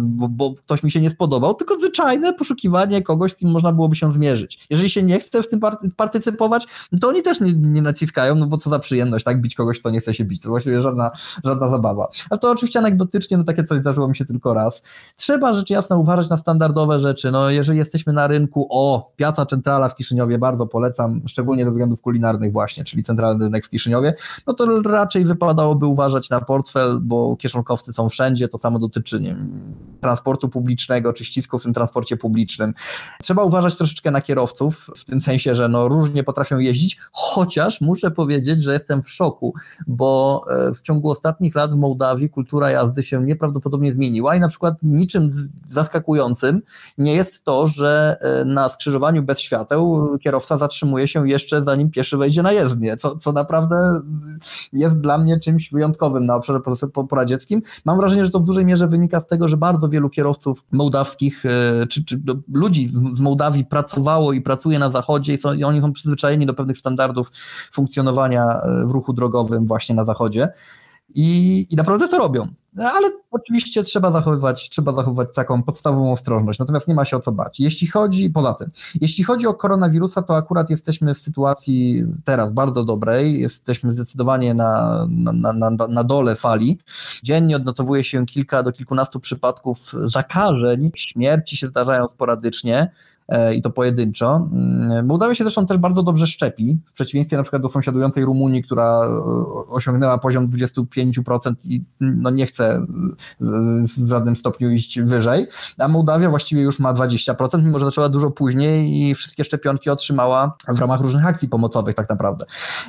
bo, 0.03 0.29
bo, 0.29 0.55
ktoś 0.55 0.83
mi 0.83 0.91
się 0.91 1.01
nie 1.01 1.11
spodobał, 1.11 1.55
tylko 1.55 1.79
zwyczajne 1.79 2.33
poszukiwanie 2.33 3.03
kogoś, 3.03 3.30
z 3.31 3.37
kim 3.37 3.51
można 3.51 3.73
byłoby 3.73 3.97
się 3.97 4.13
zmierzyć. 4.13 4.67
Jeżeli 4.71 4.91
się 4.91 5.03
nie 5.03 5.21
chce 5.21 5.43
w 5.43 5.49
tym 5.49 5.61
partycypować, 5.97 6.67
to 7.01 7.09
oni 7.09 7.23
też 7.23 7.41
nie, 7.41 7.53
nie 7.53 7.83
naciskają, 7.83 8.35
no 8.35 8.47
bo 8.47 8.59
co 8.59 8.71
za 8.71 8.79
przyjemność, 8.79 9.25
tak, 9.25 9.41
bić 9.41 9.55
kogoś, 9.55 9.81
kto 9.81 9.91
nie 9.91 10.01
chce 10.01 10.15
się 10.15 10.25
bić. 10.25 10.43
To 10.43 10.49
właściwie 10.49 10.83
żadna, 10.83 11.11
żadna 11.45 11.69
zabawa. 11.69 12.09
Ale 12.31 12.41
to 12.41 12.51
oczywiście 12.51 12.79
anegdotycznie, 12.79 13.37
no 13.37 13.45
takie 13.45 13.65
coś 13.65 13.81
zdarzyło 13.81 14.09
mi 14.09 14.17
się 14.17 14.25
tylko 14.25 14.55
raz. 14.55 14.83
Trzeba 15.17 15.53
rzecz 15.53 15.71
jasna 15.71 15.97
uważać 15.97 16.29
na 16.29 16.37
standardowe 16.37 17.01
rzeczy. 17.01 17.31
No 17.31 17.51
jeżeli 17.51 17.79
jesteśmy 17.79 18.13
na 18.13 18.27
rynku, 18.27 18.67
o, 18.71 19.13
Piaca 19.17 19.47
Centrala 19.47 19.89
w 19.89 19.95
Kiszyniowie, 19.95 20.39
bardzo 20.39 20.67
polecam, 20.67 21.23
szczególnie 21.27 21.65
ze 21.65 21.71
względów 21.71 22.01
kulinarnych 22.01 22.53
właśnie, 22.53 22.85
czyli 22.85 23.05
centralny 23.05 23.45
rynek 23.45 23.67
w 23.67 23.71
Kiszyniowie, 23.71 24.15
no 24.47 24.55
to 24.55 24.83
raczej 24.83 25.25
wypadałoby 25.25 25.87
uważać 25.87 26.31
na 26.31 26.41
portfel, 26.41 26.99
bo 27.01 27.37
kieszonkowcy 27.37 27.93
są 27.93 28.09
wszędzie, 28.09 28.49
to 28.49 28.59
samo 28.59 28.79
dotyczy 28.79 29.21
nie, 29.21 29.37
transportu 30.01 30.49
publicznego, 30.49 31.13
czy 31.13 31.25
ścisków 31.25 31.61
w 31.61 31.65
tym 31.65 31.75
transporcie 31.75 32.17
publicznym. 32.17 32.75
Trzeba 33.23 33.45
uważać 33.45 33.77
troszeczkę 33.77 34.11
na 34.11 34.21
kierowców, 34.21 34.91
w 34.97 35.05
tym 35.05 35.21
sensie, 35.21 35.55
że 35.55 35.69
no 35.69 35.89
różnie 35.89 36.25
potrafią 36.25 36.59
jeździć, 36.59 36.99
chociaż 37.13 37.81
muszę 37.81 38.11
powiedzieć, 38.11 38.65
że 38.65 38.73
jestem 38.73 39.03
w 39.03 39.11
szoku, 39.11 39.55
bo 39.87 40.45
e, 40.51 40.75
w 40.75 40.83
ciągu 40.83 41.11
ostatnich 41.11 41.55
lat 41.55 41.73
w 41.73 41.77
Mołdawii 41.77 42.31
kultura 42.31 42.71
jazdy 42.71 43.03
się 43.03 43.25
nieprawdopodobnie 43.25 43.93
zmieniła 43.93 44.37
i 44.37 44.41
na 44.41 44.49
przykład 44.49 44.75
niczym 44.83 45.51
zaskakującym 45.71 46.63
nie 46.99 47.15
jest 47.15 47.45
to, 47.45 47.69
że 47.69 48.17
e, 48.21 48.45
na 48.45 48.69
skrzyżowaniu 48.69 49.23
bez 49.23 49.41
świateł 49.41 50.09
kierowca 50.19 50.59
zatrzymuje 50.59 51.09
się 51.09 51.29
jeszcze 51.29 51.65
zanim 51.65 51.91
pieszy 51.91 52.17
wejdzie 52.17 52.43
na 52.43 52.53
jezdnię, 52.53 52.97
co, 52.97 53.17
co 53.17 53.33
naprawdę 53.33 54.01
jest 54.73 54.95
dla 54.95 55.19
mnie 55.19 55.41
czymś 55.41 55.71
wyjątkowym 55.71 56.27
na 56.27 56.35
obszarze 56.35 56.61
poradzieckim. 57.09 57.63
Mam 57.85 57.97
wrażenie, 57.97 58.25
że 58.25 58.31
to 58.31 58.41
w 58.41 58.45
dużej 58.45 58.65
mierze 58.65 58.89
wynika 58.89 59.21
z 59.21 59.27
tego, 59.27 59.49
że 59.49 59.57
bardzo 59.57 59.89
wielu 59.89 60.11
kierowców 60.11 60.65
mołdawskich, 60.73 61.47
e, 61.47 61.87
czy, 61.87 62.05
czy 62.05 62.21
ludzi 62.55 62.93
z 63.13 63.21
Mołdawii 63.21 63.65
pracowało 63.65 64.33
i 64.33 64.41
pracuje 64.41 64.79
na 64.79 64.91
zachodzie 64.91 65.35
i, 65.35 65.39
są, 65.39 65.53
i 65.53 65.65
oni 65.65 65.81
są 65.81 65.93
przyzwyczajeni 65.93 66.47
do 66.47 66.55
pewnych 66.55 66.79
standardów 66.79 67.31
funkcjonowania 67.73 68.61
e, 68.61 68.87
w 68.87 68.91
ruchu 68.91 69.13
drogowym 69.13 69.67
właśnie 69.67 69.95
na 69.95 70.05
zachodzie. 70.05 70.49
I, 71.15 71.67
I 71.71 71.77
naprawdę 71.77 72.09
to 72.09 72.19
robią. 72.19 72.49
Ale 72.79 73.11
oczywiście 73.31 73.83
trzeba 73.83 74.13
zachowywać, 74.13 74.71
trzeba 74.71 74.93
zachowywać 74.93 75.29
taką 75.35 75.63
podstawową 75.63 76.13
ostrożność, 76.13 76.59
natomiast 76.59 76.89
nie 76.89 76.95
ma 76.95 77.05
się 77.05 77.17
o 77.17 77.21
co 77.21 77.33
bać. 77.33 77.61
Jeśli 77.61 77.89
chodzi, 77.89 78.31
poza 78.31 78.55
tym, 78.55 78.71
jeśli 79.01 79.25
chodzi 79.25 79.47
o 79.47 79.55
koronawirusa, 79.55 80.23
to 80.23 80.37
akurat 80.37 80.71
jesteśmy 80.71 81.15
w 81.15 81.19
sytuacji 81.19 82.05
teraz 82.25 82.53
bardzo 82.53 82.85
dobrej, 82.85 83.41
jesteśmy 83.41 83.93
zdecydowanie 83.93 84.55
na, 84.55 85.07
na, 85.11 85.53
na, 85.53 85.71
na 85.89 86.05
dole 86.05 86.37
fali. 86.37 86.79
Dziennie 87.23 87.57
odnotowuje 87.57 88.05
się 88.05 88.27
kilka 88.27 88.63
do 88.63 88.73
kilkunastu 88.73 89.21
przypadków 89.21 89.93
zakażeń, 90.03 90.91
śmierci 90.95 91.57
się 91.57 91.67
zdarzają 91.67 92.09
sporadycznie, 92.09 92.91
i 93.57 93.63
to 93.63 93.71
pojedynczo. 93.71 94.49
Mm, 94.53 95.07
Mołdawia 95.07 95.35
się 95.35 95.45
zresztą 95.45 95.67
też 95.67 95.79
bardzo 95.79 96.03
dobrze 96.03 96.27
szczepi, 96.27 96.79
w 96.87 96.93
przeciwieństwie 96.93 97.37
na 97.37 97.43
przykład 97.43 97.63
do 97.63 97.69
sąsiadującej 97.69 98.25
Rumunii, 98.25 98.63
która 98.63 99.05
e, 99.05 99.23
osiągnęła 99.69 100.19
poziom 100.19 100.49
25% 100.49 101.55
i 101.65 101.85
no 102.01 102.31
nie 102.31 102.47
chce 102.47 102.75
e, 102.75 102.87
w 103.99 104.09
żadnym 104.09 104.37
stopniu 104.37 104.71
iść 104.71 105.01
wyżej, 105.01 105.47
a 105.79 105.89
Mołdawia 105.89 106.31
właściwie 106.31 106.63
już 106.63 106.79
ma 106.79 106.95
20%, 106.95 107.63
mimo 107.63 107.79
że 107.79 107.85
zaczęła 107.85 108.09
dużo 108.09 108.31
później 108.31 109.03
i 109.03 109.15
wszystkie 109.15 109.45
szczepionki 109.45 109.91
otrzymała 109.91 110.57
w 110.69 110.79
ramach 110.79 111.01
różnych 111.01 111.27
akcji 111.27 111.49
pomocowych 111.49 111.95
tak 111.95 112.09
naprawdę. 112.09 112.45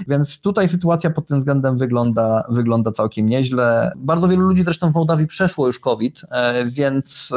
Więc 0.08 0.40
tutaj 0.40 0.70
sytuacja 0.70 1.10
pod 1.10 1.28
tym 1.28 1.40
względem 1.40 1.78
wygląda, 1.78 2.44
wygląda 2.50 2.92
całkiem 2.92 3.30
nieźle. 3.30 3.92
Bardzo 3.98 4.28
wielu 4.28 4.42
ludzi 4.42 4.64
zresztą 4.64 4.92
w 4.92 4.94
Mołdawii 4.94 5.28
przeszło 5.28 5.68
już 5.68 5.80
COVID, 5.80 6.22
więc 6.66 7.30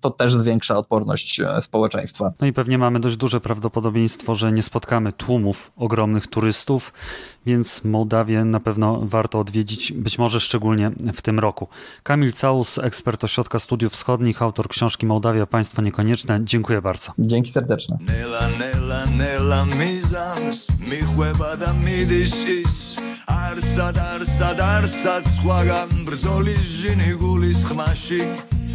to 0.00 0.10
też 0.10 0.32
zwiększa 0.32 0.76
odporność 0.76 1.40
społeczeństwa. 1.60 2.32
No 2.40 2.46
i 2.50 2.52
pewnie 2.52 2.78
mamy 2.78 3.00
dość 3.00 3.16
duże 3.16 3.40
prawdopodobieństwo, 3.40 4.34
że 4.34 4.52
nie 4.52 4.62
spotkamy 4.62 5.12
tłumów 5.12 5.72
ogromnych 5.76 6.26
turystów, 6.26 6.92
więc 7.46 7.84
Mołdawię 7.84 8.44
na 8.44 8.60
pewno 8.60 9.00
warto 9.04 9.40
odwiedzić, 9.40 9.92
być 9.92 10.18
może 10.18 10.40
szczególnie 10.40 10.90
w 11.14 11.22
tym 11.22 11.38
roku. 11.38 11.68
Kamil 12.02 12.32
Caus, 12.40 12.78
ekspert 12.78 13.24
ośrodka 13.24 13.58
studiów 13.58 13.92
wschodnich, 13.92 14.42
autor 14.42 14.68
książki 14.68 15.06
Mołdawia, 15.06 15.46
Państwo 15.46 15.82
Niekonieczne. 15.82 16.40
Dziękuję 16.44 16.82
bardzo. 16.82 17.12
Dzięki 17.18 17.52
serdecznie. 17.52 17.98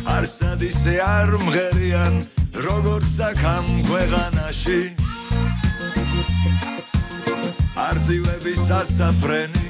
Arsad, 0.06 0.60
როგორც 2.64 3.16
აქამ 3.30 3.68
ქვეყანაში. 3.88 4.82
არძივების 7.76 8.64
ასაფრენი 8.80 9.66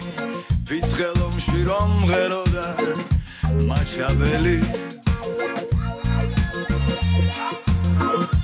ფიცხელომში 0.69 1.59
რომ 1.69 1.89
მღეროდა 2.05 2.67
მაჩაბელი. 3.69 4.57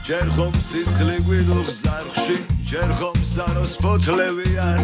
ჯერ 0.07 0.27
ხომ 0.35 0.55
სისხლი 0.69 1.17
გვიდუხ 1.27 1.67
ზარხში 1.71 2.37
ჯერ 2.71 2.89
ხომ 2.99 3.17
საროს 3.33 3.73
ფოთლები 3.79 4.49
არ 4.59 4.81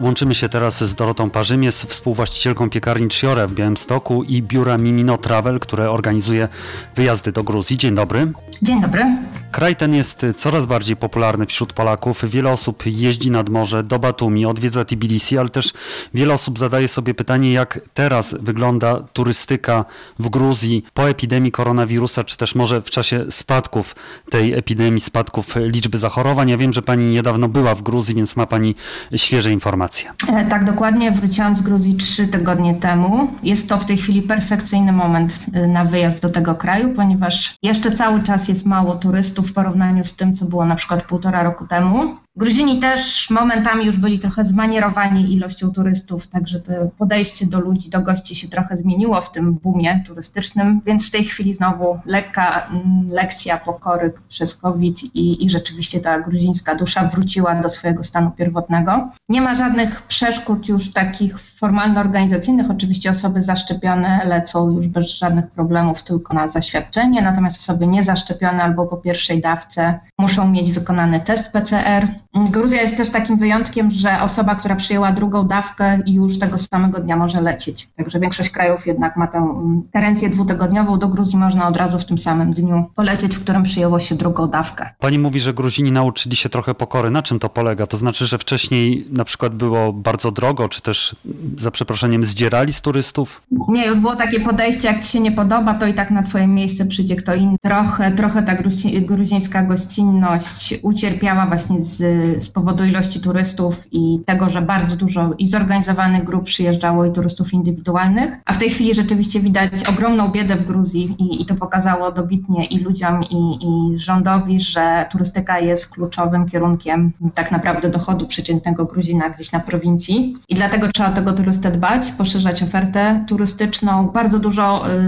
Łączymy 0.00 0.34
się 0.34 0.48
teraz 0.48 0.84
z 0.84 0.94
Dorotą 0.94 1.30
Parzymies, 1.30 1.84
współwłaścicielką 1.84 2.70
piekarni 2.70 3.08
Chiore 3.10 3.46
w 3.46 3.54
Białymstoku 3.54 4.22
i 4.22 4.42
biura 4.42 4.78
Mimino 4.78 5.18
Travel, 5.18 5.60
które 5.60 5.90
organizuje 5.90 6.48
wyjazdy 6.96 7.32
do 7.32 7.42
Gruzji. 7.42 7.78
Dzień 7.78 7.94
dobry. 7.94 8.32
Dzień 8.62 8.80
dobry. 8.80 9.02
Kraj 9.50 9.76
ten 9.76 9.94
jest 9.94 10.26
coraz 10.36 10.66
bardziej 10.66 10.96
popularny 10.96 11.46
wśród 11.46 11.72
Polaków. 11.72 12.30
Wiele 12.30 12.50
osób 12.50 12.82
jeździ 12.86 13.30
nad 13.30 13.48
morze 13.48 13.82
do 13.82 13.98
Batumi, 13.98 14.46
odwiedza 14.46 14.84
Tbilisi, 14.84 15.38
ale 15.38 15.48
też 15.48 15.72
wiele 16.14 16.34
osób 16.34 16.58
zadaje 16.58 16.88
sobie 16.88 17.14
pytanie, 17.14 17.52
jak 17.52 17.80
teraz 17.94 18.36
wygląda 18.40 19.00
turystyka 19.12 19.84
w 20.18 20.28
Gruzji 20.28 20.84
po 20.94 21.08
epidemii 21.08 21.52
koronawirusa, 21.52 22.24
czy 22.24 22.36
też 22.36 22.54
może 22.54 22.82
w 22.82 22.90
czasie 22.90 23.24
spadków 23.30 23.96
tej 24.30 24.54
epidemii, 24.54 25.00
spadków 25.00 25.56
liczby 25.56 25.98
zachorowań. 25.98 26.48
Ja 26.48 26.56
wiem, 26.56 26.72
że 26.72 26.82
pani 26.82 27.04
niedawno 27.04 27.48
była 27.48 27.74
w 27.74 27.82
Gruzji, 27.82 28.14
więc 28.14 28.36
ma 28.36 28.46
pani 28.46 28.74
świeże 29.16 29.52
informacje. 29.52 30.10
E, 30.28 30.44
tak, 30.44 30.64
dokładnie. 30.64 31.12
Wróciłam 31.12 31.56
z 31.56 31.62
Gruzji 31.62 31.96
trzy 31.96 32.28
tygodnie 32.28 32.74
temu. 32.74 33.30
Jest 33.42 33.68
to 33.68 33.78
w 33.78 33.84
tej 33.84 33.96
chwili 33.96 34.22
perfekcyjny 34.22 34.92
moment 34.92 35.46
e, 35.52 35.66
na 35.66 35.84
wyjazd 35.84 36.22
do 36.22 36.30
tego 36.30 36.54
kraju, 36.54 36.94
ponieważ 36.96 37.54
jeszcze 37.62 37.90
cały 37.90 38.22
czas 38.22 38.48
jest 38.48 38.66
mało 38.66 38.94
turystów 38.94 39.39
w 39.42 39.52
porównaniu 39.52 40.04
z 40.04 40.16
tym, 40.16 40.34
co 40.34 40.44
było 40.44 40.64
na 40.64 40.74
przykład 40.74 41.04
półtora 41.04 41.42
roku 41.42 41.66
temu. 41.66 42.16
Gruzini 42.40 42.80
też 42.80 43.30
momentami 43.30 43.86
już 43.86 43.96
byli 43.96 44.18
trochę 44.18 44.44
zmanierowani 44.44 45.32
ilością 45.32 45.72
turystów, 45.72 46.26
także 46.26 46.60
to 46.60 46.72
podejście 46.98 47.46
do 47.46 47.60
ludzi, 47.60 47.90
do 47.90 48.00
gości 48.00 48.34
się 48.34 48.48
trochę 48.48 48.76
zmieniło 48.76 49.20
w 49.20 49.32
tym 49.32 49.54
boomie 49.54 50.04
turystycznym, 50.06 50.80
więc 50.86 51.08
w 51.08 51.10
tej 51.10 51.24
chwili 51.24 51.54
znowu 51.54 52.00
lekka 52.06 52.66
mm, 52.66 53.08
lekcja 53.08 53.56
pokory 53.56 54.12
przez 54.28 54.54
COVID 54.54 55.02
i, 55.14 55.44
i 55.44 55.50
rzeczywiście 55.50 56.00
ta 56.00 56.20
gruzińska 56.20 56.74
dusza 56.74 57.04
wróciła 57.04 57.54
do 57.54 57.70
swojego 57.70 58.04
stanu 58.04 58.30
pierwotnego. 58.30 59.10
Nie 59.28 59.40
ma 59.40 59.54
żadnych 59.54 60.02
przeszkód 60.02 60.68
już 60.68 60.92
takich 60.92 61.38
formalno-organizacyjnych. 61.38 62.70
Oczywiście 62.70 63.10
osoby 63.10 63.42
zaszczepione 63.42 64.24
lecą 64.24 64.70
już 64.70 64.86
bez 64.86 65.06
żadnych 65.06 65.46
problemów 65.46 66.02
tylko 66.02 66.34
na 66.34 66.48
zaświadczenie, 66.48 67.22
natomiast 67.22 67.60
osoby 67.60 67.86
niezaszczepione 67.86 68.62
albo 68.62 68.86
po 68.86 68.96
pierwszej 68.96 69.40
dawce 69.40 70.00
muszą 70.18 70.48
mieć 70.48 70.72
wykonany 70.72 71.20
test 71.20 71.52
PCR 71.52 72.08
Gruzja 72.34 72.82
jest 72.82 72.96
też 72.96 73.10
takim 73.10 73.36
wyjątkiem, 73.36 73.90
że 73.90 74.22
osoba, 74.22 74.54
która 74.54 74.76
przyjęła 74.76 75.12
drugą 75.12 75.48
dawkę 75.48 75.98
już 76.06 76.38
tego 76.38 76.58
samego 76.58 77.00
dnia 77.00 77.16
może 77.16 77.40
lecieć. 77.40 77.88
Także 77.96 78.20
większość 78.20 78.50
krajów 78.50 78.86
jednak 78.86 79.16
ma 79.16 79.26
tę 79.26 79.38
mm, 79.38 79.82
karencję 79.92 80.30
dwutygodniową. 80.30 80.98
Do 80.98 81.08
Gruzji 81.08 81.38
można 81.38 81.68
od 81.68 81.76
razu 81.76 81.98
w 81.98 82.04
tym 82.04 82.18
samym 82.18 82.52
dniu 82.52 82.90
polecieć, 82.94 83.36
w 83.36 83.42
którym 83.42 83.62
przyjęło 83.62 84.00
się 84.00 84.14
drugą 84.14 84.48
dawkę. 84.48 84.90
Pani 84.98 85.18
mówi, 85.18 85.40
że 85.40 85.54
Gruzini 85.54 85.92
nauczyli 85.92 86.36
się 86.36 86.48
trochę 86.48 86.74
pokory. 86.74 87.10
Na 87.10 87.22
czym 87.22 87.38
to 87.38 87.48
polega? 87.48 87.86
To 87.86 87.96
znaczy, 87.96 88.26
że 88.26 88.38
wcześniej 88.38 89.06
na 89.10 89.24
przykład 89.24 89.54
było 89.54 89.92
bardzo 89.92 90.30
drogo, 90.30 90.68
czy 90.68 90.82
też 90.82 91.16
za 91.56 91.70
przeproszeniem 91.70 92.24
zdzierali 92.24 92.72
z 92.72 92.80
turystów? 92.80 93.42
Nie, 93.68 93.86
już 93.86 93.98
było 93.98 94.16
takie 94.16 94.40
podejście, 94.40 94.88
jak 94.88 95.04
ci 95.04 95.12
się 95.12 95.20
nie 95.20 95.32
podoba, 95.32 95.74
to 95.74 95.86
i 95.86 95.94
tak 95.94 96.10
na 96.10 96.22
twoje 96.22 96.46
miejsce 96.46 96.86
przyjdzie 96.86 97.16
kto 97.16 97.34
inny. 97.34 97.56
Trochę, 97.62 98.10
trochę 98.10 98.42
ta 98.42 98.56
gruzińska 99.00 99.62
gościnność 99.62 100.74
ucierpiała 100.82 101.46
właśnie 101.46 101.84
z, 101.84 102.19
z 102.38 102.48
powodu 102.48 102.84
ilości 102.84 103.20
turystów 103.20 103.86
i 103.92 104.20
tego, 104.26 104.50
że 104.50 104.62
bardzo 104.62 104.96
dużo 104.96 105.34
i 105.38 105.46
zorganizowanych 105.46 106.24
grup 106.24 106.44
przyjeżdżało 106.44 107.04
i 107.04 107.12
turystów 107.12 107.52
indywidualnych. 107.52 108.40
A 108.44 108.52
w 108.52 108.58
tej 108.58 108.70
chwili 108.70 108.94
rzeczywiście 108.94 109.40
widać 109.40 109.88
ogromną 109.88 110.28
biedę 110.28 110.56
w 110.56 110.64
Gruzji 110.64 111.16
i, 111.18 111.42
i 111.42 111.46
to 111.46 111.54
pokazało 111.54 112.12
dobitnie 112.12 112.64
i 112.64 112.78
ludziom, 112.78 113.20
i, 113.30 113.58
i 113.62 113.98
rządowi, 113.98 114.60
że 114.60 115.06
turystyka 115.10 115.58
jest 115.58 115.94
kluczowym 115.94 116.48
kierunkiem 116.48 117.12
tak 117.34 117.50
naprawdę 117.50 117.90
dochodu 117.90 118.26
przeciętnego 118.26 118.84
Gruzina 118.84 119.30
gdzieś 119.30 119.52
na 119.52 119.60
prowincji. 119.60 120.36
I 120.48 120.54
dlatego 120.54 120.88
trzeba 120.92 121.10
tego 121.10 121.32
turystę 121.32 121.70
dbać, 121.70 122.12
poszerzać 122.12 122.62
ofertę 122.62 123.24
turystyczną. 123.28 124.08
Bardzo 124.08 124.38
dużo 124.38 124.90
y, 124.90 125.00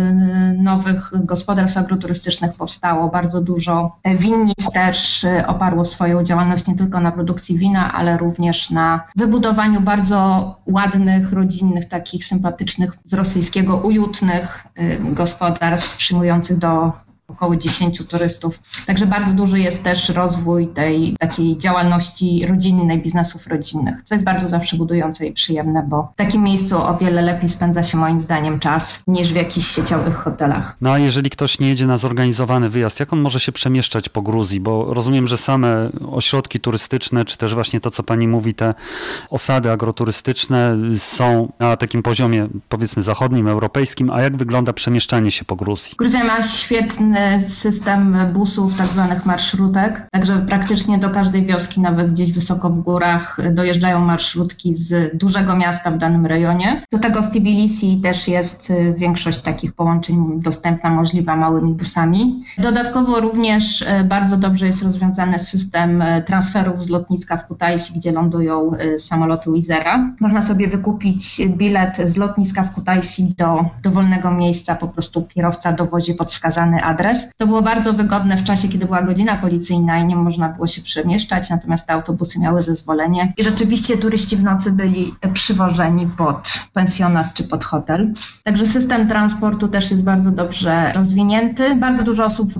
nowych 0.58 1.12
gospodarstw 1.24 1.78
agroturystycznych 1.78 2.54
powstało, 2.54 3.08
bardzo 3.08 3.40
dużo 3.40 3.96
winnic 4.18 4.72
też 4.74 5.24
y, 5.24 5.46
oparło 5.46 5.84
swoją 5.84 6.24
działalność 6.24 6.66
nie 6.66 6.76
tylko 6.76 7.00
na 7.03 7.12
produkcji 7.12 7.59
wina, 7.59 7.92
ale 7.92 8.18
również 8.18 8.70
na 8.70 9.09
wybudowaniu 9.16 9.80
bardzo 9.80 10.55
ładnych, 10.66 11.32
rodzinnych, 11.32 11.88
takich 11.88 12.24
sympatycznych 12.24 12.92
z 13.05 13.14
rosyjskiego 13.14 13.76
ujutnych 13.76 14.66
y, 14.78 15.14
gospodarstw 15.14 15.96
przyjmujących 15.96 16.59
do 16.59 16.92
około 17.32 17.56
10 17.56 18.02
turystów. 18.08 18.62
Także 18.86 19.06
bardzo 19.06 19.32
duży 19.32 19.60
jest 19.60 19.82
też 19.82 20.08
rozwój 20.08 20.66
tej 20.66 21.16
takiej 21.20 21.58
działalności 21.58 22.46
rodzinnej, 22.48 23.02
biznesów 23.02 23.46
rodzinnych, 23.46 24.02
co 24.04 24.14
jest 24.14 24.24
bardzo 24.24 24.48
zawsze 24.48 24.76
budujące 24.76 25.26
i 25.26 25.32
przyjemne, 25.32 25.86
bo 25.88 26.12
w 26.14 26.16
takim 26.16 26.42
miejscu 26.42 26.82
o 26.82 26.96
wiele 26.96 27.22
lepiej 27.22 27.48
spędza 27.48 27.82
się 27.82 27.98
moim 27.98 28.20
zdaniem 28.20 28.60
czas 28.60 29.02
niż 29.06 29.32
w 29.32 29.36
jakichś 29.36 29.66
sieciowych 29.66 30.16
hotelach. 30.16 30.76
No 30.80 30.92
a 30.92 30.98
jeżeli 30.98 31.30
ktoś 31.30 31.60
nie 31.60 31.68
jedzie 31.68 31.86
na 31.86 31.96
zorganizowany 31.96 32.70
wyjazd, 32.70 33.00
jak 33.00 33.12
on 33.12 33.20
może 33.20 33.40
się 33.40 33.52
przemieszczać 33.52 34.08
po 34.08 34.22
Gruzji? 34.22 34.60
Bo 34.60 34.94
rozumiem, 34.94 35.26
że 35.26 35.38
same 35.38 35.90
ośrodki 36.10 36.60
turystyczne, 36.60 37.24
czy 37.24 37.38
też 37.38 37.54
właśnie 37.54 37.80
to, 37.80 37.90
co 37.90 38.02
pani 38.02 38.28
mówi, 38.28 38.54
te 38.54 38.74
osady 39.30 39.70
agroturystyczne 39.70 40.76
są 40.96 41.52
na 41.58 41.76
takim 41.76 42.02
poziomie 42.02 42.48
powiedzmy 42.68 43.02
zachodnim, 43.02 43.48
europejskim, 43.48 44.10
a 44.10 44.22
jak 44.22 44.36
wygląda 44.36 44.72
przemieszczanie 44.72 45.30
się 45.30 45.44
po 45.44 45.56
Gruzji? 45.56 45.94
Gruzja 45.98 46.24
ma 46.24 46.42
świetny 46.42 47.21
system 47.48 48.16
busów, 48.32 48.74
tak 48.74 48.86
zwanych 48.86 49.26
marszrutek, 49.26 50.08
także 50.12 50.38
praktycznie 50.48 50.98
do 50.98 51.10
każdej 51.10 51.46
wioski, 51.46 51.80
nawet 51.80 52.12
gdzieś 52.12 52.32
wysoko 52.32 52.70
w 52.70 52.80
górach, 52.80 53.38
dojeżdżają 53.54 54.00
marszrutki 54.00 54.74
z 54.74 55.16
dużego 55.16 55.56
miasta 55.56 55.90
w 55.90 55.98
danym 55.98 56.26
rejonie. 56.26 56.82
Do 56.92 56.98
tego 56.98 57.22
z 57.22 57.30
Tbilisi 57.30 58.00
też 58.00 58.28
jest 58.28 58.70
y, 58.70 58.94
większość 58.96 59.38
takich 59.38 59.72
połączeń 59.72 60.40
dostępna, 60.42 60.90
możliwa 60.90 61.36
małymi 61.36 61.74
busami. 61.74 62.44
Dodatkowo 62.58 63.20
również 63.20 63.82
y, 63.82 63.86
bardzo 64.04 64.36
dobrze 64.36 64.66
jest 64.66 64.82
rozwiązany 64.82 65.38
system 65.38 66.02
y, 66.02 66.22
transferów 66.26 66.84
z 66.84 66.90
lotniska 66.90 67.36
w 67.36 67.46
Kutaisi, 67.46 67.94
gdzie 67.96 68.12
lądują 68.12 68.70
samoloty 68.98 69.52
Wizera. 69.52 70.14
Można 70.20 70.42
sobie 70.42 70.68
wykupić 70.68 71.40
bilet 71.48 71.96
z 71.96 72.16
lotniska 72.16 72.62
w 72.62 72.74
Kutaisi 72.74 73.34
do 73.38 73.64
dowolnego 73.82 74.30
miejsca, 74.30 74.74
po 74.74 74.88
prostu 74.88 75.22
kierowca 75.22 75.72
dowozi 75.72 76.14
pod 76.14 76.32
wskazany 76.32 76.84
adres 77.03 77.30
to 77.36 77.46
było 77.46 77.62
bardzo 77.62 77.92
wygodne 77.92 78.36
w 78.36 78.44
czasie, 78.44 78.68
kiedy 78.68 78.86
była 78.86 79.03
godzina 79.03 79.36
policyjna 79.36 79.98
i 79.98 80.07
nie 80.07 80.16
można 80.16 80.48
było 80.48 80.66
się 80.66 80.82
przemieszczać, 80.82 81.50
natomiast 81.50 81.86
te 81.86 81.92
autobusy 81.92 82.40
miały 82.40 82.61
zezwolenie 82.61 83.32
i 83.36 83.44
rzeczywiście 83.44 83.98
turyści 83.98 84.36
w 84.36 84.42
nocy 84.42 84.72
byli 84.72 85.14
przywożeni 85.34 86.07
pod 86.07 86.53
pensjonat 86.72 87.34
czy 87.34 87.44
pod 87.44 87.64
hotel. 87.64 88.12
Także 88.44 88.66
system 88.66 89.09
transportu 89.09 89.68
też 89.68 89.90
jest 89.90 90.03
bardzo 90.03 90.30
dobrze 90.30 90.92
rozwinięty. 90.94 91.74
Bardzo 91.76 92.03
dużo 92.03 92.24
osób 92.24 92.53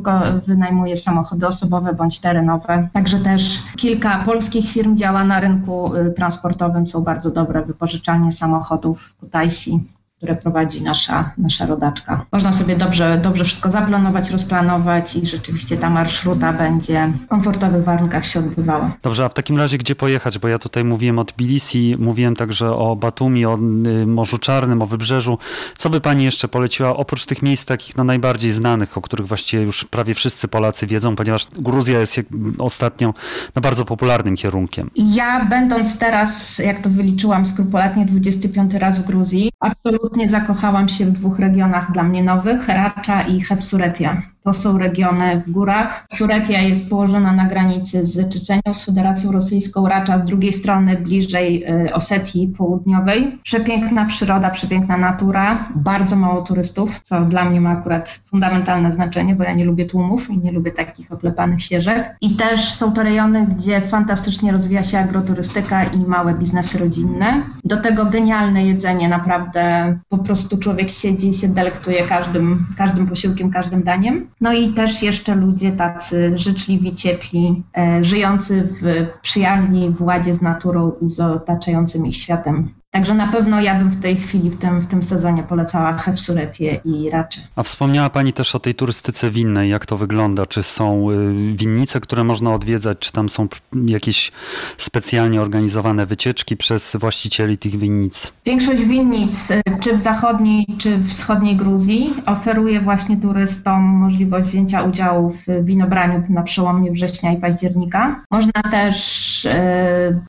wynajmuje 0.47 0.97
samochody 0.97 1.47
osobowe 1.47 1.93
bądź 1.93 2.21
terenowe. 2.21 2.89
Także 2.93 3.19
też 3.19 3.59
kilka 3.77 4.23
polskich 4.25 4.71
firm 4.71 4.97
działa 4.97 5.25
na 5.25 5.41
rynku 5.41 5.97
y, 5.97 6.11
transportowym. 6.11 6.87
Są 6.87 7.03
bardzo 7.03 7.31
dobre 7.31 7.65
wypożyczalnie 7.65 8.33
samochodów 8.33 9.03
w 9.03 9.17
Kutaisi 9.17 9.81
które 10.23 10.37
prowadzi 10.37 10.83
nasza, 10.83 11.33
nasza 11.39 11.67
rodaczka. 11.67 12.27
Można 12.33 12.53
sobie 12.53 12.77
dobrze, 12.77 13.21
dobrze 13.23 13.45
wszystko 13.45 13.71
zaplanować, 13.71 14.31
rozplanować 14.31 15.17
i 15.17 15.27
rzeczywiście 15.27 15.77
ta 15.77 15.91
marszruta 15.91 16.53
będzie 16.53 17.13
w 17.25 17.29
komfortowych 17.29 17.85
warunkach 17.85 18.27
się 18.27 18.39
odbywała. 18.39 18.93
Dobrze, 19.03 19.25
a 19.25 19.29
w 19.29 19.35
takim 19.35 19.59
razie 19.59 19.79
gdzie 19.79 19.95
pojechać? 19.95 20.39
Bo 20.39 20.49
ja 20.49 20.59
tutaj 20.59 20.85
mówiłem 20.85 21.19
o 21.19 21.25
Tbilisi, 21.25 21.97
mówiłem 21.99 22.37
także 22.37 22.71
o 22.71 22.97
Batumi, 22.97 23.47
o 23.47 23.59
Morzu 24.07 24.39
Czarnym, 24.39 24.83
o 24.83 24.87
Wybrzeżu. 24.87 25.39
Co 25.77 25.91
by 25.91 26.01
Pani 26.01 26.25
jeszcze 26.25 26.49
poleciła 26.49 26.97
oprócz 26.97 27.27
tych 27.27 27.43
miejsc 27.43 27.67
takich 27.67 27.97
no, 27.97 28.05
najbardziej 28.05 28.51
znanych, 28.51 28.99
o 28.99 29.01
których 29.01 29.27
właściwie 29.27 29.63
już 29.63 29.85
prawie 29.85 30.15
wszyscy 30.15 30.49
Polacy 30.49 30.87
wiedzą, 30.87 31.17
ponieważ 31.17 31.47
Gruzja 31.59 32.01
jest 32.01 32.21
ostatnio 32.59 33.15
no, 33.57 33.63
bardzo 33.63 33.85
popularnym 33.85 34.37
kierunkiem. 34.37 34.91
Ja 34.97 35.45
będąc 35.45 35.99
teraz, 35.99 36.59
jak 36.59 36.81
to 36.81 36.91
wyliczyłam 36.91 37.47
skrupulatnie 37.47 38.07
25 38.07 38.75
raz 38.75 38.99
w 38.99 39.07
Gruzji, 39.07 39.53
absolutnie 39.61 40.12
absolutnie 40.13 40.41
zakochałam 40.41 40.89
się 40.89 41.05
w 41.05 41.11
dwóch 41.11 41.39
regionach 41.39 41.93
dla 41.93 42.03
mnie 42.03 42.23
nowych, 42.23 42.69
Racza 42.69 43.23
i 43.23 43.41
Hefsuretia. 43.41 44.23
To 44.45 44.53
są 44.53 44.79
regiony 44.79 45.43
w 45.47 45.51
górach. 45.51 46.07
Suretia 46.13 46.61
jest 46.61 46.91
położona 46.91 47.33
na 47.33 47.47
granicy 47.47 48.05
z 48.05 48.29
Czeczenią, 48.29 48.75
z 48.75 48.85
Federacją 48.85 49.33
Rosyjską, 49.33 49.89
Racza 49.89 50.19
z 50.19 50.25
drugiej 50.25 50.53
strony 50.53 50.97
bliżej 50.97 51.65
y, 51.87 51.95
Osetii 51.95 52.49
Południowej. 52.49 53.39
Przepiękna 53.43 54.05
przyroda, 54.05 54.51
przepiękna 54.51 54.97
natura, 54.97 55.69
bardzo 55.75 56.17
mało 56.17 56.43
turystów, 56.43 57.01
co 57.01 57.21
dla 57.21 57.45
mnie 57.45 57.61
ma 57.61 57.71
akurat 57.71 58.21
fundamentalne 58.27 58.93
znaczenie, 58.93 59.35
bo 59.35 59.45
ja 59.45 59.53
nie 59.53 59.65
lubię 59.65 59.87
tłumów 59.87 60.31
i 60.31 60.39
nie 60.39 60.53
lubię 60.53 60.73
takich 60.73 61.13
oklepanych 61.13 61.63
ścieżek. 61.63 62.17
I 62.21 62.37
też 62.37 62.75
są 62.75 62.93
to 62.93 63.03
rejony, 63.03 63.47
gdzie 63.47 63.81
fantastycznie 63.81 64.53
rozwija 64.53 64.83
się 64.83 64.99
agroturystyka 64.99 65.85
i 65.85 65.99
małe 65.99 66.35
biznesy 66.35 66.79
rodzinne. 66.79 67.43
Do 67.65 67.77
tego 67.77 68.05
genialne 68.05 68.65
jedzenie, 68.65 69.09
naprawdę 69.09 69.99
po 70.09 70.19
prostu 70.19 70.59
człowiek 70.59 70.91
siedzi 70.91 71.29
i 71.29 71.35
się 71.35 71.49
delektuje 71.49 72.07
każdym, 72.07 72.67
każdym 72.77 73.07
posiłkiem, 73.07 73.51
każdym 73.51 73.83
daniem. 73.83 74.32
No 74.43 74.53
i 74.53 74.73
też 74.73 75.03
jeszcze 75.03 75.35
ludzie 75.35 75.73
tacy 75.73 76.33
życzliwi, 76.39 76.95
ciepli, 76.95 77.63
e, 77.79 78.05
żyjący 78.05 78.69
w 78.81 79.07
przyjaźni, 79.23 79.91
w 79.91 80.03
ładzie 80.03 80.35
z 80.35 80.43
naturą 80.43 80.93
i 81.01 81.09
z 81.09 81.21
otaczającym 81.21 82.07
ich 82.07 82.17
światem. 82.17 82.82
Także 82.93 83.15
na 83.15 83.27
pewno 83.27 83.61
ja 83.61 83.79
bym 83.79 83.91
w 83.91 84.03
tej 84.03 84.17
chwili, 84.17 84.51
w 84.51 84.59
tym, 84.59 84.81
w 84.81 84.87
tym 84.87 85.03
sezonie 85.03 85.43
polecała 85.43 85.93
Hefsuretię 85.93 86.81
i 86.85 87.11
Raczy. 87.11 87.41
A 87.57 87.63
wspomniała 87.63 88.11
Pani 88.11 88.33
też 88.33 88.55
o 88.55 88.59
tej 88.59 88.75
turystyce 88.75 89.31
winnej, 89.31 89.71
jak 89.71 89.87
to 89.87 89.97
wygląda? 89.97 90.47
Czy 90.47 90.63
są 90.63 91.11
y, 91.11 91.53
winnice, 91.57 92.01
które 92.01 92.25
można 92.25 92.55
odwiedzać, 92.55 92.99
czy 92.99 93.13
tam 93.13 93.29
są 93.29 93.49
jakieś 93.87 94.33
specjalnie 94.77 95.43
organizowane 95.43 96.07
wycieczki 96.07 96.57
przez 96.57 96.97
właścicieli 96.97 97.59
tych 97.59 97.77
winnic? 97.77 98.33
Większość 98.47 98.83
winnic, 98.83 99.51
y, 99.51 99.63
czy 99.81 99.97
w 99.97 100.01
zachodniej, 100.01 100.67
czy 100.79 100.97
w 100.97 101.09
wschodniej 101.09 101.57
Gruzji, 101.57 102.15
oferuje 102.27 102.81
właśnie 102.81 103.17
turystom 103.17 103.83
możliwość 103.83 104.47
wzięcia 104.49 104.83
udziału 104.83 105.31
w 105.31 105.65
winobraniu 105.65 106.23
na 106.29 106.43
przełomie 106.43 106.93
września 106.93 107.33
i 107.33 107.37
października. 107.37 108.21
Można 108.31 108.63
też 108.71 109.45
y, 109.45 109.51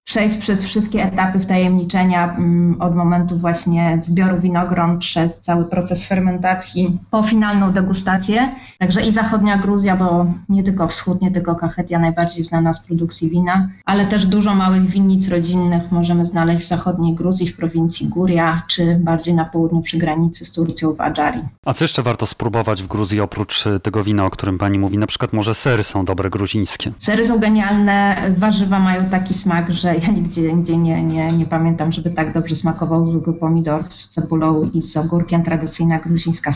przejść 0.03 0.37
przez 0.37 0.63
wszystkie 0.63 1.03
etapy 1.03 1.39
wtajemniczenia 1.39 2.35
od 2.79 2.95
momentu 2.95 3.37
właśnie 3.37 3.97
zbioru 4.01 4.39
winogron 4.39 4.99
przez 4.99 5.39
cały 5.39 5.65
proces 5.65 6.07
fermentacji 6.07 6.99
po 7.11 7.23
finalną 7.23 7.71
degustację. 7.71 8.49
Także 8.79 9.01
i 9.01 9.11
zachodnia 9.11 9.57
Gruzja, 9.57 9.95
bo 9.95 10.25
nie 10.49 10.63
tylko 10.63 10.87
wschód, 10.87 11.21
nie 11.21 11.31
tylko 11.31 11.55
Kachetia 11.55 11.99
najbardziej 11.99 12.43
znana 12.43 12.73
z 12.73 12.85
produkcji 12.85 13.29
wina, 13.29 13.69
ale 13.85 14.05
też 14.05 14.25
dużo 14.25 14.55
małych 14.55 14.85
winnic 14.89 15.29
rodzinnych 15.29 15.91
możemy 15.91 16.25
znaleźć 16.25 16.65
w 16.65 16.67
zachodniej 16.67 17.15
Gruzji, 17.15 17.47
w 17.47 17.57
prowincji 17.57 18.07
Gória, 18.07 18.63
czy 18.67 18.99
bardziej 18.99 19.33
na 19.33 19.45
południu 19.45 19.81
przy 19.81 19.97
granicy 19.97 20.45
z 20.45 20.51
Turcją 20.51 20.93
w 20.93 21.01
Adżari. 21.01 21.39
A 21.65 21.73
co 21.73 21.83
jeszcze 21.83 22.03
warto 22.03 22.25
spróbować 22.25 22.83
w 22.83 22.87
Gruzji 22.87 23.19
oprócz 23.21 23.67
e, 23.67 23.79
tego 23.79 24.03
wina, 24.03 24.25
o 24.25 24.29
którym 24.29 24.57
pani 24.57 24.79
mówi? 24.79 24.97
Na 24.97 25.07
przykład 25.07 25.33
może 25.33 25.53
sery 25.53 25.83
są 25.83 26.05
dobre 26.05 26.29
gruzińskie. 26.29 26.91
Sery 26.99 27.27
są 27.27 27.39
genialne, 27.39 28.15
warzywa 28.37 28.79
mają 28.79 29.09
taki 29.09 29.33
smak, 29.33 29.71
że 29.71 29.95
ja 29.95 30.11
nigdzie, 30.11 30.53
nigdzie 30.53 30.77
nie, 30.77 31.03
nie, 31.03 31.27
nie 31.27 31.45
pamiętam, 31.45 31.91
żeby 31.91 32.11
tak 32.11 32.33
dobrze 32.33 32.42
dobrze 32.43 32.55
smakował 32.55 33.05
zwykły 33.05 33.33
pomidor 33.33 33.83
z 33.89 34.09
cebulą 34.09 34.69
i 34.73 34.81
z 34.81 34.97
ogórkiem, 34.97 35.43
tradycyjna 35.43 35.99
gruzińska 35.99 36.51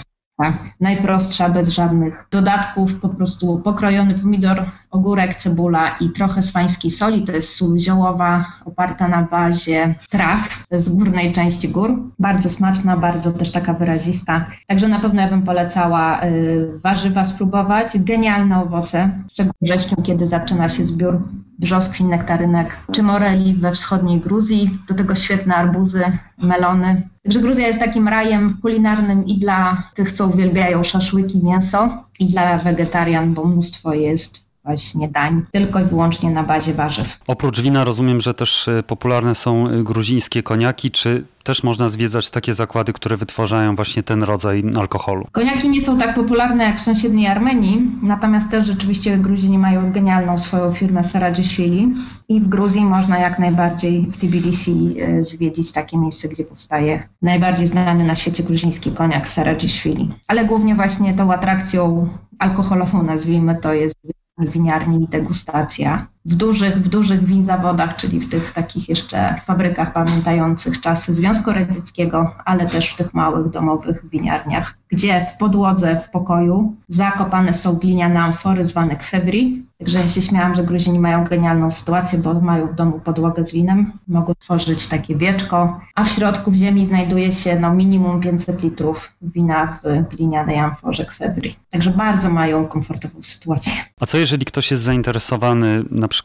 najprostsza, 0.79 1.49
bez 1.49 1.69
żadnych 1.69 2.27
dodatków, 2.31 2.99
po 2.99 3.09
prostu 3.09 3.61
pokrojony 3.63 4.13
pomidor, 4.13 4.65
ogórek, 4.91 5.35
cebula 5.35 5.89
i 6.01 6.09
trochę 6.09 6.41
swańskiej 6.41 6.91
soli. 6.91 7.25
To 7.25 7.31
jest 7.31 7.55
sól 7.55 7.79
ziołowa 7.79 8.45
oparta 8.65 9.07
na 9.07 9.23
bazie 9.23 9.95
traw 10.09 10.65
z 10.71 10.89
górnej 10.89 11.33
części 11.33 11.69
gór. 11.69 12.11
Bardzo 12.19 12.49
smaczna, 12.49 12.97
bardzo 12.97 13.31
też 13.31 13.51
taka 13.51 13.73
wyrazista. 13.73 14.45
Także 14.67 14.88
na 14.88 14.99
pewno 14.99 15.21
ja 15.21 15.29
bym 15.29 15.43
polecała 15.43 16.23
y, 16.23 16.79
warzywa 16.83 17.25
spróbować. 17.25 17.99
Genialne 17.99 18.61
owoce, 18.61 19.23
szczególnie 19.31 19.53
wrześniu, 19.61 20.03
kiedy 20.03 20.27
zaczyna 20.27 20.69
się 20.69 20.85
zbiór 20.85 21.21
brzoskwin, 21.60 22.10
nektarynek 22.10 22.78
czy 22.91 23.03
moreli 23.03 23.53
we 23.53 23.72
wschodniej 23.72 24.20
Gruzji. 24.20 24.80
Do 24.88 24.95
tego 24.95 25.16
świetne 25.16 25.55
arbuzy, 25.55 26.03
melony. 26.43 27.10
Także 27.24 27.39
Gruzja 27.39 27.68
jest 27.68 27.80
takim 27.80 28.08
rajem 28.08 28.58
kulinarnym 28.62 29.26
i 29.26 29.38
dla 29.38 29.84
tych, 29.95 30.12
co 30.12 30.28
uwielbiają 30.28 30.84
szaszłyki, 30.84 31.43
mięso, 31.43 32.03
i 32.20 32.26
dla 32.26 32.58
wegetarian, 32.58 33.34
bo 33.34 33.45
mnóstwo 33.45 33.93
jest 33.93 34.47
właśnie 34.68 35.07
dań, 35.07 35.45
tylko 35.51 35.80
i 35.80 35.84
wyłącznie 35.84 36.32
na 36.32 36.43
bazie 36.43 36.74
warzyw. 36.74 37.20
Oprócz 37.28 37.61
wina 37.61 37.84
rozumiem, 37.84 38.22
że 38.22 38.34
też 38.34 38.68
e, 38.68 38.84
popularne 38.84 39.36
są 39.36 39.68
e, 39.68 39.84
gruzińskie 39.84 40.43
koniaki, 40.43 40.91
czy 40.91 41.26
też 41.43 41.63
można 41.63 41.89
zwiedzać 41.89 42.30
takie 42.30 42.53
zakłady, 42.53 42.93
które 42.93 43.18
wytwarzają 43.18 43.76
właśnie 43.76 44.03
ten 44.03 44.24
rodzaj 44.24 44.63
alkoholu. 44.80 45.28
Koniaki 45.32 45.70
nie 45.70 45.82
są 45.82 45.97
tak 45.97 46.15
popularne 46.15 46.63
jak 46.63 46.78
w 46.78 46.82
sąsiedniej 46.82 47.28
Armenii, 47.28 47.91
natomiast 48.01 48.51
też 48.51 48.68
rzeczywiście 48.68 49.18
Gruzini 49.18 49.57
mają 49.57 49.91
genialną 49.91 50.38
swoją 50.38 50.72
firmę 50.72 51.03
Sarajishvili 51.03 51.93
i 52.30 52.41
w 52.41 52.47
Gruzji 52.47 52.86
można 52.86 53.18
jak 53.18 53.39
najbardziej 53.39 54.07
w 54.11 54.18
Tbilisi 54.18 54.95
e, 54.99 55.24
zwiedzić 55.24 55.72
takie 55.72 55.97
miejsce, 55.97 56.30
gdzie 56.30 56.43
powstaje 56.43 57.09
najbardziej 57.22 57.68
znany 57.68 58.03
na 58.03 58.15
świecie 58.15 58.43
gruziński 58.43 58.91
koniak 58.91 59.30
Sarajishvili. 59.30 60.13
Ale 60.28 60.45
głównie 60.45 60.76
właśnie 60.76 61.13
tą 61.13 61.34
atrakcją 61.34 62.07
alkoholową, 62.39 63.03
nazwijmy 63.03 63.55
to, 63.55 63.74
jest 63.74 63.95
winiarni 64.38 65.03
i 65.03 65.07
degustacja. 65.07 66.07
W 66.28 66.36
dużych, 66.36 66.78
w 66.78 66.89
dużych 66.89 67.25
win 67.25 67.43
zawodach, 67.43 67.95
czyli 67.95 68.19
w 68.19 68.30
tych 68.30 68.53
takich 68.53 68.89
jeszcze 68.89 69.36
fabrykach 69.45 69.93
pamiętających 69.93 70.82
czasy 70.82 71.13
Związku 71.13 71.51
Radzieckiego, 71.51 72.36
ale 72.45 72.65
też 72.65 72.89
w 72.89 72.95
tych 72.95 73.13
małych 73.13 73.49
domowych 73.49 74.09
winiarniach, 74.09 74.78
gdzie 74.89 75.25
w 75.25 75.38
podłodze 75.38 75.99
w 75.99 76.09
pokoju 76.09 76.75
zakopane 76.89 77.53
są 77.53 77.73
gliniane 77.73 78.19
amfory 78.19 78.65
zwane 78.65 78.95
kwebri. 78.95 79.67
Także 79.78 79.99
ja 79.99 80.07
się 80.07 80.21
śmiałam, 80.21 80.55
że 80.55 80.63
Gruzini 80.63 80.99
mają 80.99 81.23
genialną 81.23 81.71
sytuację, 81.71 82.19
bo 82.19 82.34
mają 82.34 82.67
w 82.67 82.75
domu 82.75 82.99
podłogę 82.99 83.45
z 83.45 83.53
winem, 83.53 83.91
mogą 84.07 84.34
tworzyć 84.39 84.88
takie 84.88 85.15
wieczko, 85.15 85.80
a 85.95 86.03
w 86.03 86.09
środku 86.09 86.51
w 86.51 86.55
ziemi 86.55 86.86
znajduje 86.86 87.32
się 87.32 87.59
no, 87.59 87.73
minimum 87.73 88.21
500 88.21 88.63
litrów 88.63 89.11
wina 89.21 89.80
w 89.84 90.09
glinianej 90.15 90.57
amforze 90.57 91.05
kwebri. 91.05 91.55
Także 91.69 91.91
bardzo 91.91 92.30
mają 92.30 92.67
komfortową 92.67 93.21
sytuację. 93.21 93.73
A 93.99 94.05
co 94.05 94.17
jeżeli 94.17 94.45
ktoś 94.45 94.71
jest 94.71 94.84
zainteresowany 94.84 95.84
na 95.91 96.07
przykład 96.07 96.16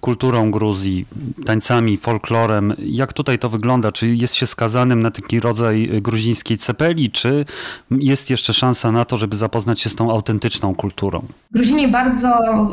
kulturą 0.00 0.50
Gruzji, 0.50 1.06
tańcami, 1.46 1.96
folklorem? 1.96 2.74
Jak 2.78 3.12
tutaj 3.12 3.38
to 3.38 3.48
wygląda? 3.48 3.92
Czy 3.92 4.08
jest 4.08 4.34
się 4.34 4.46
skazanym 4.46 5.00
na 5.02 5.10
taki 5.10 5.40
rodzaj 5.40 5.90
gruzińskiej 6.02 6.58
cepeli, 6.58 7.10
czy 7.10 7.44
jest 7.90 8.30
jeszcze 8.30 8.54
szansa 8.54 8.92
na 8.92 9.04
to, 9.04 9.16
żeby 9.16 9.36
zapoznać 9.36 9.80
się 9.80 9.90
z 9.90 9.94
tą 9.96 10.10
autentyczną 10.10 10.74
kulturą? 10.74 11.22
Gruzini 11.50 11.88
bardzo 11.88 12.28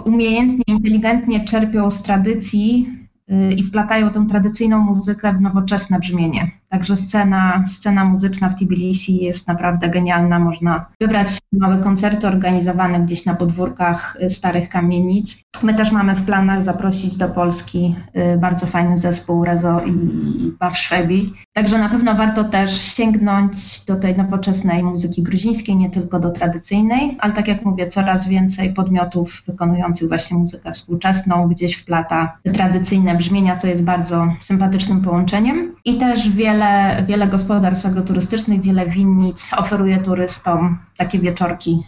umiejętnie, 0.05 0.63
inteligentnie 0.67 1.45
czerpią 1.45 1.91
z 1.91 2.01
tradycji 2.01 2.89
i 3.57 3.63
wplatają 3.63 4.09
tę 4.09 4.25
tradycyjną 4.29 4.79
muzykę 4.79 5.33
w 5.33 5.41
nowoczesne 5.41 5.99
brzmienie. 5.99 6.51
Także 6.69 6.97
scena, 6.97 7.63
scena 7.67 8.05
muzyczna 8.05 8.49
w 8.49 8.55
Tbilisi 8.55 9.15
jest 9.23 9.47
naprawdę 9.47 9.89
genialna. 9.89 10.39
Można 10.39 10.85
wybrać 11.01 11.37
małe 11.53 11.77
koncerty 11.77 12.27
organizowane 12.27 12.99
gdzieś 12.99 13.25
na 13.25 13.35
podwórkach 13.35 14.17
y, 14.21 14.29
starych 14.29 14.69
kamienic. 14.69 15.37
My 15.63 15.73
też 15.73 15.91
mamy 15.91 16.15
w 16.15 16.25
planach 16.25 16.65
zaprosić 16.65 17.17
do 17.17 17.29
Polski 17.29 17.95
y, 18.35 18.37
bardzo 18.37 18.65
fajny 18.65 18.97
zespół 18.97 19.45
Rezo 19.45 19.81
i 19.85 19.91
Barszwebi. 20.59 21.33
Także 21.53 21.77
na 21.77 21.89
pewno 21.89 22.15
warto 22.15 22.43
też 22.43 22.81
sięgnąć 22.81 23.85
do 23.85 23.95
tej 23.95 24.17
nowoczesnej 24.17 24.83
muzyki 24.83 25.23
gruzińskiej, 25.23 25.75
nie 25.75 25.89
tylko 25.89 26.19
do 26.19 26.31
tradycyjnej, 26.31 27.17
ale 27.19 27.33
tak 27.33 27.47
jak 27.47 27.65
mówię, 27.65 27.87
coraz 27.87 28.27
więcej 28.27 28.73
podmiotów 28.73 29.43
wykonujących 29.47 30.09
właśnie 30.09 30.37
muzykę 30.37 30.71
współczesną 30.71 31.47
gdzieś 31.47 31.75
wplata 31.75 32.37
tradycyjne 32.53 33.16
brzmienia, 33.17 33.55
co 33.55 33.67
jest 33.67 33.83
bardzo 33.83 34.27
sympatycznym 34.39 35.01
połączeniem. 35.01 35.75
I 35.85 35.97
też 35.97 36.29
wiele 36.29 37.03
wiele, 37.07 37.27
gospodarstw 37.27 37.85
agroturystycznych, 37.85 38.61
wiele 38.61 38.85
winnic 38.85 39.51
oferuje 39.57 39.97
turystom 39.97 40.77
takie 40.97 41.19
wieczorki 41.19 41.83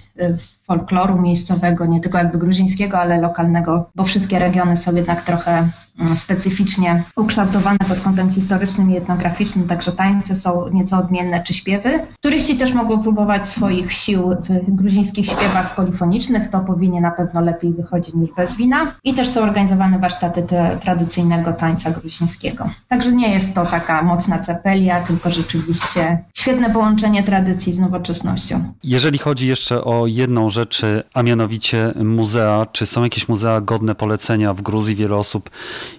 folkloru 0.70 1.22
miejscowego, 1.22 1.86
nie 1.86 2.00
tylko 2.00 2.18
jakby 2.18 2.38
gruzińskiego, 2.38 3.00
ale 3.00 3.22
lokalnego, 3.22 3.90
bo 3.96 4.04
wszystkie 4.04 4.40
regiony 4.40 4.78
są 4.78 4.96
jednak 4.96 5.22
trochę 5.22 5.70
mm, 6.00 6.18
specyficznie 6.18 7.04
ukształtowane 7.16 7.80
pod 7.88 8.00
kątem 8.00 8.32
historycznym 8.32 8.92
i 8.92 8.98
etnograficznym, 8.98 9.68
także 9.68 9.92
tańce 9.92 10.36
są 10.36 10.68
nieco 10.68 10.98
odmienne 10.98 11.44
czy 11.44 11.54
śpiewy. 11.54 12.00
Turyści 12.22 12.58
też 12.58 12.74
mogą 12.74 13.04
próbować 13.04 13.48
swoich 13.48 13.94
sił 13.94 14.30
w 14.30 14.76
gruzińskich 14.76 15.26
śpiewach 15.26 15.76
polifonicznych, 15.76 16.50
to 16.50 16.60
powinien 16.60 17.04
na 17.04 17.12
pewno 17.12 17.42
lepiej 17.42 17.74
wychodzić 17.74 18.16
niż 18.16 18.30
bez 18.38 18.56
wina 18.56 18.96
i 19.04 19.14
też 19.14 19.30
są 19.30 19.42
organizowane 19.42 20.00
warsztaty 20.00 20.44
tradycyjnego 20.82 21.54
tańca 21.54 21.92
gruzińskiego. 21.92 22.70
Także 22.88 23.12
nie 23.12 23.30
jest 23.34 23.56
to 23.56 23.66
taka 23.66 24.04
mocna 24.04 24.40
cepelia, 24.40 25.04
tylko 25.04 25.32
rzeczywiście 25.32 26.24
świetne 26.34 26.70
połączenie 26.70 27.24
tradycji 27.24 27.74
z 27.74 27.80
nowoczesnością. 27.80 28.74
Jeżeli 28.84 29.18
chodzi 29.18 29.48
jeszcze 29.48 29.84
o 29.84 30.08
jedną 30.10 30.50
rzecz, 30.50 30.82
a 31.14 31.24
mianowicie 31.24 31.94
muzea, 32.04 32.66
czy 32.72 32.86
są 32.86 33.04
jakieś 33.04 33.28
muzea 33.28 33.62
godne 33.62 33.96
polecenia 33.96 34.54
w 34.54 34.62
Gruzji? 34.62 34.96
Wiele 34.96 35.16
osób 35.16 35.50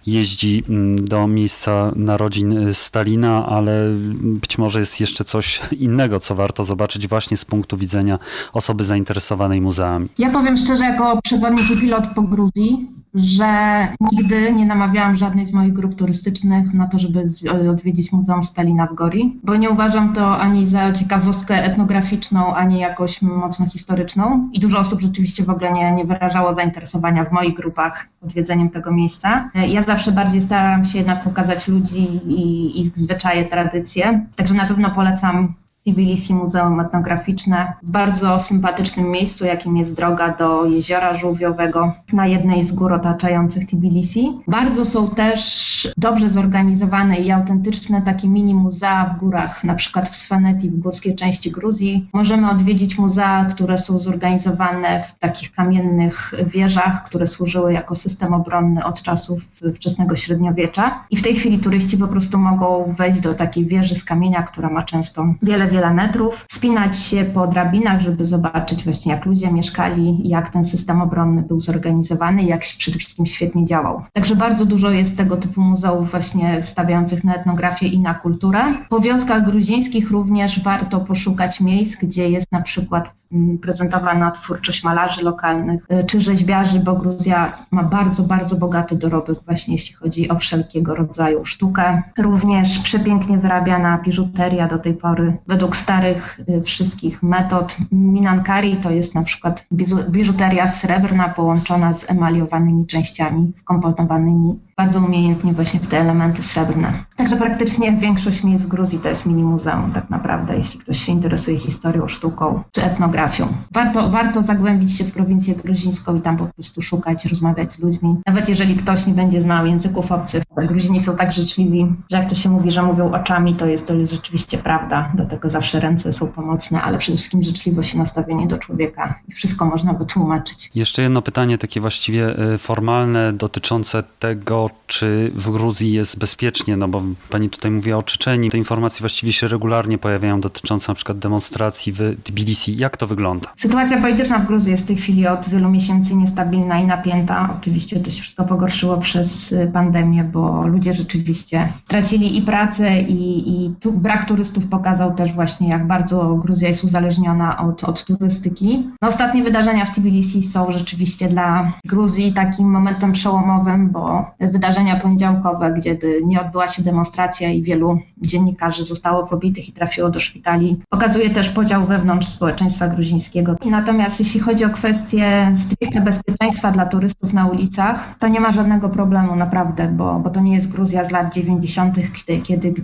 jeździ 0.07 0.65
mm, 0.69 1.05
do 1.05 1.27
miejsca 1.27 1.93
narodzin 1.97 2.75
Stalina, 2.75 3.47
ale 3.47 3.91
być 4.15 4.59
może 4.59 4.79
jest 4.79 5.01
jeszcze 5.01 5.25
coś 5.25 5.61
innego, 5.87 6.21
co 6.21 6.35
warto 6.35 6.65
zobaczyć 6.65 7.09
właśnie 7.09 7.37
z 7.37 7.45
punktu 7.45 7.77
widzenia 7.77 8.19
osoby 8.53 8.85
zainteresowanej 8.85 9.61
muzeami. 9.61 10.09
Ja 10.19 10.31
powiem 10.31 10.57
szczerze, 10.57 10.85
jako 10.85 11.23
przewodnik 11.23 11.71
i 11.71 11.77
pilot 11.77 12.05
po 12.15 12.23
Gruzji, 12.23 13.00
że 13.15 13.89
nigdy 14.13 14.53
nie 14.53 14.67
namawiałam 14.67 15.17
żadnej 15.17 15.47
z 15.47 15.53
moich 15.53 15.73
grup 15.73 15.95
turystycznych 15.95 16.75
na 16.75 16.87
to, 16.87 16.99
żeby 16.99 17.27
odwiedzić 17.71 18.13
Muzeum 18.13 18.45
Stalina 18.45 18.87
w 18.87 18.95
Gori, 18.95 19.41
bo 19.45 19.57
nie 19.57 19.71
uważam 19.71 20.13
to 20.13 20.39
ani 20.39 20.67
za 20.67 20.93
ciekawostkę 20.93 21.65
etnograficzną, 21.65 22.55
ani 22.55 22.79
jakoś 22.79 23.23
mocno 23.23 23.67
historyczną. 23.67 24.49
I 24.53 24.61
dużo 24.61 24.79
osób 24.79 25.01
rzeczywiście 25.01 25.45
w 25.45 25.51
ogóle 25.51 25.73
nie, 25.73 25.93
nie 25.93 26.05
wyrażało 26.05 26.55
zainteresowania 26.55 27.25
w 27.25 27.33
moich 27.33 27.55
grupach 27.55 28.09
odwiedzeniem 28.23 28.71
tego 28.71 28.93
miejsca. 28.93 29.51
Ja 29.69 29.83
zawsze 29.83 30.13
bardziej 30.13 30.41
staram 30.43 30.85
się 30.85 30.99
jednak 30.99 31.23
pokazać 31.25 31.69
ludzi 31.69 32.03
i, 32.27 32.81
i 32.81 32.85
zwyczaje, 32.85 33.45
tradycje. 33.45 34.27
Także 34.37 34.55
na 34.55 34.67
pewno 34.67 34.91
polecam 34.91 35.55
Tbilisi 35.85 36.35
Muzeum 36.35 36.81
Etnograficzne 36.81 37.73
w 37.83 37.91
bardzo 37.91 38.41
sympatycznym 38.41 39.11
miejscu, 39.11 39.45
jakim 39.45 39.77
jest 39.77 39.97
droga 39.97 40.37
do 40.37 40.65
jeziora 40.65 41.17
żółwiowego 41.17 41.93
na 42.13 42.27
jednej 42.27 42.65
z 42.65 42.73
gór 42.73 42.93
otaczających 42.93 43.67
Tbilisi. 43.67 44.41
Bardzo 44.49 44.85
są 44.85 45.11
też 45.11 45.89
dobrze 45.97 46.31
zorganizowane 46.31 47.17
i 47.17 47.31
autentyczne 47.31 48.03
takie 48.03 48.29
mini 48.29 48.55
muzea 48.55 49.15
w 49.15 49.19
górach, 49.19 49.65
na 49.65 49.75
przykład 49.75 50.09
w 50.09 50.17
Svaneti, 50.17 50.71
w 50.71 50.79
górskiej 50.79 51.15
części 51.15 51.51
Gruzji. 51.51 52.09
Możemy 52.13 52.51
odwiedzić 52.51 52.99
muzea, 52.99 53.45
które 53.45 53.79
są 53.79 53.99
zorganizowane 53.99 55.03
w 55.03 55.19
takich 55.19 55.53
kamiennych 55.53 56.35
wieżach, 56.47 57.05
które 57.05 57.27
służyły 57.27 57.73
jako 57.73 57.95
system 57.95 58.35
obronny 58.35 58.85
od 58.85 59.03
czasów 59.03 59.49
wczesnego 59.75 60.17
średniowiecza. 60.17 61.05
I 61.11 61.17
w 61.17 61.23
tej 61.23 61.35
chwili 61.35 61.59
turyści 61.59 61.99
po 61.99 62.09
prostu 62.09 62.39
mogą 62.39 62.95
wejść 62.99 63.21
do 63.21 63.35
takiej 63.35 63.67
wieży 63.67 63.95
z 63.95 64.05
kamienia, 64.05 64.43
która 64.43 64.71
ma 64.71 64.83
często 64.83 65.35
wiele 65.43 65.70
wiele 65.71 65.95
metrów, 65.95 66.47
spinać 66.51 66.99
się 66.99 67.25
po 67.25 67.47
drabinach, 67.47 68.01
żeby 68.01 68.27
zobaczyć 68.27 68.85
właśnie 68.85 69.13
jak 69.13 69.27
ludzie 69.27 69.53
mieszkali, 69.53 70.29
jak 70.29 70.49
ten 70.49 70.65
system 70.65 71.03
obronny 71.03 71.43
był 71.43 71.61
zorganizowany 71.61 72.43
jak 72.43 72.61
przede 72.61 72.99
wszystkim 72.99 73.27
świetnie 73.27 73.65
działał. 73.65 74.03
Także 74.13 74.37
bardzo 74.37 74.67
dużo 74.67 74.91
jest 74.91 75.17
tego 75.17 75.37
typu 75.37 75.61
muzeów 75.61 76.11
właśnie 76.11 76.63
stawiających 76.63 77.25
na 77.25 77.35
etnografię 77.35 77.87
i 77.87 78.01
na 78.01 78.15
kulturę. 78.15 78.61
Po 78.89 79.01
wioskach 79.01 79.45
gruzińskich 79.45 80.11
również 80.11 80.63
warto 80.63 81.01
poszukać 81.01 81.61
miejsc, 81.61 81.97
gdzie 81.97 82.31
jest 82.31 82.53
na 82.53 82.61
przykład 82.63 83.11
mm, 83.33 83.59
prezentowana 83.59 84.31
twórczość 84.31 84.85
malarzy 84.85 85.25
lokalnych 85.25 85.87
y, 85.93 86.05
czy 86.05 86.21
rzeźbiarzy, 86.21 86.81
bo 86.81 86.95
Gruzja 86.95 87.53
ma 87.71 87.83
bardzo, 87.83 88.23
bardzo 88.23 88.57
bogaty 88.57 88.97
dorobek 88.97 89.39
właśnie 89.47 89.75
jeśli 89.75 89.95
chodzi 89.95 90.29
o 90.29 90.37
wszelkiego 90.37 90.95
rodzaju 90.95 91.45
sztukę. 91.45 92.03
Również 92.19 92.79
przepięknie 92.79 93.39
wyrabiana 93.39 93.99
biżuteria 93.99 94.67
do 94.67 94.79
tej 94.79 94.95
pory 94.95 95.37
według 95.61 95.77
starych 95.77 96.41
y, 96.49 96.63
wszystkich 96.63 97.23
metod. 97.23 97.77
Minankari 97.93 98.77
to 98.77 98.91
jest 98.91 99.15
na 99.15 99.23
przykład 99.23 99.67
biżuteria 100.11 100.67
srebrna 100.67 101.29
połączona 101.29 101.93
z 101.93 102.11
emaliowanymi 102.11 102.87
częściami 102.87 103.53
wkomponowanymi 103.57 104.59
bardzo 104.81 105.01
umiejętnie 105.01 105.53
właśnie 105.53 105.81
w 105.81 105.87
te 105.87 106.01
elementy 106.01 106.43
srebrne. 106.43 106.93
Także 107.17 107.37
praktycznie 107.37 107.93
większość 107.93 108.45
miejsc 108.45 108.65
w 108.65 108.69
Gruzji 108.69 108.99
to 108.99 109.09
jest 109.09 109.27
mini 109.27 109.45
muzeum 109.45 109.93
tak 109.93 110.11
naprawdę, 110.11 110.57
jeśli 110.57 110.81
ktoś 110.81 110.99
się 110.99 111.13
interesuje 111.13 111.59
historią, 111.59 112.09
sztuką 112.09 112.63
czy 112.73 112.85
etnografią. 112.85 113.49
Warto, 113.73 114.11
warto 114.11 114.43
zagłębić 114.43 114.97
się 114.97 115.05
w 115.05 115.13
prowincję 115.13 115.55
gruzińską 115.55 116.17
i 116.17 116.21
tam 116.21 116.37
po 116.37 116.47
prostu 116.47 116.83
szukać, 116.83 117.27
rozmawiać 117.27 117.73
z 117.73 117.79
ludźmi. 117.79 118.17
Nawet 118.27 118.49
jeżeli 118.49 118.77
ktoś 118.77 119.07
nie 119.07 119.15
będzie 119.15 119.43
znał 119.43 119.67
języków 119.67 120.13
obcych, 120.13 120.43
Gruzini 120.57 121.01
są 121.01 121.17
tak 121.17 121.33
życzliwi, 121.33 121.95
że 122.11 122.19
jak 122.19 122.29
to 122.29 122.35
się 122.35 122.51
mówi, 122.51 122.71
że 122.71 122.83
mówią 122.83 123.13
oczami, 123.13 123.55
to 123.55 123.67
jest 123.67 123.87
to 123.87 123.95
jest 123.95 124.13
rzeczywiście 124.13 124.59
prawda. 124.59 125.13
Do 125.15 125.27
tego 125.27 125.50
zawsze 125.51 125.81
ręce 125.81 126.13
są 126.13 126.27
pomocne, 126.27 126.81
ale 126.81 126.99
przede 126.99 127.19
wszystkim 127.19 127.43
życzliwość 127.43 127.95
i 127.95 127.99
nastawienie 127.99 128.47
do 128.47 128.59
człowieka 128.59 129.15
i 129.29 129.33
wszystko 129.33 129.65
można 129.65 129.93
wytłumaczyć. 129.93 130.71
Jeszcze 130.75 131.03
jedno 131.03 131.23
pytanie 131.23 131.59
takie 131.59 131.81
właściwie 131.81 132.53
y, 132.55 132.59
formalne 132.59 133.33
dotyczące 133.33 134.03
tego, 134.19 134.71
czy 134.87 135.31
w 135.35 135.51
Gruzji 135.51 135.93
jest 135.93 136.19
bezpiecznie, 136.19 136.77
no 136.77 136.89
bo 136.89 137.03
pani 137.31 137.51
tutaj 137.51 137.71
mówiła 137.71 137.99
o 137.99 138.03
Czeczeni. 138.03 138.51
Te 138.51 138.59
informacje 138.59 139.01
właściwie 139.01 139.33
się 139.33 139.49
regularnie 139.49 139.99
pojawiają 139.99 140.41
dotyczące 140.41 140.93
na 140.93 140.95
przykład 140.95 141.19
demonstracji 141.19 141.93
w 141.93 142.17
Tbilisi. 142.25 142.77
Jak 142.77 142.97
to 142.97 143.07
wygląda? 143.07 143.53
Sytuacja 143.57 144.01
polityczna 144.01 144.39
w 144.39 144.47
Gruzji 144.47 144.71
jest 144.71 144.85
w 144.85 144.87
tej 144.87 144.97
chwili 144.97 145.27
od 145.27 145.49
wielu 145.49 145.71
miesięcy 145.71 146.15
niestabilna 146.15 146.81
i 146.81 146.87
napięta. 146.87 147.57
Oczywiście 147.59 148.01
to 148.01 148.11
się 148.11 148.23
wszystko 148.23 148.45
pogorszyło 148.45 148.97
przez 148.99 149.55
pandemię, 149.73 150.25
bo 150.25 150.67
ludzie 150.67 150.93
rzeczywiście 150.93 151.73
tracili 151.89 152.39
i 152.39 152.43
pracę 152.43 153.01
i, 153.01 153.51
i 153.65 153.75
tu 153.81 153.93
brak 153.93 154.25
turystów 154.25 154.67
pokazał 154.67 155.15
też 155.15 155.33
właśnie, 155.41 155.69
jak 155.69 155.87
bardzo 155.87 156.35
Gruzja 156.35 156.69
jest 156.69 156.85
uzależniona 156.85 157.59
od, 157.59 157.85
od 157.85 158.05
turystyki. 158.05 158.91
No, 159.03 159.09
ostatnie 159.09 159.43
wydarzenia 159.43 159.85
w 159.85 159.95
Tbilisi 159.95 160.43
są 160.43 160.73
rzeczywiście 160.73 161.29
dla 161.29 161.73
Gruzji 161.85 162.33
takim 162.33 162.71
momentem 162.71 163.13
przełomowym, 163.13 163.91
bo 163.91 164.31
wydarzenia 164.41 164.97
poniedziałkowe, 164.97 165.73
gdzie 165.73 165.99
nie 166.25 166.41
odbyła 166.41 166.69
się 166.69 166.83
demonstracja 166.83 167.51
i 167.51 167.63
wielu 167.63 167.99
dziennikarzy 168.19 168.85
zostało 168.85 169.27
pobitych 169.27 169.69
i 169.69 169.73
trafiło 169.73 170.11
do 170.11 170.21
szpitali, 170.21 170.81
pokazuje 170.89 171.31
też 171.31 171.49
podział 171.49 171.87
wewnątrz 171.87 172.29
społeczeństwa 172.29 172.89
gruzińskiego. 172.89 173.57
Natomiast 173.71 174.21
jeśli 174.21 174.41
chodzi 174.41 174.65
o 174.65 174.71
kwestię 174.71 175.53
stricte 175.57 176.01
bezpieczeństwa 176.01 176.71
dla 176.71 176.87
turystów 176.87 177.33
na 177.33 177.47
ulicach, 177.47 178.15
to 178.19 178.29
nie 178.29 178.41
ma 178.41 178.53
żadnego 178.53 178.89
problemu 178.89 179.37
naprawdę, 179.37 179.89
bo, 179.89 180.19
bo 180.19 180.31
to 180.31 180.41
nie 180.41 180.55
jest 180.55 180.73
Gruzja 180.73 181.05
z 181.05 181.11
lat 181.11 181.35
90., 181.35 181.97
kiedy, 182.27 182.41
kiedy 182.43 182.75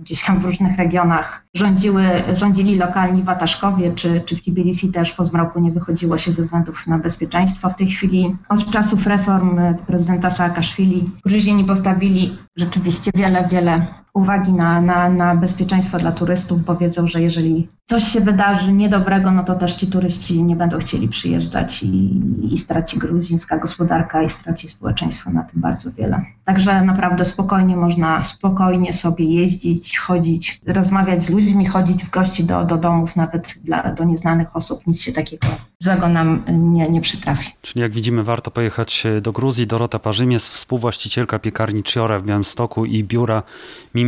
gdzieś 0.00 0.24
tam 0.26 0.38
w 0.38 0.44
różnych 0.44 0.76
regionach 0.76 1.48
rządziły, 1.88 2.36
rządzili 2.36 2.76
lokalni 2.76 3.22
wataszkowie, 3.22 3.92
czy, 3.94 4.20
czy 4.20 4.36
w 4.36 4.40
Tbilisi 4.40 4.88
też 4.92 5.12
po 5.12 5.24
zmroku 5.24 5.60
nie 5.60 5.72
wychodziło 5.72 6.18
się 6.18 6.32
ze 6.32 6.42
względów 6.42 6.86
na 6.86 6.98
bezpieczeństwo. 6.98 7.70
W 7.70 7.74
tej 7.74 7.86
chwili 7.86 8.36
od 8.48 8.70
czasów 8.70 9.06
reform 9.06 9.60
prezydenta 9.86 10.30
Saakaszwili 10.30 11.10
Gruzini 11.26 11.64
postawili 11.64 12.38
rzeczywiście 12.56 13.10
wiele, 13.14 13.48
wiele 13.50 13.86
uwagi 14.18 14.52
na, 14.52 14.80
na, 14.80 15.08
na 15.08 15.36
bezpieczeństwo 15.36 15.98
dla 15.98 16.12
turystów, 16.12 16.64
bo 16.64 16.76
wiedzą, 16.76 17.06
że 17.06 17.22
jeżeli 17.22 17.68
coś 17.84 18.04
się 18.04 18.20
wydarzy 18.20 18.72
niedobrego, 18.72 19.30
no 19.32 19.44
to 19.44 19.54
też 19.54 19.76
ci 19.76 19.86
turyści 19.86 20.42
nie 20.42 20.56
będą 20.56 20.78
chcieli 20.78 21.08
przyjeżdżać 21.08 21.82
i, 21.82 22.20
i 22.54 22.58
straci 22.58 22.98
gruzińska 22.98 23.58
gospodarka 23.58 24.22
i 24.22 24.30
straci 24.30 24.68
społeczeństwo 24.68 25.30
na 25.30 25.42
tym 25.42 25.60
bardzo 25.60 25.92
wiele. 25.92 26.22
Także 26.44 26.82
naprawdę 26.82 27.24
spokojnie 27.24 27.76
można 27.76 28.24
spokojnie 28.24 28.92
sobie 28.92 29.24
jeździć, 29.24 29.98
chodzić, 29.98 30.60
rozmawiać 30.66 31.22
z 31.22 31.30
ludźmi, 31.30 31.66
chodzić 31.66 32.04
w 32.04 32.10
gości 32.10 32.44
do, 32.44 32.64
do 32.64 32.76
domów, 32.76 33.16
nawet 33.16 33.54
dla, 33.64 33.92
do 33.92 34.04
nieznanych 34.04 34.56
osób. 34.56 34.86
Nic 34.86 35.00
się 35.00 35.12
takiego 35.12 35.46
złego 35.78 36.08
nam 36.08 36.42
nie, 36.48 36.88
nie 36.88 37.00
przytrafi. 37.00 37.52
Czyli 37.62 37.82
jak 37.82 37.92
widzimy, 37.92 38.24
warto 38.24 38.50
pojechać 38.50 39.04
do 39.22 39.32
Gruzji. 39.32 39.66
Dorota 39.66 39.98
Parzymies, 39.98 40.48
współwłaścicielka 40.48 41.38
piekarni 41.38 41.82
Ciora 41.82 42.18
w 42.18 42.22
Białymstoku 42.22 42.84
i 42.84 43.04
biura 43.04 43.42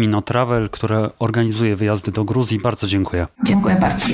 Mimino 0.00 0.22
Travel, 0.22 0.70
które 0.70 1.10
organizuje 1.18 1.76
wyjazdy 1.76 2.12
do 2.12 2.24
Gruzji. 2.24 2.60
Bardzo 2.60 2.86
dziękuję. 2.86 3.26
Dziękuję 3.44 3.76
bardzo. 3.80 4.06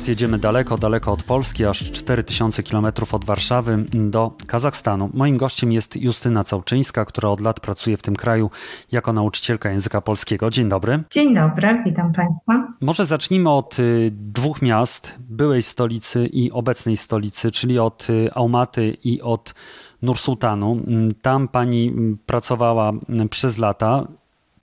Teraz 0.00 0.08
jedziemy 0.08 0.38
daleko, 0.38 0.78
daleko 0.78 1.12
od 1.12 1.22
Polski, 1.22 1.64
aż 1.64 1.90
4000 1.90 2.62
km 2.62 2.86
od 3.12 3.24
Warszawy 3.24 3.84
do 3.94 4.32
Kazachstanu. 4.46 5.10
Moim 5.14 5.36
gościem 5.36 5.72
jest 5.72 5.96
Justyna 5.96 6.44
Całczyńska, 6.44 7.04
która 7.04 7.28
od 7.28 7.40
lat 7.40 7.60
pracuje 7.60 7.96
w 7.96 8.02
tym 8.02 8.16
kraju 8.16 8.50
jako 8.92 9.12
nauczycielka 9.12 9.70
języka 9.70 10.00
polskiego. 10.00 10.50
Dzień 10.50 10.68
dobry. 10.68 11.02
Dzień 11.12 11.34
dobry, 11.34 11.82
witam 11.86 12.12
Państwa. 12.12 12.68
Może 12.80 13.06
zacznijmy 13.06 13.50
od 13.50 13.78
y, 13.78 14.10
dwóch 14.12 14.62
miast, 14.62 15.18
byłej 15.18 15.62
stolicy 15.62 16.26
i 16.26 16.50
obecnej 16.52 16.96
stolicy, 16.96 17.50
czyli 17.50 17.78
od 17.78 18.10
y, 18.10 18.32
Almaty 18.32 18.96
i 19.04 19.22
od 19.22 19.54
Nursultanu. 20.02 20.76
Tam 21.22 21.48
pani 21.48 21.88
mm, 21.88 22.18
pracowała 22.26 22.90
mm, 23.08 23.28
przez 23.28 23.58
lata. 23.58 24.06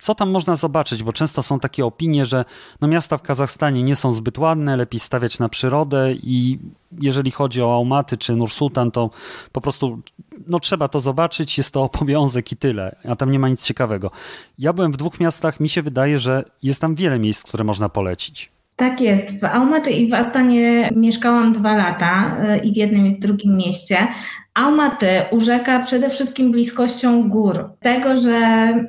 Co 0.07 0.15
tam 0.15 0.29
można 0.29 0.55
zobaczyć? 0.55 1.03
Bo 1.03 1.13
często 1.13 1.43
są 1.43 1.59
takie 1.59 1.85
opinie, 1.85 2.25
że 2.25 2.45
no 2.81 2.87
miasta 2.87 3.17
w 3.17 3.21
Kazachstanie 3.21 3.83
nie 3.83 3.95
są 3.95 4.11
zbyt 4.11 4.37
ładne, 4.37 4.77
lepiej 4.77 4.99
stawiać 4.99 5.39
na 5.39 5.49
przyrodę 5.49 6.13
i 6.13 6.59
jeżeli 7.01 7.31
chodzi 7.31 7.61
o 7.61 7.77
Almaty 7.77 8.17
czy 8.17 8.35
Nursultan, 8.35 8.91
to 8.91 9.09
po 9.51 9.61
prostu 9.61 9.99
no, 10.47 10.59
trzeba 10.59 10.87
to 10.87 11.01
zobaczyć, 11.01 11.57
jest 11.57 11.71
to 11.71 11.83
obowiązek 11.93 12.51
i 12.51 12.55
tyle, 12.55 12.95
a 13.09 13.15
tam 13.15 13.31
nie 13.31 13.39
ma 13.39 13.49
nic 13.49 13.65
ciekawego. 13.65 14.11
Ja 14.59 14.73
byłem 14.73 14.91
w 14.91 14.97
dwóch 14.97 15.19
miastach, 15.19 15.59
mi 15.59 15.69
się 15.69 15.81
wydaje, 15.81 16.19
że 16.19 16.43
jest 16.63 16.81
tam 16.81 16.95
wiele 16.95 17.19
miejsc, 17.19 17.43
które 17.43 17.63
można 17.63 17.89
polecić. 17.89 18.56
Tak 18.77 19.01
jest. 19.01 19.39
W 19.39 19.43
Almaty 19.43 19.91
i 19.91 20.09
w 20.09 20.13
Astanie 20.13 20.89
mieszkałam 20.95 21.53
dwa 21.53 21.75
lata 21.75 22.37
y, 22.55 22.57
i 22.57 22.73
w 22.73 22.77
jednym 22.77 23.07
i 23.07 23.15
w 23.15 23.19
drugim 23.19 23.57
mieście. 23.57 24.07
Almaty 24.53 25.07
urzeka 25.31 25.79
przede 25.79 26.09
wszystkim 26.09 26.51
bliskością 26.51 27.29
gór. 27.29 27.69
Tego, 27.79 28.17
że 28.17 28.39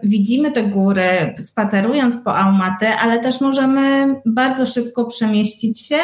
widzimy 0.02 0.52
te 0.52 0.62
góry 0.62 1.34
spacerując 1.38 2.16
po 2.16 2.36
Almaty, 2.36 2.88
ale 2.88 3.18
też 3.18 3.40
możemy 3.40 4.14
bardzo 4.26 4.66
szybko 4.66 5.04
przemieścić 5.04 5.80
się 5.80 5.98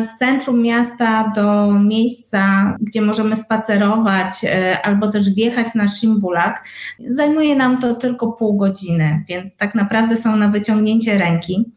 z 0.00 0.18
centrum 0.18 0.62
miasta 0.62 1.32
do 1.36 1.72
miejsca, 1.72 2.74
gdzie 2.80 3.02
możemy 3.02 3.36
spacerować 3.36 4.44
e, 4.44 4.82
albo 4.82 5.08
też 5.08 5.30
wjechać 5.30 5.74
na 5.74 5.88
Szymbulak, 5.88 6.64
zajmuje 7.08 7.56
nam 7.56 7.78
to 7.78 7.94
tylko 7.94 8.32
pół 8.32 8.56
godziny, 8.56 9.24
więc 9.28 9.56
tak 9.56 9.74
naprawdę 9.74 10.16
są 10.16 10.36
na 10.36 10.48
wyciągnięcie 10.48 11.18
ręki. 11.18 11.72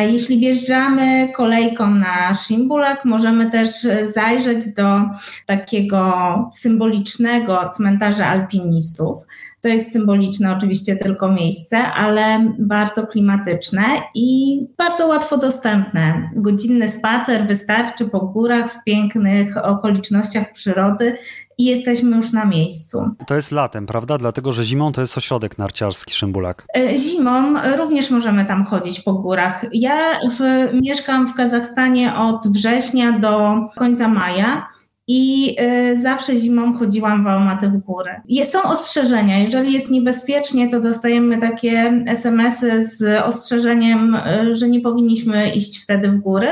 Jeśli 0.00 0.38
wjeżdżamy 0.38 1.32
kolejką 1.36 1.94
na 1.94 2.34
Szymbulak, 2.34 3.04
możemy 3.04 3.50
też 3.50 3.70
zajrzeć 4.02 4.74
do 4.74 5.00
takiego 5.46 6.12
symbolicznego 6.52 7.68
cmentarza 7.68 8.26
alpinistów. 8.26 9.18
To 9.60 9.68
jest 9.68 9.92
symboliczne 9.92 10.56
oczywiście 10.56 10.96
tylko 10.96 11.32
miejsce, 11.32 11.78
ale 11.78 12.52
bardzo 12.58 13.06
klimatyczne 13.06 13.82
i 14.14 14.60
bardzo 14.78 15.06
łatwo 15.06 15.38
dostępne. 15.38 16.30
Godzinny 16.36 16.88
spacer 16.88 17.46
wystarczy 17.46 18.04
po 18.04 18.20
górach 18.20 18.72
w 18.72 18.84
pięknych 18.84 19.56
okolicznościach 19.56 20.52
przyrody 20.52 21.18
i 21.58 21.64
jesteśmy 21.64 22.16
już 22.16 22.32
na 22.32 22.44
miejscu. 22.44 23.10
To 23.26 23.34
jest 23.34 23.52
latem, 23.52 23.86
prawda? 23.86 24.18
Dlatego, 24.18 24.52
że 24.52 24.64
zimą 24.64 24.92
to 24.92 25.00
jest 25.00 25.18
ośrodek 25.18 25.58
narciarski 25.58 26.14
Szymbulak. 26.14 26.66
E, 26.76 26.96
zimą 26.96 27.54
również 27.78 28.10
możemy 28.10 28.44
tam 28.44 28.64
chodzić 28.64 29.00
po 29.00 29.12
górach. 29.12 29.64
Ja 29.72 29.96
w, 30.30 30.68
mieszkam 30.82 31.28
w 31.28 31.34
Kazachstanie 31.34 32.14
od 32.16 32.48
września 32.48 33.18
do 33.18 33.54
końca 33.76 34.08
maja 34.08 34.66
i 35.08 35.56
y, 35.60 36.00
zawsze 36.00 36.36
zimą 36.36 36.78
chodziłam 36.78 37.24
w 37.24 37.26
Almaty 37.26 37.68
w 37.68 37.76
górę. 37.76 38.20
Są 38.44 38.62
ostrzeżenia, 38.62 39.38
jeżeli 39.38 39.72
jest 39.72 39.90
niebezpiecznie, 39.90 40.68
to 40.68 40.80
dostajemy 40.80 41.38
takie 41.38 42.02
SMS-y 42.06 42.82
z 42.82 43.22
ostrzeżeniem, 43.24 44.14
y, 44.14 44.54
że 44.54 44.68
nie 44.68 44.80
powinniśmy 44.80 45.50
iść 45.50 45.82
wtedy 45.82 46.08
w 46.08 46.18
góry, 46.18 46.48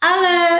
ale 0.00 0.58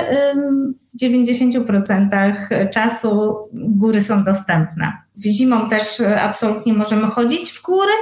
w 0.95 0.99
90% 1.03 2.68
czasu 2.72 3.36
góry 3.53 4.01
są 4.01 4.24
dostępne. 4.24 4.93
Zimą 5.18 5.68
też 5.68 6.03
absolutnie 6.20 6.74
możemy 6.74 7.07
chodzić 7.07 7.53
w 7.53 7.62
góry, 7.62 7.93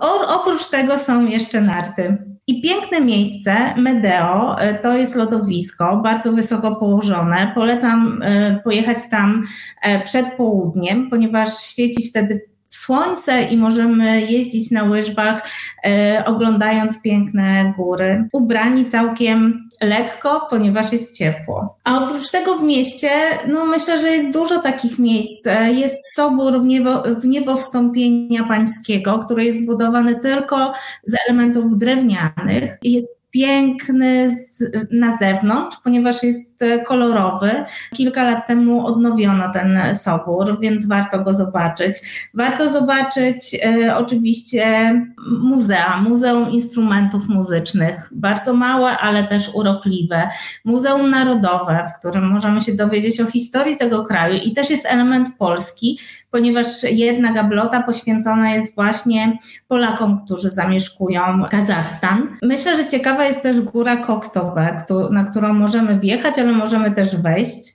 o, 0.00 0.40
oprócz 0.40 0.68
tego 0.68 0.98
są 0.98 1.26
jeszcze 1.26 1.60
narty. 1.60 2.32
I 2.46 2.62
piękne 2.62 3.00
miejsce, 3.00 3.74
Medeo, 3.76 4.60
e, 4.60 4.74
to 4.74 4.96
jest 4.96 5.16
lodowisko, 5.16 6.00
bardzo 6.04 6.32
wysoko 6.32 6.76
położone. 6.76 7.52
Polecam 7.54 8.22
e, 8.22 8.60
pojechać 8.64 8.98
tam 9.10 9.42
e, 9.82 10.00
przed 10.04 10.26
południem, 10.36 11.10
ponieważ 11.10 11.58
świeci 11.58 12.08
wtedy 12.08 12.51
słońce 12.74 13.42
i 13.42 13.56
możemy 13.56 14.20
jeździć 14.20 14.70
na 14.70 14.84
łyżwach, 14.84 15.48
e, 15.84 16.22
oglądając 16.26 17.02
piękne 17.02 17.72
góry. 17.76 18.28
Ubrani 18.32 18.86
całkiem 18.86 19.68
lekko, 19.80 20.46
ponieważ 20.50 20.92
jest 20.92 21.18
ciepło. 21.18 21.78
A 21.84 22.04
oprócz 22.04 22.30
tego 22.30 22.58
w 22.58 22.62
mieście, 22.62 23.10
no 23.48 23.66
myślę, 23.66 23.98
że 23.98 24.08
jest 24.08 24.32
dużo 24.32 24.58
takich 24.58 24.98
miejsc. 24.98 25.46
E, 25.46 25.72
jest 25.72 26.14
sobór 26.14 26.60
w 26.60 26.64
niebo, 26.64 27.02
w 27.02 27.24
niebo 27.26 27.56
wstąpienia 27.56 28.44
pańskiego, 28.44 29.18
który 29.18 29.44
jest 29.44 29.62
zbudowany 29.62 30.20
tylko 30.20 30.72
z 31.04 31.14
elementów 31.26 31.76
drewnianych. 31.76 32.78
Jest 32.82 33.22
piękny 33.32 34.30
z, 34.30 34.64
na 34.90 35.16
zewnątrz, 35.16 35.76
ponieważ 35.84 36.22
jest 36.22 36.51
e, 36.62 36.78
kolorowy. 36.78 37.64
Kilka 37.94 38.24
lat 38.24 38.46
temu 38.46 38.86
odnowiono 38.86 39.52
ten 39.52 39.94
sobór, 39.94 40.60
więc 40.60 40.86
warto 40.86 41.18
go 41.18 41.32
zobaczyć. 41.32 41.98
Warto 42.34 42.68
zobaczyć 42.68 43.56
e, 43.64 43.96
oczywiście 43.96 44.92
muzea, 45.40 45.96
Muzeum 46.00 46.50
Instrumentów 46.50 47.28
Muzycznych, 47.28 48.08
bardzo 48.12 48.54
małe, 48.54 48.98
ale 48.98 49.24
też 49.24 49.54
urokliwe. 49.54 50.28
Muzeum 50.64 51.10
Narodowe, 51.10 51.86
w 51.90 51.98
którym 51.98 52.28
możemy 52.28 52.60
się 52.60 52.72
dowiedzieć 52.72 53.20
o 53.20 53.26
historii 53.26 53.76
tego 53.76 54.04
kraju 54.04 54.34
i 54.44 54.52
też 54.52 54.70
jest 54.70 54.86
element 54.86 55.28
polski, 55.38 55.98
ponieważ 56.30 56.66
jedna 56.82 57.32
gablota 57.32 57.82
poświęcona 57.82 58.54
jest 58.54 58.74
właśnie 58.74 59.38
Polakom, 59.68 60.24
którzy 60.24 60.50
zamieszkują 60.50 61.44
Kazachstan. 61.50 62.28
Myślę, 62.42 62.76
że 62.76 62.88
ciekawa 62.88 63.24
jest 63.24 63.42
też 63.42 63.60
góra 63.60 63.96
Koktobe, 63.96 64.76
na 65.10 65.24
którą 65.24 65.54
możemy 65.54 65.98
wjechać, 65.98 66.38
ale 66.38 66.51
możemy 66.52 66.90
też 66.90 67.16
wejść. 67.16 67.74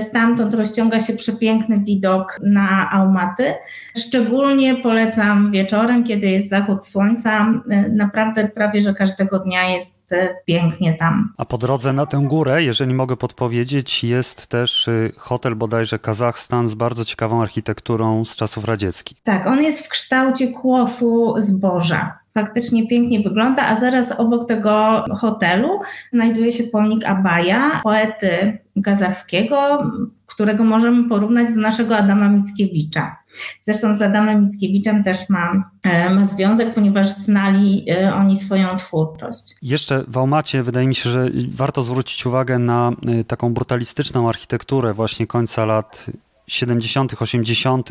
Stamtąd 0.00 0.54
rozciąga 0.54 1.00
się 1.00 1.12
przepiękny 1.12 1.80
widok 1.80 2.38
na 2.42 2.90
Almaty. 2.90 3.54
Szczególnie 3.96 4.74
polecam 4.74 5.50
wieczorem, 5.50 6.04
kiedy 6.04 6.26
jest 6.26 6.48
zachód 6.48 6.86
słońca. 6.86 7.52
Naprawdę 7.90 8.48
prawie, 8.48 8.80
że 8.80 8.94
każdego 8.94 9.38
dnia 9.38 9.68
jest 9.68 10.14
pięknie 10.46 10.94
tam. 10.94 11.34
A 11.36 11.44
po 11.44 11.58
drodze 11.58 11.92
na 11.92 12.06
tę 12.06 12.22
górę, 12.24 12.62
jeżeli 12.62 12.94
mogę 12.94 13.16
podpowiedzieć, 13.16 14.04
jest 14.04 14.46
też 14.46 14.88
y, 14.88 15.12
hotel 15.16 15.56
bodajże 15.56 15.98
Kazachstan 15.98 16.68
z 16.68 16.74
bardzo 16.74 17.04
ciekawą 17.04 17.42
architekturą 17.42 18.24
z 18.24 18.36
czasów 18.36 18.64
radzieckich. 18.64 19.20
Tak, 19.22 19.46
on 19.46 19.62
jest 19.62 19.86
w 19.86 19.88
kształcie 19.88 20.48
kłosu 20.48 21.34
zboża 21.38 22.18
faktycznie 22.42 22.88
pięknie 22.88 23.20
wygląda, 23.20 23.66
a 23.66 23.74
zaraz 23.74 24.20
obok 24.20 24.48
tego 24.48 25.04
hotelu 25.10 25.80
znajduje 26.12 26.52
się 26.52 26.64
pomnik 26.64 27.04
Abaja, 27.04 27.80
poety 27.84 28.58
kazachskiego, 28.84 29.90
którego 30.26 30.64
możemy 30.64 31.08
porównać 31.08 31.54
do 31.54 31.60
naszego 31.60 31.96
Adama 31.96 32.28
Mickiewicza. 32.28 33.16
Zresztą 33.60 33.94
z 33.94 34.02
Adamem 34.02 34.44
Mickiewiczem 34.44 35.02
też 35.02 35.28
ma, 35.28 35.70
e, 35.82 36.10
ma 36.10 36.24
związek, 36.24 36.74
ponieważ 36.74 37.06
znali 37.06 37.84
e, 37.90 38.14
oni 38.14 38.36
swoją 38.36 38.76
twórczość. 38.76 39.56
Jeszcze 39.62 40.04
w 40.08 40.18
Almacie 40.18 40.62
wydaje 40.62 40.88
mi 40.88 40.94
się, 40.94 41.10
że 41.10 41.30
warto 41.50 41.82
zwrócić 41.82 42.26
uwagę 42.26 42.58
na 42.58 42.92
e, 43.06 43.24
taką 43.24 43.54
brutalistyczną 43.54 44.28
architekturę 44.28 44.94
właśnie 44.94 45.26
końca 45.26 45.64
lat 45.64 46.06
70., 46.46 47.14
80., 47.20 47.88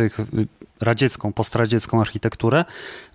radziecką, 0.81 1.33
postradziecką 1.33 2.01
architekturę. 2.01 2.65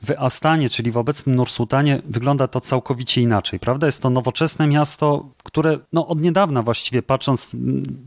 W 0.02 0.10
Astanie, 0.18 0.68
czyli 0.68 0.90
w 0.90 0.96
obecnym 0.96 1.36
Nursultanie, 1.36 2.02
wygląda 2.04 2.48
to 2.48 2.60
całkowicie 2.60 3.20
inaczej, 3.20 3.60
prawda? 3.60 3.86
Jest 3.86 4.02
to 4.02 4.10
nowoczesne 4.10 4.66
miasto, 4.66 5.28
które 5.44 5.78
no, 5.92 6.06
od 6.06 6.20
niedawna 6.20 6.62
właściwie, 6.62 7.02
patrząc 7.02 7.50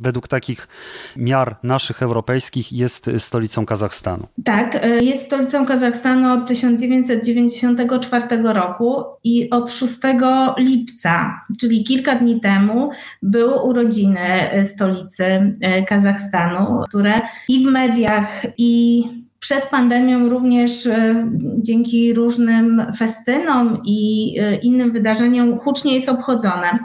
według 0.01 0.28
takich 0.28 0.68
miar 1.16 1.56
naszych 1.64 2.01
europejskich, 2.01 2.74
jest 2.74 3.12
stolicą 3.18 3.66
Kazachstanu. 3.66 4.28
Tak, 4.43 4.76
e, 4.76 5.03
jest 5.03 5.26
stolicą 5.26 5.66
Kazachstanu 5.66 6.34
od 6.34 6.47
1994 6.47 8.53
roku 8.53 9.03
i 9.24 9.49
od 9.49 9.72
6 9.72 9.99
lipca, 10.58 11.41
czyli 11.60 11.84
kilka 11.84 12.16
dni 12.16 12.39
temu, 12.39 12.89
były 13.22 13.62
urodziny 13.62 14.51
stolicy 14.64 15.56
e, 15.62 15.84
Kazachstanu, 15.84 16.82
które 16.88 17.22
i 17.49 17.66
w 17.66 17.72
mediach, 17.72 18.45
i 18.58 19.03
przed 19.40 19.66
pandemią 19.66 20.30
również 20.30 20.88
e, 20.88 21.28
dzięki 21.58 22.14
różnym 22.14 22.86
festynom 22.98 23.82
i 23.86 24.34
e, 24.40 24.56
innym 24.56 24.92
wydarzeniom 24.92 25.60
hucznie 25.60 25.96
jest 25.96 26.10
obchodzone. 26.10 26.80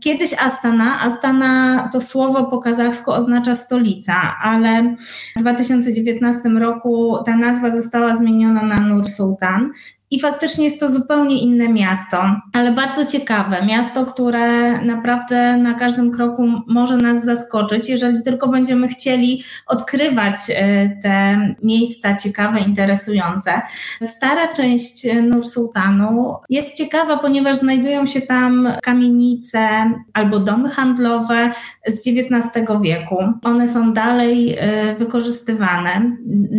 Kiedyś 0.00 0.34
Astana, 0.42 1.00
Astana 1.00 1.88
to 1.92 2.00
słowo 2.00 2.44
po 2.44 2.58
kazachsku 2.58 3.12
oznacza 3.12 3.54
stolica, 3.54 4.36
ale 4.42 4.96
w 5.36 5.40
2019 5.40 6.48
roku 6.48 7.16
ta 7.26 7.36
nazwa 7.36 7.70
została 7.70 8.14
zmieniona 8.14 8.62
na 8.62 8.80
Nur 8.80 9.08
Sultan 9.10 9.72
i 10.14 10.20
faktycznie 10.20 10.64
jest 10.64 10.80
to 10.80 10.88
zupełnie 10.88 11.38
inne 11.38 11.68
miasto, 11.68 12.24
ale 12.52 12.72
bardzo 12.72 13.04
ciekawe. 13.04 13.66
Miasto, 13.66 14.06
które 14.06 14.78
naprawdę 14.82 15.56
na 15.56 15.74
każdym 15.74 16.10
kroku 16.12 16.42
może 16.66 16.96
nas 16.96 17.24
zaskoczyć, 17.24 17.88
jeżeli 17.88 18.22
tylko 18.22 18.48
będziemy 18.48 18.88
chcieli 18.88 19.42
odkrywać 19.66 20.36
e, 20.48 20.88
te 21.02 21.38
miejsca 21.62 22.16
ciekawe, 22.16 22.60
interesujące. 22.60 23.62
Stara 24.02 24.52
część 24.52 25.06
Nur 25.22 25.46
Sultanu 25.46 26.36
jest 26.50 26.76
ciekawa, 26.76 27.18
ponieważ 27.18 27.56
znajdują 27.56 28.06
się 28.06 28.20
tam 28.20 28.68
kamienice 28.82 29.68
albo 30.12 30.38
domy 30.38 30.70
handlowe 30.70 31.50
z 31.86 32.08
XIX 32.08 32.66
wieku. 32.82 33.16
One 33.42 33.68
są 33.68 33.92
dalej 33.92 34.56
e, 34.58 34.94
wykorzystywane, 34.96 36.16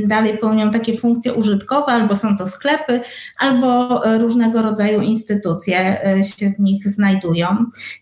dalej 0.07 0.37
pełnią 0.37 0.71
takie 0.71 0.97
funkcje 0.97 1.33
użytkowe, 1.33 1.91
albo 1.91 2.15
są 2.15 2.37
to 2.37 2.47
sklepy, 2.47 3.01
albo 3.45 4.01
różnego 4.19 4.61
rodzaju 4.61 5.01
instytucje 5.01 6.05
e, 6.05 6.23
się 6.23 6.49
w 6.49 6.59
nich 6.59 6.89
znajdują. 6.89 7.47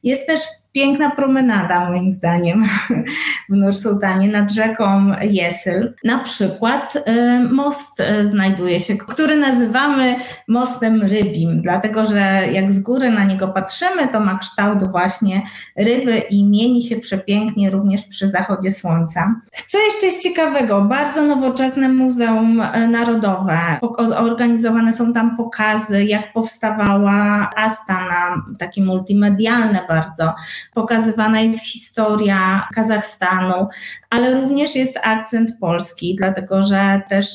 Jest 0.04 0.28
też 0.28 0.41
piękna 0.74 1.10
promenada, 1.10 1.90
moim 1.90 2.12
zdaniem, 2.12 2.64
w 3.50 3.56
Nursultanie 3.56 4.28
nad 4.28 4.52
rzeką 4.52 5.12
Jesyl. 5.22 5.94
Na 6.04 6.18
przykład 6.18 6.98
e, 7.06 7.40
most 7.40 8.02
e, 8.02 8.28
znajduje 8.28 8.80
się, 8.80 8.98
który 8.98 9.36
nazywamy 9.36 10.16
mostem 10.48 11.02
rybim, 11.02 11.58
dlatego 11.58 12.06
że 12.06 12.20
jak 12.52 12.72
z 12.72 12.84
góry 12.84 13.12
na 13.12 13.24
niego 13.24 13.48
patrzymy, 13.48 14.08
to 14.08 14.20
ma 14.20 14.38
kształt 14.38 14.92
właśnie 14.92 15.42
ryby 15.78 16.18
i 16.18 16.46
mieni 16.46 16.82
się 16.82 16.96
przepięknie 16.96 17.70
również 17.70 18.04
przy 18.04 18.28
zachodzie 18.28 18.72
słońca. 18.72 19.36
Co 19.68 19.78
jeszcze 19.78 20.06
jest 20.06 20.24
ciekawego? 20.24 20.82
Bardzo 20.82 21.24
nowoczesne 21.24 21.90
Muzeum 21.90 22.62
Narodowe. 22.92 23.58
Organizowane 24.18 24.94
są 24.94 25.14
tam 25.14 25.38
pokazy, 25.38 26.04
jak 26.04 26.34
powstawała 26.34 27.50
Astana, 27.56 28.46
takie 28.60 28.84
multimedialne 28.84 29.86
bardzo 29.90 30.34
pokazywana 30.74 31.41
jest 31.41 31.64
historia 31.66 32.68
Kazachstanu, 32.76 33.68
ale 34.09 34.41
również 34.41 34.76
jest 34.76 34.99
akcent 35.03 35.51
polski, 35.59 36.16
dlatego 36.16 36.61
że 36.61 37.01
też 37.09 37.28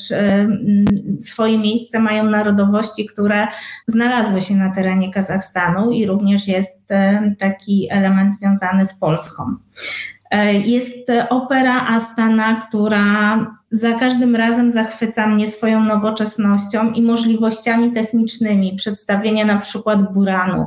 swoje 1.21 1.59
miejsce 1.59 1.99
mają 1.99 2.25
narodowości, 2.25 3.07
które 3.07 3.47
znalazły 3.87 4.41
się 4.41 4.55
na 4.55 4.75
terenie 4.75 5.13
Kazachstanu 5.13 5.91
i 5.91 6.07
również 6.07 6.49
jest 6.49 6.89
taki 7.39 7.89
element 7.91 8.35
związany 8.35 8.87
z 8.87 8.99
Polską. 8.99 9.57
Y, 10.35 10.53
jest 10.53 11.09
opera 11.31 11.87
Astana, 11.87 12.61
która 12.69 13.37
za 13.71 13.93
każdym 13.93 14.37
razem 14.37 14.71
zachwyca 14.71 15.27
mnie 15.27 15.47
swoją 15.47 15.85
nowoczesnością 15.85 16.91
i 16.91 17.03
możliwościami 17.03 17.93
technicznymi 17.93 18.77
przedstawienia 18.77 19.45
na 19.45 19.59
przykład 19.59 20.13
buranu. 20.13 20.67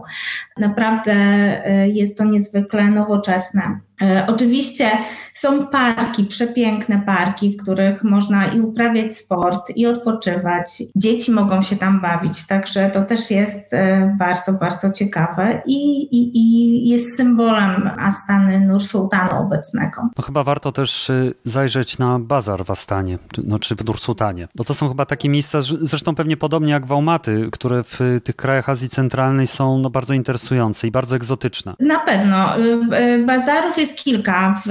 Naprawdę 0.57 1.13
e, 1.13 1.89
jest 1.89 2.17
to 2.17 2.25
niezwykle 2.25 2.83
nowoczesne. 2.83 3.79
E, 4.01 4.27
oczywiście 4.27 4.91
są 5.33 5.67
parki, 5.67 6.23
przepiękne 6.23 7.01
parki, 7.05 7.49
w 7.49 7.63
których 7.63 8.03
można 8.03 8.47
i 8.47 8.61
uprawiać 8.61 9.15
sport, 9.15 9.71
i 9.75 9.87
odpoczywać. 9.87 10.83
Dzieci 10.95 11.31
mogą 11.31 11.61
się 11.61 11.75
tam 11.75 12.01
bawić, 12.01 12.47
także 12.47 12.89
to 12.89 13.01
też 13.01 13.31
jest 13.31 13.73
e, 13.73 14.15
bardzo, 14.19 14.53
bardzo 14.53 14.91
ciekawe 14.91 15.61
i, 15.65 16.01
i, 16.01 16.37
i 16.37 16.89
jest 16.89 17.17
symbolem 17.17 17.89
Astany 17.99 18.59
Nur 18.59 18.83
Sultanu 18.83 19.41
obecnego. 19.41 20.01
No 20.17 20.23
chyba 20.23 20.43
warto 20.43 20.71
też 20.71 21.09
y, 21.09 21.33
zajrzeć 21.43 21.97
na 21.97 22.19
bazar 22.19 22.65
w 22.65 22.71
Astanie, 22.71 23.19
czy, 23.31 23.41
no, 23.45 23.59
czy 23.59 23.75
w 23.75 23.85
Nur 23.85 23.99
Sultanie, 23.99 24.47
bo 24.55 24.63
to 24.63 24.73
są 24.73 24.89
chyba 24.89 25.05
takie 25.05 25.29
miejsca, 25.29 25.59
zresztą 25.81 26.15
pewnie 26.15 26.37
podobnie 26.37 26.71
jak 26.71 26.85
Wałmaty, 26.85 27.49
które 27.51 27.83
w 27.83 27.99
tych 28.23 28.35
krajach 28.35 28.69
Azji 28.69 28.89
Centralnej 28.89 29.47
są 29.47 29.77
no, 29.77 29.89
bardzo 29.89 30.13
interesujące 30.13 30.87
i 30.87 30.91
bardzo 30.91 31.15
egzotyczne. 31.15 31.73
Na 31.79 31.99
pewno. 31.99 32.49
Bazarów 33.25 33.77
jest 33.77 33.90
jest 33.91 34.03
kilka 34.03 34.61
w 34.65 34.69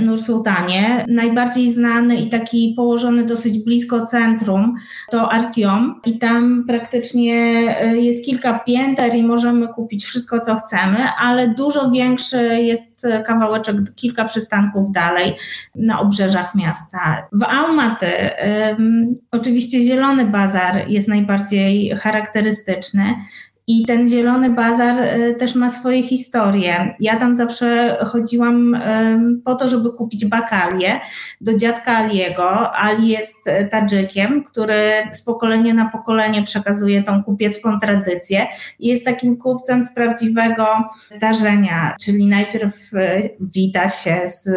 Nur-Sultanie. 0.00 1.04
Najbardziej 1.08 1.72
znany 1.72 2.16
i 2.16 2.30
taki 2.30 2.74
położony 2.76 3.24
dosyć 3.24 3.58
blisko 3.58 4.06
centrum 4.06 4.74
to 5.10 5.32
Artiom 5.32 6.00
i 6.06 6.18
tam 6.18 6.64
praktycznie 6.68 7.34
e, 7.80 7.96
jest 7.96 8.24
kilka 8.24 8.58
pięter 8.58 9.14
i 9.14 9.22
możemy 9.22 9.68
kupić 9.68 10.04
wszystko, 10.04 10.40
co 10.40 10.54
chcemy, 10.54 10.98
ale 11.18 11.48
dużo 11.48 11.90
większy 11.90 12.42
jest 12.62 13.06
kawałeczek, 13.26 13.76
kilka 13.96 14.24
przystanków 14.24 14.92
dalej 14.92 15.36
na 15.74 16.00
obrzeżach 16.00 16.54
miasta. 16.54 17.28
W 17.32 17.42
Almaty 17.42 18.06
um, 18.06 19.14
oczywiście 19.30 19.80
Zielony 19.80 20.24
Bazar 20.24 20.88
jest 20.88 21.08
najbardziej 21.08 21.96
charakterystyczny. 21.96 23.14
I 23.70 23.82
ten 23.86 24.08
zielony 24.08 24.50
bazar 24.50 24.96
e, 25.00 25.34
też 25.34 25.54
ma 25.54 25.70
swoje 25.70 26.02
historie. 26.02 26.94
Ja 27.00 27.16
tam 27.16 27.34
zawsze 27.34 27.98
chodziłam 28.06 28.76
po 29.44 29.54
to, 29.54 29.68
żeby 29.68 29.90
kupić 29.90 30.26
bakalię 30.26 31.00
do 31.40 31.56
dziadka 31.56 31.96
Aliego. 31.96 32.72
Ali 32.72 33.08
jest 33.08 33.48
e, 33.48 33.64
Tadżykiem, 33.66 34.44
który 34.44 34.92
z 35.12 35.22
pokolenia 35.22 35.74
na 35.74 35.88
pokolenie 35.88 36.42
przekazuje 36.42 37.02
tą 37.02 37.22
kupiecką 37.24 37.78
tradycję 37.78 38.46
i 38.78 38.88
jest 38.88 39.04
takim 39.04 39.36
kupcem 39.36 39.82
z 39.82 39.94
prawdziwego 39.94 40.66
zdarzenia, 41.10 41.94
czyli 42.00 42.26
najpierw 42.26 42.94
e, 42.94 43.22
wita 43.40 43.88
się 43.88 44.16
z 44.24 44.48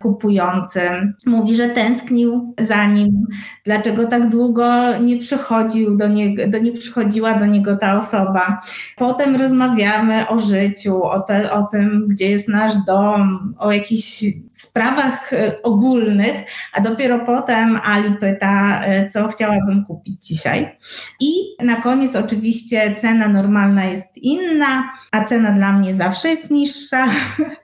kupującym, 0.00 1.14
mówi, 1.26 1.56
że 1.56 1.68
tęsknił 1.68 2.54
za 2.58 2.86
nim, 2.86 3.26
dlaczego 3.64 4.06
tak 4.06 4.28
długo 4.28 4.98
nie 4.98 5.18
przychodził 5.18 5.96
do 5.96 6.08
niego, 6.08 6.58
nie 6.58 6.72
przychodziła 6.72 7.34
do 7.34 7.46
niego 7.46 7.76
ta 7.76 7.96
osoba. 7.96 8.59
Potem 8.96 9.36
rozmawiamy 9.36 10.28
o 10.28 10.38
życiu, 10.38 11.02
o, 11.04 11.20
te, 11.20 11.52
o 11.52 11.62
tym, 11.62 12.06
gdzie 12.08 12.30
jest 12.30 12.48
nasz 12.48 12.76
dom, 12.86 13.54
o 13.58 13.72
jakichś 13.72 14.24
sprawach 14.52 15.32
e, 15.32 15.62
ogólnych, 15.62 16.36
a 16.72 16.80
dopiero 16.80 17.18
potem 17.18 17.80
Ali 17.84 18.14
pyta, 18.14 18.84
e, 18.84 19.08
co 19.08 19.28
chciałabym 19.28 19.84
kupić 19.84 20.26
dzisiaj. 20.26 20.76
I 21.20 21.32
na 21.62 21.76
koniec 21.76 22.16
oczywiście 22.16 22.94
cena 22.94 23.28
normalna 23.28 23.84
jest 23.84 24.18
inna, 24.18 24.92
a 25.12 25.24
cena 25.24 25.52
dla 25.52 25.72
mnie 25.72 25.94
zawsze 25.94 26.28
jest 26.28 26.50
niższa. 26.50 27.06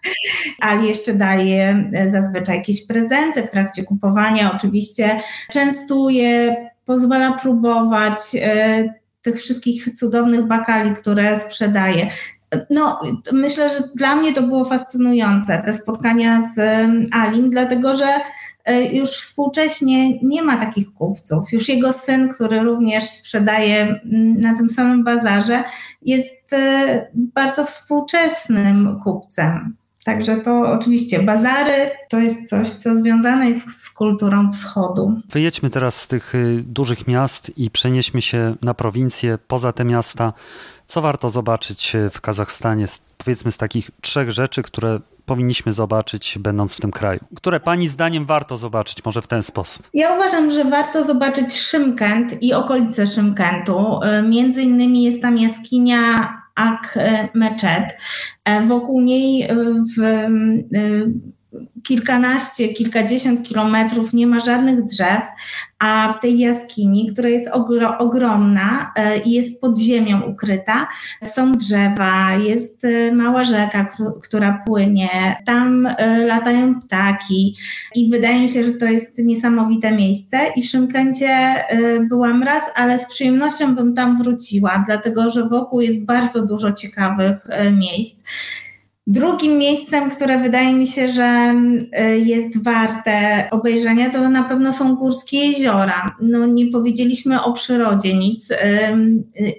Ali 0.61 0.89
jeszcze 0.89 1.15
daje 1.15 1.91
e, 1.93 2.09
zazwyczaj 2.09 2.57
jakieś 2.57 2.87
prezenty 2.87 3.43
w 3.43 3.51
trakcie 3.51 3.85
kupowania, 3.85 4.53
oczywiście 4.55 5.21
częstuje, 5.51 6.57
pozwala 6.85 7.33
próbować 7.33 8.19
tych 9.27 9.41
wszystkich 9.41 9.93
cudownych 9.93 10.47
bakali, 10.47 10.95
które 10.95 11.37
sprzedaje. 11.37 12.11
No, 12.71 13.01
myślę, 13.33 13.69
że 13.69 13.81
dla 13.95 14.17
mnie 14.17 14.33
to 14.33 14.43
było 14.43 14.65
fascynujące, 14.65 15.63
te 15.65 15.73
spotkania 15.73 16.41
z 16.41 16.59
Alim, 17.13 17.49
dlatego 17.49 17.97
że 17.97 18.21
e, 18.65 18.85
już 18.85 19.11
współcześnie 19.11 20.19
nie 20.23 20.43
ma 20.43 20.57
takich 20.57 20.95
kupców. 20.95 21.53
Już 21.53 21.69
jego 21.69 21.93
syn, 21.93 22.29
który 22.29 22.63
również 22.63 23.05
sprzedaje 23.05 24.01
na 24.39 24.57
tym 24.57 24.71
samym 24.71 25.05
bazarze, 25.05 25.65
jest 26.03 26.53
e, 26.53 27.07
bardzo 27.15 27.65
współczesnym 27.65 29.01
kupcem. 29.05 29.77
Także 30.07 30.37
to 30.37 30.61
oczywiście 30.61 31.23
bazary 31.23 31.91
to 32.09 32.19
jest 32.19 32.49
coś, 32.49 32.71
co 32.71 32.97
związane 32.97 33.49
jest 33.49 33.83
z 33.83 33.91
kulturą 33.91 34.53
wschodu. 34.53 35.21
Wyjedźmy 35.31 35.71
teraz 35.71 36.03
z 36.03 36.09
tych 36.09 36.35
y, 36.35 36.65
dużych 36.67 37.07
miast 37.07 37.59
i 37.59 37.71
przenieśmy 37.71 38.23
się 38.23 38.57
na 38.63 38.75
prowincję, 38.75 39.39
poza 39.49 39.73
te 39.73 39.85
miasta. 39.85 40.33
Co 40.87 41.03
warto 41.03 41.31
zobaczyć 41.31 41.95
y, 41.95 42.11
w 42.11 42.21
Kazachstanie? 42.21 42.87
Powiedzmy 43.19 43.53
z 43.53 43.57
takich 43.57 43.91
trzech 44.01 44.31
rzeczy, 44.31 44.63
które 44.63 45.01
powinniśmy 45.27 45.73
zobaczyć, 45.73 46.39
będąc 46.39 46.77
w 46.77 46.81
tym 46.81 46.91
kraju? 46.91 47.21
Które 47.37 47.61
Pani 47.61 47.89
zdaniem 47.89 48.27
warto 48.27 48.57
zobaczyć, 48.57 49.05
może 49.05 49.23
w 49.23 49.27
ten 49.27 49.43
sposób? 49.43 49.89
Ja 49.95 50.15
uważam, 50.15 50.51
że 50.51 50.65
warto 50.65 51.05
zobaczyć 51.05 51.55
Szymkent 51.55 52.43
i 52.43 52.55
okolice 52.55 53.07
Szymkentu. 53.07 54.01
Y, 54.03 54.23
między 54.23 54.63
innymi 54.63 55.03
jest 55.03 55.23
tam 55.23 55.39
jaskinia 55.39 56.33
Ak 56.57 56.99
Meczet. 57.35 57.97
E, 58.45 58.67
wokół 58.67 59.01
niej 59.01 59.43
e, 59.43 59.55
w 59.97 60.03
e, 60.03 60.31
kilkanaście, 61.83 62.69
kilkadziesiąt 62.69 63.43
kilometrów 63.49 64.13
nie 64.13 64.27
ma 64.27 64.41
żadnych 64.41 64.85
drzew, 64.85 65.23
a 65.79 66.13
w 66.13 66.21
tej 66.21 66.39
jaskini, 66.39 67.09
która 67.13 67.29
jest 67.29 67.49
ogro, 67.49 67.99
ogromna 67.99 68.93
i 69.25 69.33
jest 69.33 69.61
pod 69.61 69.79
ziemią 69.79 70.23
ukryta, 70.23 70.89
są 71.23 71.53
drzewa, 71.53 72.35
jest 72.35 72.83
mała 73.13 73.45
rzeka, 73.45 73.87
która 74.23 74.63
płynie, 74.67 75.37
tam 75.47 75.89
latają 76.27 76.81
ptaki 76.81 77.57
i 77.95 78.11
wydaje 78.11 78.41
mi 78.41 78.49
się, 78.49 78.65
że 78.65 78.73
to 78.73 78.87
jest 78.87 79.19
niesamowite 79.19 79.93
miejsce 79.93 80.39
i 80.57 80.63
w 80.63 80.71
Szymkęcie 80.71 81.65
byłam 82.09 82.43
raz, 82.43 82.73
ale 82.77 82.99
z 82.99 83.09
przyjemnością 83.09 83.75
bym 83.75 83.95
tam 83.95 84.19
wróciła, 84.19 84.83
dlatego 84.87 85.31
że 85.31 85.49
wokół 85.49 85.81
jest 85.81 86.07
bardzo 86.07 86.47
dużo 86.47 86.73
ciekawych 86.73 87.47
miejsc. 87.73 88.29
Drugim 89.09 89.59
miejscem, 89.59 90.11
które 90.11 90.43
wydaje 90.43 90.73
mi 90.75 90.87
się, 90.87 91.09
że 91.09 91.55
y, 92.01 92.19
jest 92.19 92.65
warte 92.65 93.49
obejrzenia, 93.51 94.11
to 94.11 94.29
na 94.29 94.45
pewno 94.45 94.73
są 94.73 94.97
górskie 94.97 95.39
jeziora. 95.39 96.17
No, 96.21 96.47
nie 96.47 96.67
powiedzieliśmy 96.67 97.43
o 97.43 97.53
przyrodzie 97.53 98.15
nic, 98.15 98.51
y, 98.51 98.57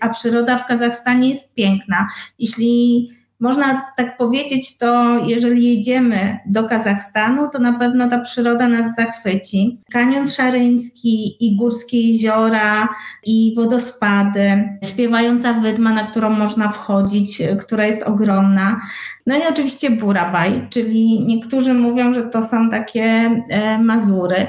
a 0.01 0.09
przyroda 0.09 0.57
w 0.57 0.65
Kazachstanie 0.65 1.29
jest 1.29 1.53
piękna. 1.55 2.07
Jeśli 2.39 3.09
można 3.39 3.91
tak 3.97 4.17
powiedzieć, 4.17 4.77
to 4.77 5.17
jeżeli 5.25 5.75
jedziemy 5.75 6.39
do 6.45 6.63
Kazachstanu, 6.63 7.49
to 7.49 7.59
na 7.59 7.79
pewno 7.79 8.09
ta 8.09 8.19
przyroda 8.19 8.67
nas 8.67 8.95
zachwyci. 8.95 9.81
Kanion 9.91 10.27
Szaryński 10.27 11.45
i 11.45 11.55
górskie 11.55 12.01
jeziora 12.01 12.89
i 13.25 13.53
wodospady, 13.55 14.69
śpiewająca 14.85 15.53
wydma, 15.53 15.93
na 15.93 16.03
którą 16.03 16.29
można 16.29 16.69
wchodzić, 16.69 17.41
która 17.59 17.85
jest 17.85 18.03
ogromna. 18.03 18.81
No 19.27 19.35
i 19.35 19.39
oczywiście 19.49 19.89
Burabaj, 19.89 20.67
czyli 20.69 21.25
niektórzy 21.25 21.73
mówią, 21.73 22.13
że 22.13 22.23
to 22.23 22.43
są 22.43 22.69
takie 22.69 23.03
e, 23.49 23.79
Mazury, 23.79 24.47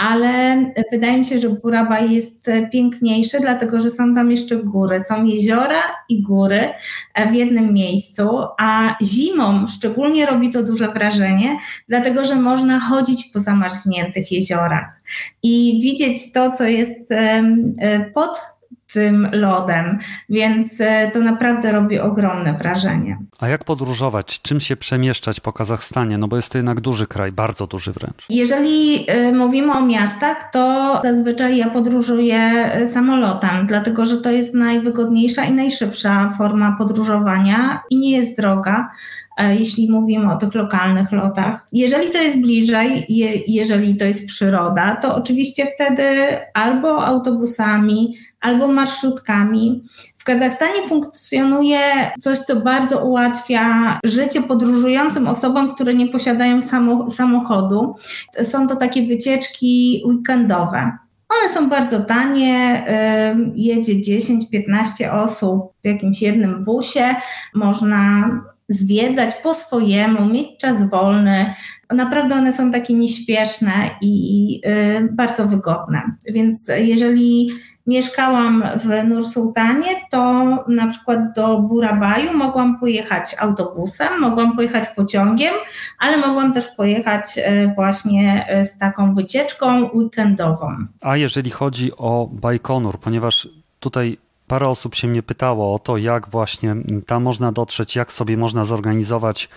ale 0.00 0.56
wydaje 0.92 1.18
mi 1.18 1.24
się, 1.24 1.38
że 1.38 1.48
Burabaj 1.48 2.12
jest 2.12 2.46
piękniejszy, 2.72 3.40
dlatego 3.40 3.78
że 3.78 3.90
są 3.90 4.14
tam 4.14 4.30
jeszcze 4.30 4.56
góry. 4.56 5.00
Są 5.00 5.24
jeziora 5.24 5.82
i 6.08 6.22
góry 6.22 6.68
w 7.30 7.34
jednym 7.34 7.74
miejscu, 7.74 8.28
a 8.58 8.96
zimą 9.02 9.66
szczególnie 9.68 10.26
robi 10.26 10.50
to 10.50 10.62
duże 10.62 10.88
wrażenie, 10.88 11.56
dlatego 11.88 12.24
że 12.24 12.36
można 12.36 12.80
chodzić 12.80 13.30
po 13.32 13.40
zamarzniętych 13.40 14.32
jeziorach 14.32 15.00
i 15.42 15.80
widzieć 15.82 16.32
to, 16.32 16.50
co 16.50 16.64
jest 16.64 17.08
pod 18.14 18.38
tym 18.92 19.28
lodem, 19.32 19.98
więc 20.28 20.80
e, 20.80 21.10
to 21.12 21.20
naprawdę 21.20 21.72
robi 21.72 21.98
ogromne 21.98 22.54
wrażenie. 22.54 23.18
A 23.40 23.48
jak 23.48 23.64
podróżować? 23.64 24.42
Czym 24.42 24.60
się 24.60 24.76
przemieszczać 24.76 25.40
po 25.40 25.52
Kazachstanie? 25.52 26.18
No 26.18 26.28
bo 26.28 26.36
jest 26.36 26.52
to 26.52 26.58
jednak 26.58 26.80
duży 26.80 27.06
kraj, 27.06 27.32
bardzo 27.32 27.66
duży 27.66 27.92
wręcz. 27.92 28.26
Jeżeli 28.28 29.04
e, 29.10 29.32
mówimy 29.32 29.72
o 29.72 29.86
miastach, 29.86 30.50
to 30.52 31.00
zazwyczaj 31.02 31.56
ja 31.56 31.70
podróżuję 31.70 32.38
e, 32.38 32.86
samolotem, 32.86 33.66
dlatego 33.66 34.06
że 34.06 34.16
to 34.16 34.30
jest 34.30 34.54
najwygodniejsza 34.54 35.44
i 35.44 35.52
najszybsza 35.52 36.34
forma 36.38 36.76
podróżowania 36.78 37.82
i 37.90 37.98
nie 37.98 38.16
jest 38.16 38.36
droga. 38.36 38.90
Jeśli 39.38 39.90
mówimy 39.90 40.32
o 40.32 40.36
tych 40.36 40.54
lokalnych 40.54 41.12
lotach. 41.12 41.66
Jeżeli 41.72 42.10
to 42.10 42.18
jest 42.18 42.40
bliżej, 42.40 43.04
je, 43.08 43.30
jeżeli 43.46 43.96
to 43.96 44.04
jest 44.04 44.26
przyroda, 44.26 44.96
to 45.02 45.16
oczywiście 45.16 45.66
wtedy 45.74 46.04
albo 46.54 47.06
autobusami, 47.06 48.14
albo 48.40 48.68
marszrutkami. 48.68 49.82
W 50.18 50.24
Kazachstanie 50.24 50.88
funkcjonuje 50.88 51.80
coś, 52.20 52.38
co 52.38 52.56
bardzo 52.56 53.06
ułatwia 53.06 53.98
życie 54.04 54.42
podróżującym 54.42 55.28
osobom, 55.28 55.74
które 55.74 55.94
nie 55.94 56.08
posiadają 56.08 56.60
samochodu. 57.08 57.94
Są 58.42 58.68
to 58.68 58.76
takie 58.76 59.06
wycieczki 59.06 60.02
weekendowe. 60.06 60.92
One 61.40 61.48
są 61.54 61.68
bardzo 61.68 62.00
tanie, 62.00 62.84
jedzie 63.54 63.94
10-15 63.94 65.22
osób 65.22 65.72
w 65.84 65.86
jakimś 65.86 66.22
jednym 66.22 66.64
busie, 66.64 67.14
można 67.54 68.30
zwiedzać 68.70 69.34
po 69.42 69.54
swojemu, 69.54 70.26
mieć 70.26 70.48
czas 70.58 70.90
wolny. 70.90 71.54
Naprawdę 71.90 72.34
one 72.34 72.52
są 72.52 72.72
takie 72.72 72.94
nieśpieszne 72.94 73.72
i 74.00 74.60
bardzo 75.12 75.48
wygodne. 75.48 76.02
Więc 76.26 76.68
jeżeli 76.76 77.50
mieszkałam 77.86 78.64
w 78.76 79.08
Nursultanie, 79.08 79.86
to 80.10 80.44
na 80.68 80.86
przykład 80.86 81.18
do 81.36 81.58
Burabaju 81.58 82.36
mogłam 82.36 82.80
pojechać 82.80 83.36
autobusem, 83.38 84.20
mogłam 84.20 84.56
pojechać 84.56 84.88
pociągiem, 84.88 85.54
ale 85.98 86.16
mogłam 86.16 86.52
też 86.52 86.66
pojechać 86.76 87.24
e, 87.36 87.74
właśnie 87.74 88.46
e, 88.48 88.64
z 88.64 88.78
taką 88.78 89.14
wycieczką 89.14 89.90
weekendową. 89.94 90.76
A 91.00 91.16
jeżeli 91.16 91.50
chodzi 91.50 91.96
o 91.96 92.28
Bajkonur, 92.32 92.98
ponieważ 92.98 93.48
tutaj 93.80 94.18
parę 94.50 94.68
osób 94.68 94.94
się 94.94 95.08
mnie 95.08 95.22
pytało 95.22 95.74
o 95.74 95.78
to, 95.78 95.96
jak 95.96 96.28
właśnie 96.28 96.76
tam 97.06 97.22
można 97.22 97.52
dotrzeć, 97.52 97.96
jak 97.96 98.12
sobie 98.12 98.36
można 98.36 98.64
zorganizować 98.64 99.48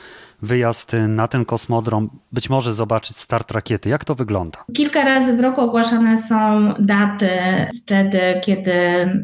wyjazd 0.41 0.91
na 1.07 1.27
ten 1.27 1.45
kosmodrom, 1.45 2.09
być 2.31 2.49
może 2.49 2.73
zobaczyć 2.73 3.17
start 3.17 3.51
rakiety. 3.51 3.89
Jak 3.89 4.05
to 4.05 4.15
wygląda? 4.15 4.63
Kilka 4.73 5.03
razy 5.03 5.37
w 5.37 5.39
roku 5.39 5.61
ogłaszane 5.61 6.17
są 6.17 6.73
daty 6.79 7.29
wtedy, 7.77 8.19
kiedy 8.43 8.71
y, 8.71 9.15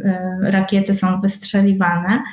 rakiety 0.41 0.94
są 0.94 1.22
wystrzeliwane. 1.22 2.24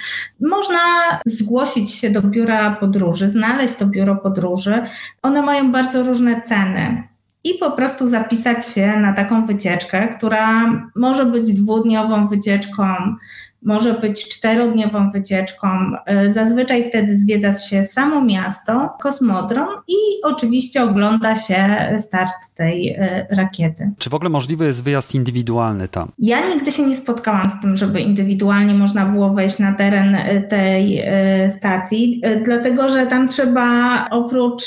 Można 0.40 0.78
zgłosić 1.26 1.94
się 1.94 2.10
do 2.10 2.22
biura 2.22 2.70
podróży, 2.70 3.28
znaleźć 3.28 3.74
to 3.74 3.86
biuro 3.86 4.16
podróży. 4.16 4.82
One 5.22 5.42
mają 5.42 5.72
bardzo 5.72 6.02
różne 6.02 6.40
ceny 6.40 7.08
i 7.47 7.59
po 7.59 7.70
prostu 7.70 8.06
zapisać 8.06 8.66
się 8.66 8.86
na 8.86 9.12
taką 9.12 9.47
wycieczkę, 9.47 10.09
która 10.09 10.66
może 10.97 11.27
być 11.27 11.52
dwudniową 11.52 12.28
wycieczką, 12.28 12.85
może 13.66 13.94
być 13.94 14.24
czterodniową 14.24 15.10
wycieczką. 15.10 15.68
E, 16.06 16.30
zazwyczaj 16.30 16.86
wtedy 16.86 17.16
zwiedza 17.16 17.59
się 17.59 17.84
samo 17.84 18.24
miasto, 18.24 18.90
kosmodrom 19.01 19.68
i 19.88 19.97
oczywiście 20.22 20.82
ogląda 20.82 21.34
się 21.34 21.93
start 21.98 22.32
tej 22.55 22.88
e, 22.88 23.26
rakiety. 23.30 23.90
Czy 23.98 24.10
w 24.10 24.14
ogóle 24.14 24.30
możliwy 24.30 24.66
jest 24.66 24.84
wyjazd 24.84 25.14
indywidualny 25.14 25.88
tam? 25.88 26.12
Ja 26.18 26.48
nigdy 26.48 26.72
się 26.72 26.82
nie 26.82 26.97
spotkałam 26.97 27.51
z 27.51 27.60
tym, 27.60 27.76
żeby 27.76 28.01
indywidualnie 28.01 28.74
można 28.74 29.06
było 29.06 29.30
wejść 29.30 29.59
na 29.59 29.72
teren 29.72 30.14
e, 30.14 30.40
tej 30.40 31.02
stacji, 31.48 32.22
dlatego 32.44 32.88
że 32.88 33.06
tam 33.06 33.28
trzeba 33.28 34.09
oprócz 34.10 34.62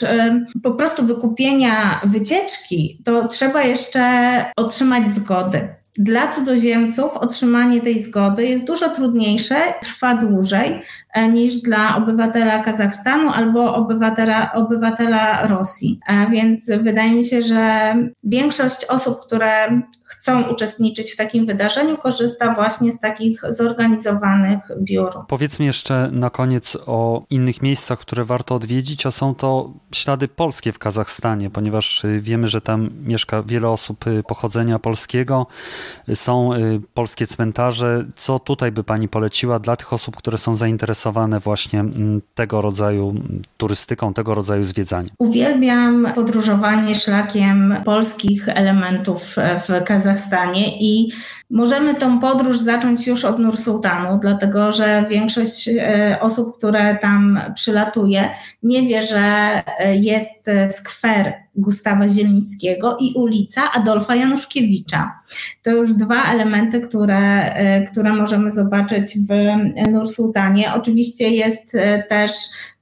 po 0.63 0.71
prostu 0.71 1.05
wykupienia 1.05 2.01
wycieczki, 2.05 3.01
to 3.05 3.27
trzeba 3.27 3.63
jeszcze 3.63 4.45
otrzymać 4.55 5.07
zgody. 5.07 5.78
Dla 5.99 6.27
cudzoziemców 6.27 7.17
otrzymanie 7.17 7.81
tej 7.81 7.99
zgody 7.99 8.45
jest 8.45 8.65
dużo 8.65 8.89
trudniejsze, 8.89 9.55
trwa 9.81 10.15
dłużej 10.15 10.81
niż 11.33 11.55
dla 11.55 11.97
obywatela 11.97 12.59
Kazachstanu 12.59 13.29
albo 13.29 13.75
obywatela, 13.75 14.53
obywatela 14.53 15.47
Rosji. 15.47 15.99
E, 16.07 16.29
więc 16.29 16.69
wydaje 16.81 17.11
mi 17.11 17.25
się, 17.25 17.41
że 17.41 17.93
większość 18.23 18.85
osób, 18.85 19.19
które 19.25 19.81
chcą 20.09 20.43
uczestniczyć 20.43 21.11
w 21.11 21.15
takim 21.15 21.45
wydarzeniu, 21.45 21.97
korzysta 21.97 22.53
właśnie 22.53 22.91
z 22.91 22.99
takich 22.99 23.41
zorganizowanych 23.49 24.59
biur. 24.81 25.11
Powiedzmy 25.27 25.65
jeszcze 25.65 26.09
na 26.11 26.29
koniec 26.29 26.77
o 26.85 27.23
innych 27.29 27.61
miejscach, 27.61 27.99
które 27.99 28.23
warto 28.23 28.55
odwiedzić, 28.55 29.05
a 29.05 29.11
są 29.11 29.35
to 29.35 29.73
ślady 29.91 30.27
polskie 30.27 30.71
w 30.71 30.79
Kazachstanie, 30.79 31.49
ponieważ 31.49 32.03
y, 32.03 32.19
wiemy, 32.21 32.47
że 32.47 32.61
tam 32.61 32.89
mieszka 33.03 33.43
wiele 33.43 33.69
osób 33.69 34.07
y, 34.07 34.23
pochodzenia 34.23 34.79
polskiego, 34.79 35.47
są 36.13 36.53
y, 36.53 36.81
polskie 36.93 37.27
cmentarze. 37.27 38.05
Co 38.15 38.39
tutaj 38.39 38.71
by 38.71 38.83
Pani 38.83 39.09
poleciła 39.09 39.59
dla 39.59 39.75
tych 39.75 39.93
osób, 39.93 40.15
które 40.15 40.37
są 40.37 40.55
zainteresowane 40.55 40.99
właśnie 41.39 41.79
mm, 41.79 42.21
tego 42.35 42.61
rodzaju 42.61 43.09
mm, 43.09 43.41
turystyką, 43.57 44.13
tego 44.13 44.33
rodzaju 44.33 44.63
zwiedzaniem? 44.63 45.09
Uwielbiam 45.19 46.07
podróżowanie 46.15 46.95
szlakiem 46.95 47.75
polskich 47.85 48.49
elementów 48.49 49.35
w 49.67 49.83
Kazachstanie 49.85 50.29
Kazachstanie 50.29 50.77
i 50.79 51.11
możemy 51.49 51.95
tą 51.95 52.19
podróż 52.19 52.59
zacząć 52.59 53.07
już 53.07 53.25
od 53.25 53.39
Nursultanu, 53.39 54.19
dlatego 54.21 54.71
że 54.71 55.05
większość 55.09 55.67
e, 55.67 56.17
osób, 56.21 56.57
które 56.57 56.97
tam 57.01 57.39
przylatuje, 57.55 58.29
nie 58.63 58.81
wie, 58.81 59.03
że 59.03 59.19
e, 59.79 59.95
jest 59.95 60.45
skwer 60.71 61.33
Gustawa 61.55 62.09
Zielińskiego 62.09 62.97
i 62.99 63.13
ulica 63.15 63.71
Adolfa 63.73 64.15
Januszkiewicza. 64.15 65.19
To 65.63 65.71
już 65.71 65.93
dwa 65.93 66.23
elementy, 66.23 66.81
które, 66.81 67.53
e, 67.53 67.83
które 67.83 68.13
możemy 68.13 68.51
zobaczyć 68.51 69.15
w 69.29 69.31
Nursultanie. 69.91 70.73
Oczywiście 70.73 71.29
jest 71.29 71.77
też 72.09 72.31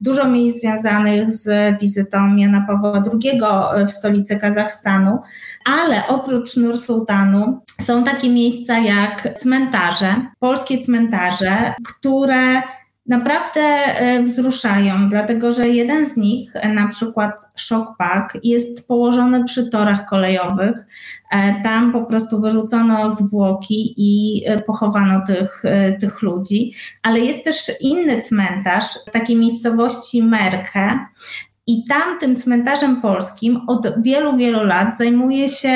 dużo 0.00 0.28
miejsc 0.28 0.60
związanych 0.60 1.30
z 1.30 1.78
wizytą 1.80 2.36
Jana 2.36 2.64
Pawła 2.66 3.02
II 3.12 3.40
w 3.88 3.92
stolicy 3.92 4.36
Kazachstanu, 4.36 5.18
ale 5.64 6.06
oprócz 6.08 6.56
Nursultanu 6.56 7.60
są 7.80 8.04
takie 8.04 8.30
miejsca 8.30 8.78
jak 8.78 9.28
cmentarze, 9.36 10.26
polskie 10.38 10.78
cmentarze, 10.78 11.74
które 11.84 12.62
naprawdę 13.08 13.60
e, 13.60 14.22
wzruszają, 14.22 15.08
dlatego 15.08 15.52
że 15.52 15.68
jeden 15.68 16.06
z 16.06 16.16
nich, 16.16 16.56
e, 16.56 16.68
na 16.68 16.88
przykład 16.88 17.42
Shock 17.56 17.96
Park, 17.98 18.38
jest 18.44 18.88
położony 18.88 19.44
przy 19.44 19.70
torach 19.70 20.06
kolejowych. 20.08 20.86
E, 21.30 21.62
tam 21.62 21.92
po 21.92 22.04
prostu 22.04 22.40
wyrzucono 22.40 23.10
zwłoki 23.10 23.94
i 23.96 24.42
pochowano 24.66 25.22
tych, 25.26 25.62
tych 26.00 26.22
ludzi. 26.22 26.72
Ale 27.02 27.20
jest 27.20 27.44
też 27.44 27.70
inny 27.80 28.22
cmentarz 28.22 28.84
w 29.08 29.10
takiej 29.10 29.36
miejscowości 29.36 30.22
Merke, 30.22 30.98
i 31.68 31.84
tam 31.84 32.18
tym 32.18 32.36
cmentarzem 32.36 33.00
polskim 33.00 33.60
od 33.66 34.02
wielu, 34.02 34.36
wielu 34.36 34.64
lat 34.64 34.96
zajmuje 34.96 35.48
się 35.48 35.68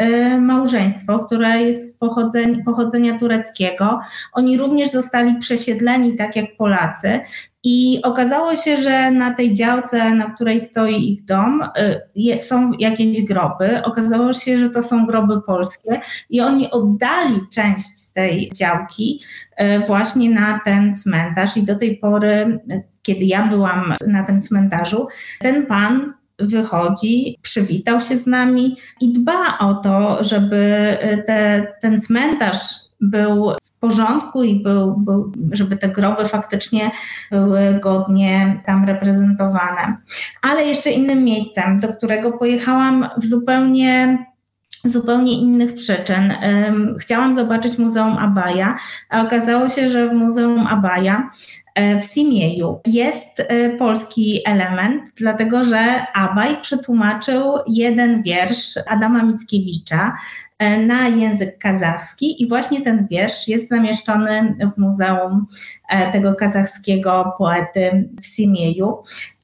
y, 0.00 0.40
małżeństwo, 0.40 1.18
które 1.18 1.62
jest 1.62 2.00
pochodzenia, 2.00 2.64
pochodzenia 2.64 3.18
tureckiego. 3.18 4.00
Oni 4.32 4.58
również 4.58 4.90
zostali 4.90 5.38
przesiedleni 5.38 6.16
tak 6.16 6.36
jak 6.36 6.56
Polacy. 6.56 7.20
I 7.70 8.02
okazało 8.02 8.56
się, 8.56 8.76
że 8.76 9.10
na 9.10 9.34
tej 9.34 9.54
działce, 9.54 10.10
na 10.14 10.30
której 10.30 10.60
stoi 10.60 11.12
ich 11.12 11.24
dom, 11.24 11.62
y, 12.16 12.42
są 12.42 12.72
jakieś 12.78 13.22
groby. 13.22 13.82
Okazało 13.84 14.32
się, 14.32 14.58
że 14.58 14.70
to 14.70 14.82
są 14.82 15.06
groby 15.06 15.42
polskie 15.42 16.00
i 16.30 16.40
oni 16.40 16.70
oddali 16.70 17.40
część 17.52 18.12
tej 18.14 18.50
działki 18.54 19.20
y, 19.60 19.86
właśnie 19.86 20.30
na 20.30 20.60
ten 20.64 20.96
cmentarz 20.96 21.56
i 21.56 21.62
do 21.62 21.76
tej 21.76 21.96
pory 21.96 22.60
kiedy 23.02 23.24
ja 23.24 23.46
byłam 23.46 23.94
na 24.06 24.22
tym 24.22 24.40
cmentarzu, 24.40 25.06
ten 25.40 25.66
pan 25.66 26.14
wychodzi, 26.38 27.38
przywitał 27.42 28.00
się 28.00 28.16
z 28.16 28.26
nami 28.26 28.76
i 29.00 29.12
dba 29.12 29.58
o 29.60 29.74
to, 29.74 30.24
żeby 30.24 30.96
te, 31.26 31.66
ten 31.80 32.00
cmentarz 32.00 32.74
był 33.00 33.52
porządku 33.80 34.42
i 34.42 34.62
był, 34.62 34.96
był, 34.96 35.32
żeby 35.52 35.76
te 35.76 35.88
groby 35.88 36.24
faktycznie 36.24 36.90
były 37.30 37.80
godnie 37.82 38.62
tam 38.66 38.84
reprezentowane. 38.84 39.96
Ale 40.42 40.64
jeszcze 40.64 40.90
innym 40.90 41.24
miejscem, 41.24 41.80
do 41.80 41.88
którego 41.88 42.32
pojechałam 42.32 43.08
w 43.16 43.24
zupełnie 43.24 44.18
zupełnie 44.84 45.40
innych 45.40 45.74
przyczyn. 45.74 46.34
Chciałam 47.00 47.34
zobaczyć 47.34 47.78
Muzeum 47.78 48.16
Abaja, 48.16 48.76
a 49.10 49.22
okazało 49.22 49.68
się, 49.68 49.88
że 49.88 50.08
w 50.08 50.12
Muzeum 50.12 50.66
Abaja 50.66 51.30
E, 51.78 52.00
w 52.00 52.04
Simieju 52.04 52.80
jest 52.86 53.40
e, 53.40 53.70
polski 53.70 54.40
element, 54.46 55.02
dlatego 55.16 55.64
że 55.64 56.06
Abaj 56.14 56.60
przetłumaczył 56.60 57.42
jeden 57.66 58.22
wiersz 58.22 58.78
Adama 58.86 59.22
Mickiewicza 59.22 60.16
na 60.86 61.08
język 61.08 61.58
kazachski 61.58 62.42
i 62.42 62.48
właśnie 62.48 62.80
ten 62.80 63.06
wiersz 63.10 63.48
jest 63.48 63.68
zamieszczony 63.68 64.56
w 64.76 64.80
muzeum 64.80 65.46
tego 66.12 66.34
kazachskiego 66.34 67.32
poety 67.38 68.08
w 68.20 68.26
Simieju. 68.26 68.96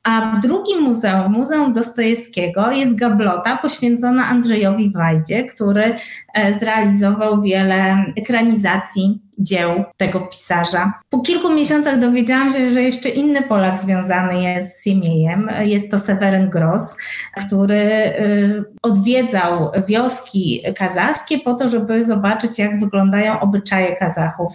A 0.03 0.35
w 0.35 0.41
drugim 0.41 0.81
muzeum, 0.81 1.33
Muzeum 1.33 1.73
Dostojewskiego, 1.73 2.71
jest 2.71 2.95
gablota 2.95 3.57
poświęcona 3.57 4.27
Andrzejowi 4.27 4.91
Wajdzie, 4.91 5.45
który 5.45 5.97
zrealizował 6.59 7.43
wiele 7.43 8.05
ekranizacji 8.17 9.21
dzieł 9.39 9.85
tego 9.97 10.21
pisarza. 10.21 10.93
Po 11.11 11.21
kilku 11.21 11.53
miesiącach 11.53 12.01
dowiedziałam 12.01 12.53
się, 12.53 12.71
że 12.71 12.83
jeszcze 12.83 13.09
inny 13.09 13.43
Polak 13.43 13.79
związany 13.79 14.43
jest 14.43 14.77
z 14.77 14.85
Siemiejem. 14.85 15.51
Jest 15.61 15.91
to 15.91 15.99
Seweryn 15.99 16.51
Gross, 16.51 16.97
który 17.47 17.77
y, 17.77 18.65
odwiedzał 18.83 19.71
wioski 19.89 20.63
kazachskie 20.77 21.39
po 21.39 21.55
to, 21.55 21.69
żeby 21.69 22.05
zobaczyć, 22.05 22.59
jak 22.59 22.81
wyglądają 22.81 23.41
obyczaje 23.41 23.97
Kazachów 23.97 24.53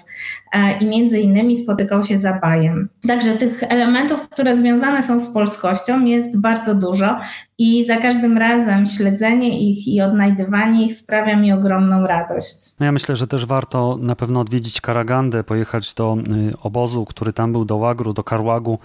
i 0.82 0.86
między 0.86 1.20
innymi 1.20 1.56
spotykał 1.56 2.04
się 2.04 2.18
z 2.18 2.26
Abajem. 2.26 2.90
Także 3.08 3.34
tych 3.34 3.64
elementów, 3.64 4.30
które 4.30 4.58
związane 4.58 5.04
są 5.04 5.20
z 5.20 5.34
polskością 5.34 6.06
jest 6.06 6.42
bardzo 6.42 6.76
dużo 6.76 7.20
i 7.58 7.86
za 7.86 7.98
każdym 7.98 8.38
razem 8.38 8.88
śledzenie 8.88 9.70
ich 9.70 9.88
i 9.88 10.02
odnajdywanie 10.02 10.86
ich 10.86 10.94
sprawia 10.94 11.36
mi 11.36 11.54
ogromną 11.54 12.08
radość. 12.08 12.56
No 12.80 12.86
ja 12.86 12.92
myślę, 12.92 13.16
że 13.16 13.28
też 13.28 13.46
warto 13.46 13.98
na 14.02 14.16
pewno 14.16 14.40
odwiedzić 14.40 14.69
Karagandę, 14.82 15.44
pojechać 15.44 15.94
do 15.94 16.18
y, 16.50 16.54
obozu, 16.64 17.06
który 17.06 17.34
tam 17.34 17.52
był, 17.52 17.66
do 17.66 17.76
Łagru, 17.76 18.14
do 18.14 18.24
Karłagu, 18.24 18.80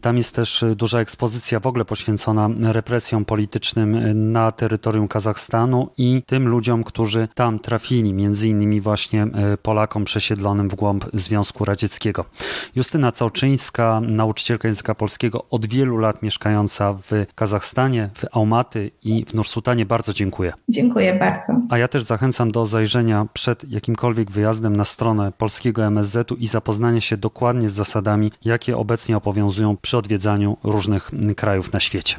tam 0.00 0.16
jest 0.16 0.34
też 0.34 0.62
y, 0.62 0.76
duża 0.76 1.00
ekspozycja 1.00 1.60
w 1.60 1.66
ogóle 1.66 1.84
poświęcona 1.84 2.48
represjom 2.62 3.24
politycznym 3.24 3.94
y, 3.94 4.14
na 4.14 4.52
terytorium 4.52 5.08
Kazachstanu 5.08 5.88
i 5.98 6.22
tym 6.26 6.48
ludziom, 6.48 6.84
którzy 6.84 7.28
tam 7.34 7.58
trafili, 7.58 8.12
między 8.14 8.48
innymi 8.48 8.80
właśnie 8.80 9.24
y, 9.24 9.56
Polakom 9.56 10.04
przesiedlonym 10.04 10.68
w 10.68 10.74
głąb 10.74 11.04
Związku 11.12 11.64
Radzieckiego. 11.64 12.24
Justyna 12.76 13.12
Całczyńska, 13.12 14.00
nauczycielka 14.00 14.68
języka 14.68 14.94
polskiego, 14.94 15.44
od 15.50 15.66
wielu 15.66 15.96
lat 15.96 16.22
mieszkająca 16.22 16.92
w 16.92 17.26
Kazachstanie, 17.34 18.10
w 18.14 18.24
Almaty 18.36 18.90
i 19.02 19.24
w 19.24 19.34
Nursultanie. 19.34 19.86
Bardzo 19.86 20.12
dziękuję. 20.12 20.52
Dziękuję 20.68 21.14
bardzo. 21.14 21.52
A 21.70 21.78
ja 21.78 21.88
też 21.88 22.02
zachęcam 22.02 22.50
do 22.50 22.66
zajrzenia 22.66 23.26
przed 23.32 23.70
jakimkolwiek 23.70 24.30
wyjazdem 24.30 24.76
na 24.76 24.84
stronę 24.84 25.32
polskiego 25.38 25.84
MSZ-u 25.84 26.34
i 26.34 26.46
zapoznania 26.46 27.00
się 27.00 27.16
dokładnie 27.16 27.68
z 27.68 27.72
zasadami, 27.72 28.32
jakie 28.44 28.76
obecnie 28.76 29.16
obowiązują 29.16 29.76
przy 29.82 29.96
odwiedzaniu 29.96 30.56
różnych 30.64 31.10
krajów 31.36 31.72
na 31.72 31.80
świecie. 31.80 32.16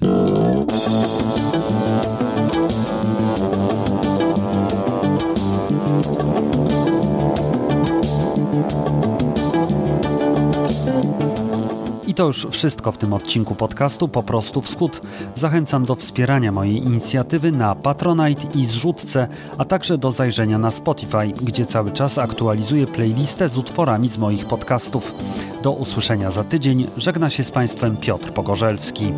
To 12.22 12.28
już 12.28 12.48
wszystko 12.52 12.92
w 12.92 12.98
tym 12.98 13.14
odcinku 13.14 13.56
podcastu 13.56 14.08
Po 14.08 14.24
prostu 14.24 14.62
Wschód. 14.62 15.02
Zachęcam 15.36 15.86
do 15.86 15.96
wspierania 15.96 16.52
mojej 16.52 16.78
inicjatywy 16.78 17.52
na 17.52 17.76
Patronite 17.76 18.60
i 18.60 18.66
Zrzutce, 18.66 19.28
a 19.58 19.66
także 19.66 19.98
do 19.98 20.12
zajrzenia 20.12 20.58
na 20.58 20.72
Spotify, 20.72 21.28
gdzie 21.42 21.66
cały 21.66 21.92
czas 21.92 22.18
aktualizuję 22.18 22.88
playlistę 22.88 23.50
z 23.50 23.58
utworami 23.58 24.10
z 24.10 24.18
moich 24.18 24.46
podcastów. 24.46 25.14
Do 25.64 25.72
usłyszenia 25.72 26.32
za 26.32 26.44
tydzień. 26.44 26.88
Żegna 26.98 27.30
się 27.30 27.44
z 27.44 27.52
Państwem 27.52 27.98
Piotr 27.98 28.34
Pogorzelski. 28.34 29.14